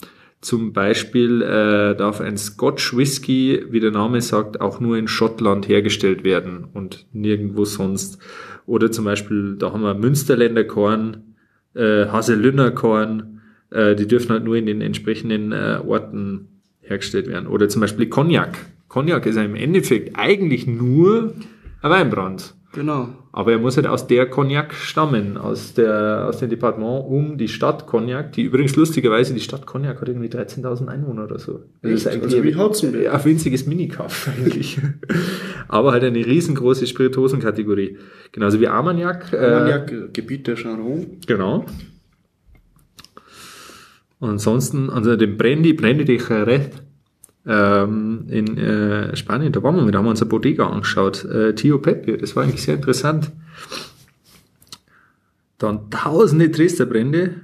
Zum 0.40 0.72
Beispiel 0.72 1.42
äh, 1.42 1.96
darf 1.96 2.20
ein 2.20 2.36
Scotch 2.36 2.96
Whisky, 2.96 3.64
wie 3.70 3.80
der 3.80 3.90
Name 3.90 4.20
sagt, 4.20 4.60
auch 4.60 4.78
nur 4.78 4.96
in 4.96 5.08
Schottland 5.08 5.68
hergestellt 5.68 6.22
werden 6.22 6.68
und 6.72 7.06
nirgendwo 7.12 7.64
sonst. 7.64 8.18
Oder 8.64 8.92
zum 8.92 9.04
Beispiel, 9.04 9.56
da 9.58 9.72
haben 9.72 9.82
wir 9.82 9.94
Münsterländer 9.94 10.62
Korn, 10.62 11.34
äh, 11.74 12.06
Haselünner 12.06 12.70
Korn, 12.70 13.40
äh, 13.70 13.96
die 13.96 14.06
dürfen 14.06 14.30
halt 14.30 14.44
nur 14.44 14.54
in 14.56 14.66
den 14.66 14.80
entsprechenden 14.80 15.50
äh, 15.50 15.80
Orten 15.84 16.60
hergestellt 16.80 17.26
werden. 17.26 17.48
Oder 17.48 17.68
zum 17.68 17.80
Beispiel 17.80 18.08
Cognac. 18.08 18.58
Cognac 18.88 19.26
ist 19.26 19.36
ja 19.36 19.42
im 19.42 19.56
Endeffekt 19.56 20.16
eigentlich 20.16 20.66
nur 20.66 21.34
ein 21.82 21.90
Weinbrand. 21.90 22.54
Genau. 22.72 23.08
Aber 23.32 23.52
er 23.52 23.58
muss 23.58 23.76
halt 23.76 23.86
aus 23.86 24.06
der 24.06 24.28
Cognac 24.28 24.74
stammen, 24.74 25.38
aus, 25.38 25.72
der, 25.72 26.26
aus 26.28 26.38
dem 26.38 26.50
Departement 26.50 27.06
um 27.06 27.38
die 27.38 27.48
Stadt 27.48 27.86
Cognac, 27.86 28.32
die 28.32 28.42
übrigens 28.42 28.76
lustigerweise, 28.76 29.32
die 29.32 29.40
Stadt 29.40 29.66
Cognac 29.66 30.00
hat 30.00 30.08
irgendwie 30.08 30.28
13.000 30.28 30.86
Einwohner 30.86 31.24
oder 31.24 31.38
so. 31.38 31.60
Das 31.82 32.04
Echt? 32.04 32.22
Also 32.22 32.42
wie 32.44 32.54
Hauzenberg? 32.54 33.04
Ja, 33.04 33.12
ein 33.14 33.24
winziges 33.24 33.66
Minikaff 33.66 34.28
eigentlich. 34.36 34.78
Aber 35.68 35.92
halt 35.92 36.04
eine 36.04 36.24
riesengroße 36.24 36.86
Spirituosenkategorie. 36.86 37.96
Genauso 38.32 38.60
wie 38.60 38.68
Armagnac. 38.68 39.32
Armagnac, 39.32 39.90
äh, 39.90 40.08
Gebiet 40.12 40.46
der 40.46 40.56
Charon. 40.56 41.18
Genau. 41.26 41.64
Und 44.20 44.30
ansonsten, 44.30 44.90
also 44.90 45.16
den 45.16 45.36
Brandy, 45.36 45.72
Brandy 45.72 46.04
de 46.04 46.18
Jerez, 46.18 46.70
ähm, 47.48 48.26
in 48.28 48.58
äh, 48.58 49.16
Spanien, 49.16 49.52
da 49.52 49.62
waren 49.62 49.74
wir 49.74 49.82
mit, 49.82 49.94
da 49.94 49.98
haben 49.98 50.04
wir 50.04 50.10
uns 50.10 50.20
eine 50.20 50.28
Bodega 50.28 50.68
angeschaut, 50.68 51.24
äh, 51.24 51.54
Tio 51.54 51.78
Pepe, 51.78 52.18
das 52.18 52.36
war 52.36 52.44
eigentlich 52.44 52.62
sehr 52.62 52.74
interessant. 52.74 53.32
Dann 55.56 55.90
tausende 55.90 56.50
Dresderbrände, 56.50 57.40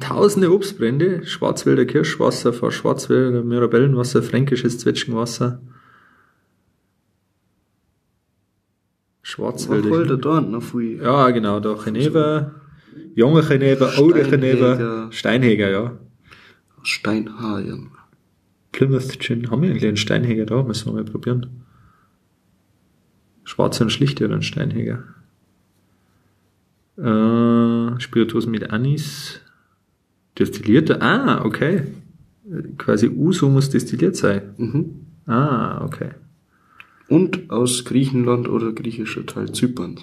tausende 0.00 0.52
Obstbrände, 0.52 1.24
Schwarzwälder 1.24 1.84
Kirschwasser, 1.84 2.52
vor 2.52 2.72
Schwarzwälder 2.72 3.44
Mirabellenwasser, 3.44 4.22
fränkisches 4.22 4.78
Zwetschgenwasser, 4.80 5.62
Schwarzwälder. 9.22 9.90
Wacholder 9.90 10.16
dort 10.16 10.50
noch 10.50 10.62
viel. 10.62 11.00
Ja, 11.00 11.30
genau, 11.30 11.60
da 11.60 11.74
Geneva, 11.74 12.50
junge 13.14 13.42
Geneva, 13.42 13.86
alte 13.86 14.24
Geneva. 14.24 15.12
Steinheger, 15.12 15.70
ja. 15.70 15.98
Steinhagen. 16.82 17.92
Plymouth 18.78 19.18
Gin, 19.18 19.50
haben 19.50 19.62
wir 19.62 19.70
eigentlich 19.70 19.86
einen 19.86 19.96
Steinheger 19.96 20.46
da? 20.46 20.62
Müssen 20.62 20.86
wir 20.86 20.92
mal 20.92 21.04
probieren. 21.04 21.64
Schwarze 23.42 23.82
und 23.82 23.90
schlichte 23.90 24.24
oder 24.24 24.36
ein 24.36 24.42
Steinheger? 24.42 25.02
Äh, 26.96 27.98
Spirituosen 28.00 28.52
mit 28.52 28.70
Anis. 28.70 29.40
Destillierte, 30.38 31.02
ah, 31.02 31.44
okay. 31.44 31.88
Quasi 32.76 33.08
Uso 33.08 33.48
muss 33.48 33.68
destilliert 33.68 34.14
sein. 34.14 34.54
Mhm. 34.58 35.06
Ah, 35.26 35.84
okay. 35.84 36.10
Und 37.08 37.50
aus 37.50 37.84
Griechenland 37.84 38.48
oder 38.48 38.72
griechischer 38.72 39.26
Teil 39.26 39.50
Zyperns. 39.50 40.02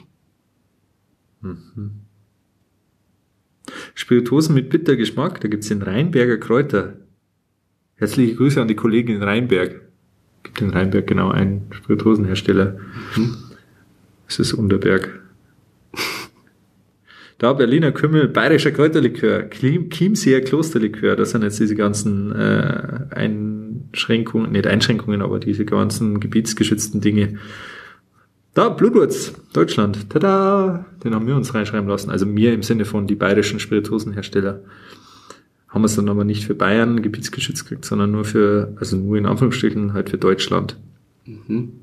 Spirituosen 3.93 4.53
mit 4.53 4.69
Bittergeschmack, 4.69 5.39
da 5.39 5.47
gibt's 5.47 5.69
den 5.69 5.81
Rheinberger 5.81 6.37
Kräuter. 6.37 7.04
Herzliche 7.95 8.35
Grüße 8.35 8.61
an 8.61 8.67
die 8.67 8.75
Kollegin 8.75 9.17
in 9.17 9.23
Rheinberg. 9.23 9.81
Gibt 10.43 10.61
in 10.61 10.71
Rheinberg 10.71 11.07
genau 11.07 11.29
einen 11.31 11.67
Spirituosenhersteller. 11.71 12.77
Das 14.27 14.39
ist 14.39 14.53
Unterberg. 14.53 15.21
Da 17.37 17.51
Berliner 17.53 17.91
Kümmel, 17.91 18.29
bayerischer 18.29 18.71
Kräuterlikör, 18.71 19.49
Chiem- 19.49 19.89
Chiemseer 19.89 20.39
Klosterlikör, 20.41 21.17
das 21.17 21.31
sind 21.31 21.43
jetzt 21.43 21.59
diese 21.59 21.75
ganzen 21.75 22.31
äh, 22.31 23.07
ein 23.11 23.89
Einschränkungen, 23.91 24.51
nicht 24.51 24.67
Einschränkungen, 24.67 25.21
aber 25.21 25.39
diese 25.39 25.65
ganzen 25.65 26.19
gebietsgeschützten 26.19 27.01
Dinge. 27.01 27.37
Da, 28.53 28.69
Blutwurz, 28.69 29.33
Deutschland, 29.51 30.09
tada, 30.09 30.85
den 31.03 31.13
haben 31.13 31.27
wir 31.27 31.35
uns 31.35 31.53
reinschreiben 31.53 31.89
lassen. 31.89 32.09
Also 32.09 32.25
mir 32.25 32.53
im 32.53 32.63
Sinne 32.63 32.85
von 32.85 33.05
die 33.05 33.15
bayerischen 33.15 33.59
Spirituosenhersteller. 33.59 34.61
Haben 35.75 35.81
wir 35.81 35.87
es 35.87 35.97
dann 35.97 36.07
aber 36.07 36.23
nicht 36.23 36.45
für 36.45 36.55
Bayern 36.55 37.01
gebietsgeschützt 37.01 37.65
gekriegt, 37.65 37.83
sondern 37.83 38.09
nur 38.09 38.23
für, 38.23 38.73
also 38.79 38.95
nur 38.95 39.17
in 39.17 39.25
Anführungsstrichen 39.25 39.91
halt 39.91 40.09
für 40.09 40.17
Deutschland. 40.17 40.77
Mhm. 41.25 41.73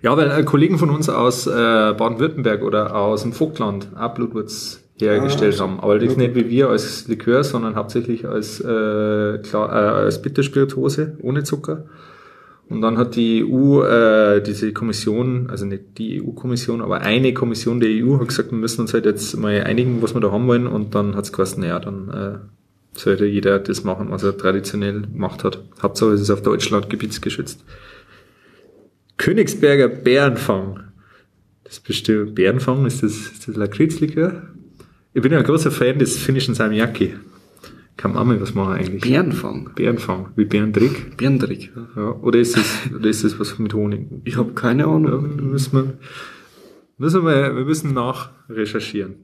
Ja, 0.00 0.16
weil 0.16 0.30
äh, 0.30 0.44
Kollegen 0.44 0.78
von 0.78 0.88
uns 0.88 1.10
aus 1.10 1.46
äh, 1.46 1.50
Baden-Württemberg 1.50 2.62
oder 2.62 2.96
aus 2.96 3.20
dem 3.20 3.34
Vogtland 3.34 3.88
auch 3.94 4.14
Blutwurz 4.14 4.82
hergestellt 4.98 5.56
ah, 5.58 5.64
haben. 5.64 5.78
Aber 5.78 5.98
das 5.98 6.16
nicht 6.16 6.34
wie 6.34 6.48
wir 6.48 6.70
als 6.70 7.06
Likör, 7.06 7.44
sondern 7.44 7.76
hauptsächlich 7.76 8.26
als, 8.26 8.60
äh, 8.60 9.38
klar, 9.42 9.70
äh, 9.70 10.04
als 10.04 10.22
Bitterspirituose 10.22 11.18
ohne 11.20 11.44
Zucker. 11.44 11.84
Und 12.68 12.80
dann 12.80 12.96
hat 12.96 13.14
die 13.14 13.44
EU, 13.44 13.82
äh, 13.82 14.42
diese 14.42 14.72
Kommission, 14.72 15.48
also 15.50 15.66
nicht 15.66 15.98
die 15.98 16.22
EU-Kommission, 16.22 16.80
aber 16.80 17.00
eine 17.00 17.34
Kommission 17.34 17.78
der 17.78 17.90
EU 17.90 18.18
hat 18.18 18.28
gesagt, 18.28 18.52
wir 18.52 18.58
müssen 18.58 18.80
uns 18.80 18.94
halt 18.94 19.04
jetzt 19.04 19.36
mal 19.36 19.62
einigen, 19.64 20.00
was 20.00 20.14
wir 20.14 20.20
da 20.20 20.32
haben 20.32 20.46
wollen. 20.46 20.66
Und 20.66 20.94
dann 20.94 21.14
hat 21.14 21.24
es 21.24 21.32
geheißen, 21.32 21.60
naja, 21.60 21.78
dann 21.78 22.08
äh, 22.08 22.98
sollte 22.98 23.26
jeder 23.26 23.58
das 23.58 23.84
machen, 23.84 24.10
was 24.10 24.22
er 24.22 24.36
traditionell 24.36 25.02
gemacht 25.02 25.44
hat. 25.44 25.62
Hauptsache 25.82 26.12
es 26.12 26.22
ist 26.22 26.30
auf 26.30 26.42
Deutschland 26.42 26.88
gebietsgeschützt. 26.88 27.64
Königsberger 29.18 29.88
Bärenfang. 29.88 30.80
Das 31.64 31.80
bestimmt 31.80 32.34
Bärenfang, 32.34 32.86
ist 32.86 33.02
das, 33.02 33.12
ist 33.12 33.48
das 33.48 33.56
Lakritzlikör? 33.56 34.42
Ich 35.12 35.22
bin 35.22 35.32
ja 35.32 35.38
ein 35.38 35.44
großer 35.44 35.70
Fan 35.70 35.98
des 35.98 36.16
finnischen 36.16 36.54
Salmiakki. 36.54 37.14
Auch 38.02 38.24
mal 38.24 38.40
was 38.40 38.54
machen 38.54 38.74
eigentlich. 38.74 39.02
Bärenfang. 39.02 39.70
Bärenfang, 39.74 40.28
wie 40.36 40.44
Bärendrick. 40.44 41.16
Bärendrick, 41.16 41.72
ja. 41.74 42.02
ja. 42.02 42.10
Oder 42.12 42.38
ist 42.38 42.56
das, 42.56 42.90
oder 42.94 43.08
ist 43.08 43.24
das 43.24 43.38
was 43.40 43.58
mit 43.58 43.72
Honig? 43.72 44.06
Ich 44.24 44.36
habe 44.36 44.52
keine 44.52 44.86
Ahnung. 44.86 45.36
Ja, 45.38 45.42
müssen 45.42 45.72
wir, 45.72 45.94
müssen 46.98 47.24
wir, 47.24 47.56
wir 47.56 47.64
müssen 47.64 47.94
nach 47.94 48.30
recherchieren. 48.48 49.16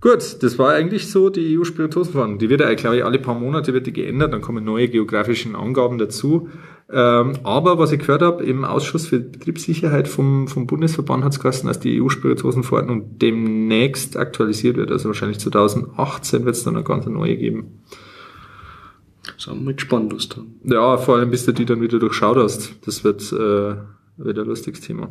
Gut, 0.00 0.42
das 0.42 0.58
war 0.58 0.72
eigentlich 0.72 1.08
so 1.08 1.30
die 1.30 1.56
EU-Spirituosenverordnung. 1.56 2.38
Die 2.38 2.48
wird 2.48 2.60
ja, 2.60 2.74
glaube 2.74 2.96
ich, 2.96 3.04
alle 3.04 3.20
paar 3.20 3.38
Monate 3.38 3.72
wird 3.72 3.86
die 3.86 3.92
geändert, 3.92 4.32
dann 4.32 4.40
kommen 4.40 4.64
neue 4.64 4.88
geografischen 4.88 5.54
Angaben 5.54 5.98
dazu. 5.98 6.48
Ähm, 6.90 7.34
aber 7.42 7.78
was 7.78 7.92
ich 7.92 8.00
gehört 8.00 8.22
habe, 8.22 8.44
im 8.44 8.64
Ausschuss 8.64 9.06
für 9.06 9.20
Betriebssicherheit 9.20 10.08
vom, 10.08 10.48
vom 10.48 10.66
Bundesverband 10.66 11.24
hat 11.24 11.32
es 11.32 11.40
geheißen, 11.40 11.66
dass 11.66 11.80
die 11.80 12.02
EU-Spirituosenverordnung 12.02 13.18
demnächst 13.18 14.16
aktualisiert 14.16 14.76
wird. 14.76 14.90
Also 14.90 15.08
wahrscheinlich 15.08 15.38
2018 15.40 16.44
wird 16.44 16.56
es 16.56 16.64
dann 16.64 16.76
eine 16.76 16.84
ganz 16.84 17.06
neue 17.06 17.36
geben. 17.36 17.82
Sind 19.38 19.64
wir 19.64 19.74
gespannt, 19.74 20.14
was 20.14 20.28
dann. 20.28 20.54
Ja, 20.64 20.96
vor 20.98 21.16
allem 21.16 21.30
bis 21.30 21.46
du 21.46 21.52
die 21.52 21.64
dann 21.64 21.80
wieder 21.80 21.98
durchschaut 21.98 22.36
hast. 22.36 22.74
Das 22.84 23.04
wird 23.04 23.32
äh, 23.32 23.76
wieder 24.16 24.42
ein 24.42 24.48
lustiges 24.48 24.80
Thema. 24.80 25.10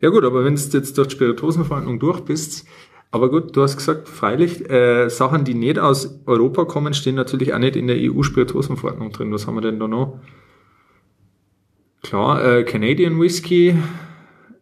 Ja 0.00 0.10
gut, 0.10 0.24
aber 0.24 0.44
wenn 0.44 0.54
du 0.54 0.60
jetzt 0.60 0.96
durch 0.96 1.08
die 1.08 1.14
Spirituosenverordnung 1.14 1.98
durch 1.98 2.20
bist, 2.20 2.66
aber 3.10 3.30
gut, 3.30 3.56
du 3.56 3.62
hast 3.62 3.76
gesagt, 3.76 4.08
freilich, 4.08 4.68
äh, 4.68 5.08
Sachen, 5.08 5.44
die 5.44 5.54
nicht 5.54 5.78
aus 5.78 6.20
Europa 6.26 6.66
kommen, 6.66 6.92
stehen 6.92 7.14
natürlich 7.14 7.54
auch 7.54 7.58
nicht 7.58 7.76
in 7.76 7.86
der 7.86 7.96
EU-Spirituosenverordnung 7.98 9.12
drin. 9.12 9.32
Was 9.32 9.46
haben 9.46 9.54
wir 9.54 9.62
denn 9.62 9.78
da 9.78 9.88
noch? 9.88 10.20
Klar, 12.02 12.44
äh, 12.44 12.64
Canadian 12.64 13.18
Whisky, 13.18 13.76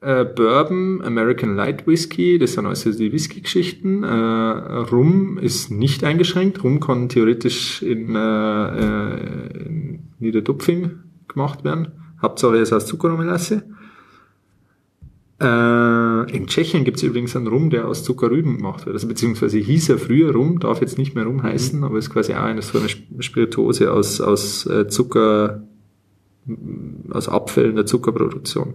äh, 0.00 0.24
Bourbon, 0.24 1.02
American 1.02 1.56
Light 1.56 1.86
Whisky, 1.86 2.38
das 2.38 2.52
sind 2.52 2.66
also 2.66 2.92
die 2.92 3.12
Whisky-Geschichten. 3.12 4.04
Äh, 4.04 4.08
Rum 4.08 5.38
ist 5.38 5.70
nicht 5.70 6.04
eingeschränkt. 6.04 6.62
Rum 6.62 6.78
kann 6.78 7.08
theoretisch 7.08 7.82
in, 7.82 8.14
äh, 8.14 8.18
äh 8.18 9.66
in 9.66 10.12
Niederdupfing 10.20 10.92
gemacht 11.26 11.64
werden. 11.64 11.88
Hauptsache 12.22 12.56
es 12.56 12.72
aus 12.72 12.86
Zuckermelasse. 12.86 13.64
Äh, 15.38 16.32
in 16.34 16.46
Tschechien 16.46 16.84
gibt 16.84 16.96
es 16.96 17.02
übrigens 17.02 17.36
einen 17.36 17.46
Rum, 17.46 17.68
der 17.68 17.86
aus 17.86 18.02
Zuckerrüben 18.04 18.56
gemacht 18.56 18.86
wird. 18.86 18.94
Also 18.94 19.06
beziehungsweise 19.06 19.58
hieß 19.58 19.90
er 19.90 19.98
früher 19.98 20.32
Rum, 20.32 20.60
darf 20.60 20.80
jetzt 20.80 20.96
nicht 20.96 21.14
mehr 21.14 21.24
Rum 21.24 21.42
heißen, 21.42 21.78
mhm. 21.78 21.84
aber 21.84 21.98
ist 21.98 22.10
quasi 22.10 22.32
auch 22.32 22.42
eine 22.42 22.62
so 22.62 22.78
eine 22.78 22.88
Spirituose 23.22 23.92
aus, 23.92 24.20
aus 24.20 24.66
äh, 24.66 24.88
Zucker, 24.88 25.62
aus 27.10 27.28
Abfällen 27.28 27.76
der 27.76 27.84
Zuckerproduktion. 27.84 28.74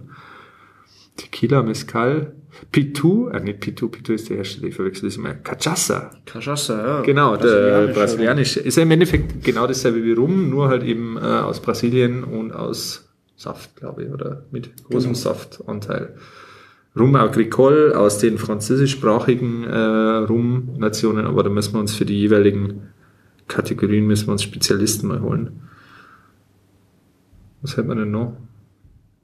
Tequila, 1.16 1.62
Mezcal, 1.62 2.32
Pitu, 2.70 3.28
äh, 3.28 3.40
nicht 3.40 3.58
Pitu, 3.58 3.88
Pitu 3.88 4.12
ist 4.12 4.30
der 4.30 4.36
Hersteller, 4.36 4.68
ich 4.68 4.76
verwechsel 4.76 5.08
das 5.08 5.16
immer, 5.16 5.34
Cachaça. 5.34 6.10
Cachaça, 6.26 6.86
ja. 6.86 7.00
Genau, 7.02 7.36
der 7.36 7.88
brasilianische. 7.88 8.60
Ist 8.60 8.76
ja 8.76 8.84
im 8.84 8.90
Endeffekt 8.92 9.42
genau 9.44 9.66
dasselbe 9.66 10.04
wie 10.04 10.12
Rum, 10.12 10.48
nur 10.48 10.68
halt 10.68 10.84
eben 10.84 11.16
äh, 11.16 11.20
aus 11.20 11.60
Brasilien 11.60 12.22
und 12.22 12.52
aus 12.52 13.08
Saft, 13.36 13.74
glaube 13.76 14.04
ich, 14.04 14.10
oder 14.10 14.44
mit 14.52 14.84
großem 14.84 15.12
genau. 15.12 15.22
Saftanteil. 15.22 16.14
Rum 16.98 17.16
Agricole 17.16 17.96
aus 17.96 18.18
den 18.18 18.36
französischsprachigen 18.36 19.64
äh, 19.64 19.76
Rum-Nationen, 19.76 21.26
aber 21.26 21.42
da 21.42 21.50
müssen 21.50 21.74
wir 21.74 21.80
uns 21.80 21.94
für 21.94 22.04
die 22.04 22.18
jeweiligen 22.18 22.88
Kategorien 23.48 24.06
müssen 24.06 24.28
wir 24.28 24.32
uns 24.32 24.42
Spezialisten 24.42 25.08
mal 25.08 25.20
holen. 25.20 25.62
Was 27.60 27.76
hält 27.76 27.86
man 27.86 27.98
denn 27.98 28.10
noch? 28.10 28.36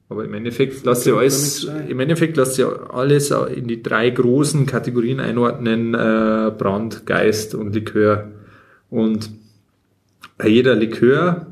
Aber 0.07 0.25
im 0.25 0.33
Endeffekt 0.33 0.83
lasst 0.85 1.05
ihr 1.05 1.15
alles, 1.15 1.65
im 1.87 1.99
Endeffekt 1.99 2.35
lasst 2.37 2.57
ihr 2.57 2.91
alles 2.91 3.29
in 3.31 3.67
die 3.67 3.83
drei 3.83 4.09
großen 4.09 4.65
Kategorien 4.65 5.19
einordnen, 5.19 5.93
äh, 5.93 6.51
Brand, 6.57 7.05
Geist 7.05 7.53
und 7.53 7.75
Likör. 7.75 8.31
Und 8.89 9.29
bei 10.37 10.47
jeder 10.47 10.73
Likör 10.73 11.47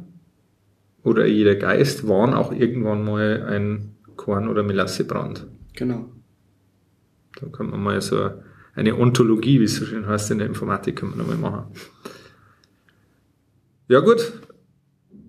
oder 1.04 1.28
jeder 1.28 1.56
Geist 1.56 2.08
waren 2.08 2.34
auch 2.34 2.52
irgendwann 2.52 3.06
mal 3.06 3.44
ein 3.48 3.96
Korn- 4.16 4.50
oder 4.50 4.64
Melassebrand. 4.64 5.46
Genau. 5.78 6.10
Da 7.40 7.48
kann 7.50 7.70
man 7.70 7.82
mal 7.82 8.02
so 8.02 8.32
eine 8.76 8.98
Ontologie, 8.98 9.60
wie 9.60 9.66
es 9.66 9.76
so 9.76 9.86
schön 9.86 10.08
heißt 10.08 10.32
in 10.32 10.40
der 10.40 10.48
Informatik, 10.48 10.98
können 10.98 11.14
wir 11.14 11.18
nochmal 11.18 11.38
machen. 11.38 11.66
Ja 13.88 14.00
gut, 14.00 14.34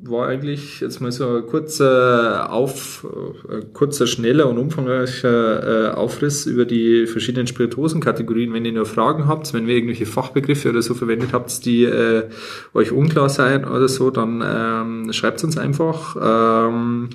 war 0.02 0.26
eigentlich 0.26 0.80
jetzt 0.80 1.00
mal 1.00 1.12
so 1.12 1.36
ein 1.36 1.46
kurzer, 1.46 2.50
auf, 2.50 3.06
ein 3.50 3.74
kurzer 3.74 4.06
schneller 4.06 4.48
und 4.48 4.56
umfangreicher 4.56 5.90
äh, 5.90 5.94
Aufriss 5.94 6.46
über 6.46 6.64
die 6.64 7.06
verschiedenen 7.06 7.46
Spirituosenkategorien. 7.46 8.54
Wenn 8.54 8.64
ihr 8.64 8.72
nur 8.72 8.86
Fragen 8.86 9.28
habt, 9.28 9.52
wenn 9.52 9.66
wir 9.66 9.74
irgendwelche 9.74 10.06
Fachbegriffe 10.06 10.70
oder 10.70 10.80
so 10.80 10.94
verwendet 10.94 11.34
habt, 11.34 11.66
die 11.66 11.84
äh, 11.84 12.28
euch 12.72 12.90
unklar 12.90 13.28
seien 13.28 13.66
oder 13.66 13.88
so, 13.88 14.10
dann 14.10 14.42
ähm, 14.42 15.12
schreibt 15.12 15.44
uns 15.44 15.58
einfach. 15.58 16.16
Ähm, 16.18 17.10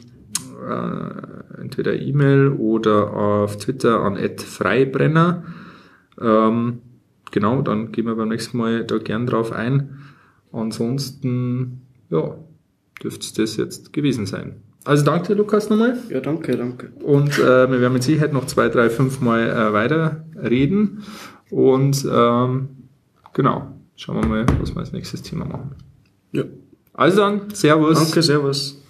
äh, 0.67 1.61
entweder 1.61 1.99
E-Mail 1.99 2.49
oder 2.49 3.13
auf 3.13 3.57
Twitter 3.57 4.01
an 4.01 4.17
@freibrenner. 4.37 5.43
Ähm, 6.19 6.81
genau, 7.31 7.61
dann 7.61 7.91
gehen 7.91 8.05
wir 8.05 8.15
beim 8.15 8.29
nächsten 8.29 8.57
Mal 8.57 8.83
da 8.85 8.97
gern 8.97 9.27
drauf 9.27 9.51
ein. 9.51 9.97
Ansonsten, 10.51 11.81
ja, 12.09 12.35
dürfte 13.01 13.25
es 13.25 13.33
das 13.33 13.57
jetzt 13.57 13.93
gewesen 13.93 14.25
sein. 14.25 14.57
Also 14.85 15.05
danke, 15.05 15.33
Lukas, 15.33 15.69
nochmal. 15.69 15.97
Ja, 16.09 16.19
danke, 16.19 16.57
danke. 16.57 16.91
Und 17.01 17.39
äh, 17.39 17.71
wir 17.71 17.79
werden 17.79 17.93
mit 17.93 18.03
Sicherheit 18.03 18.33
noch 18.33 18.45
zwei, 18.45 18.67
drei, 18.69 18.89
fünf 18.89 19.21
Mal 19.21 19.49
äh, 19.49 19.73
weiter 19.73 20.25
reden. 20.35 21.03
Und 21.49 22.05
ähm, 22.11 22.69
genau, 23.33 23.67
schauen 23.95 24.21
wir 24.21 24.27
mal, 24.27 24.45
was 24.59 24.75
wir 24.75 24.79
als 24.79 24.91
nächstes 24.91 25.21
Thema 25.21 25.45
machen. 25.45 25.75
Ja. 26.33 26.43
Also 26.93 27.17
dann, 27.21 27.49
Servus. 27.53 27.97
Danke, 27.97 28.21
Servus. 28.21 28.82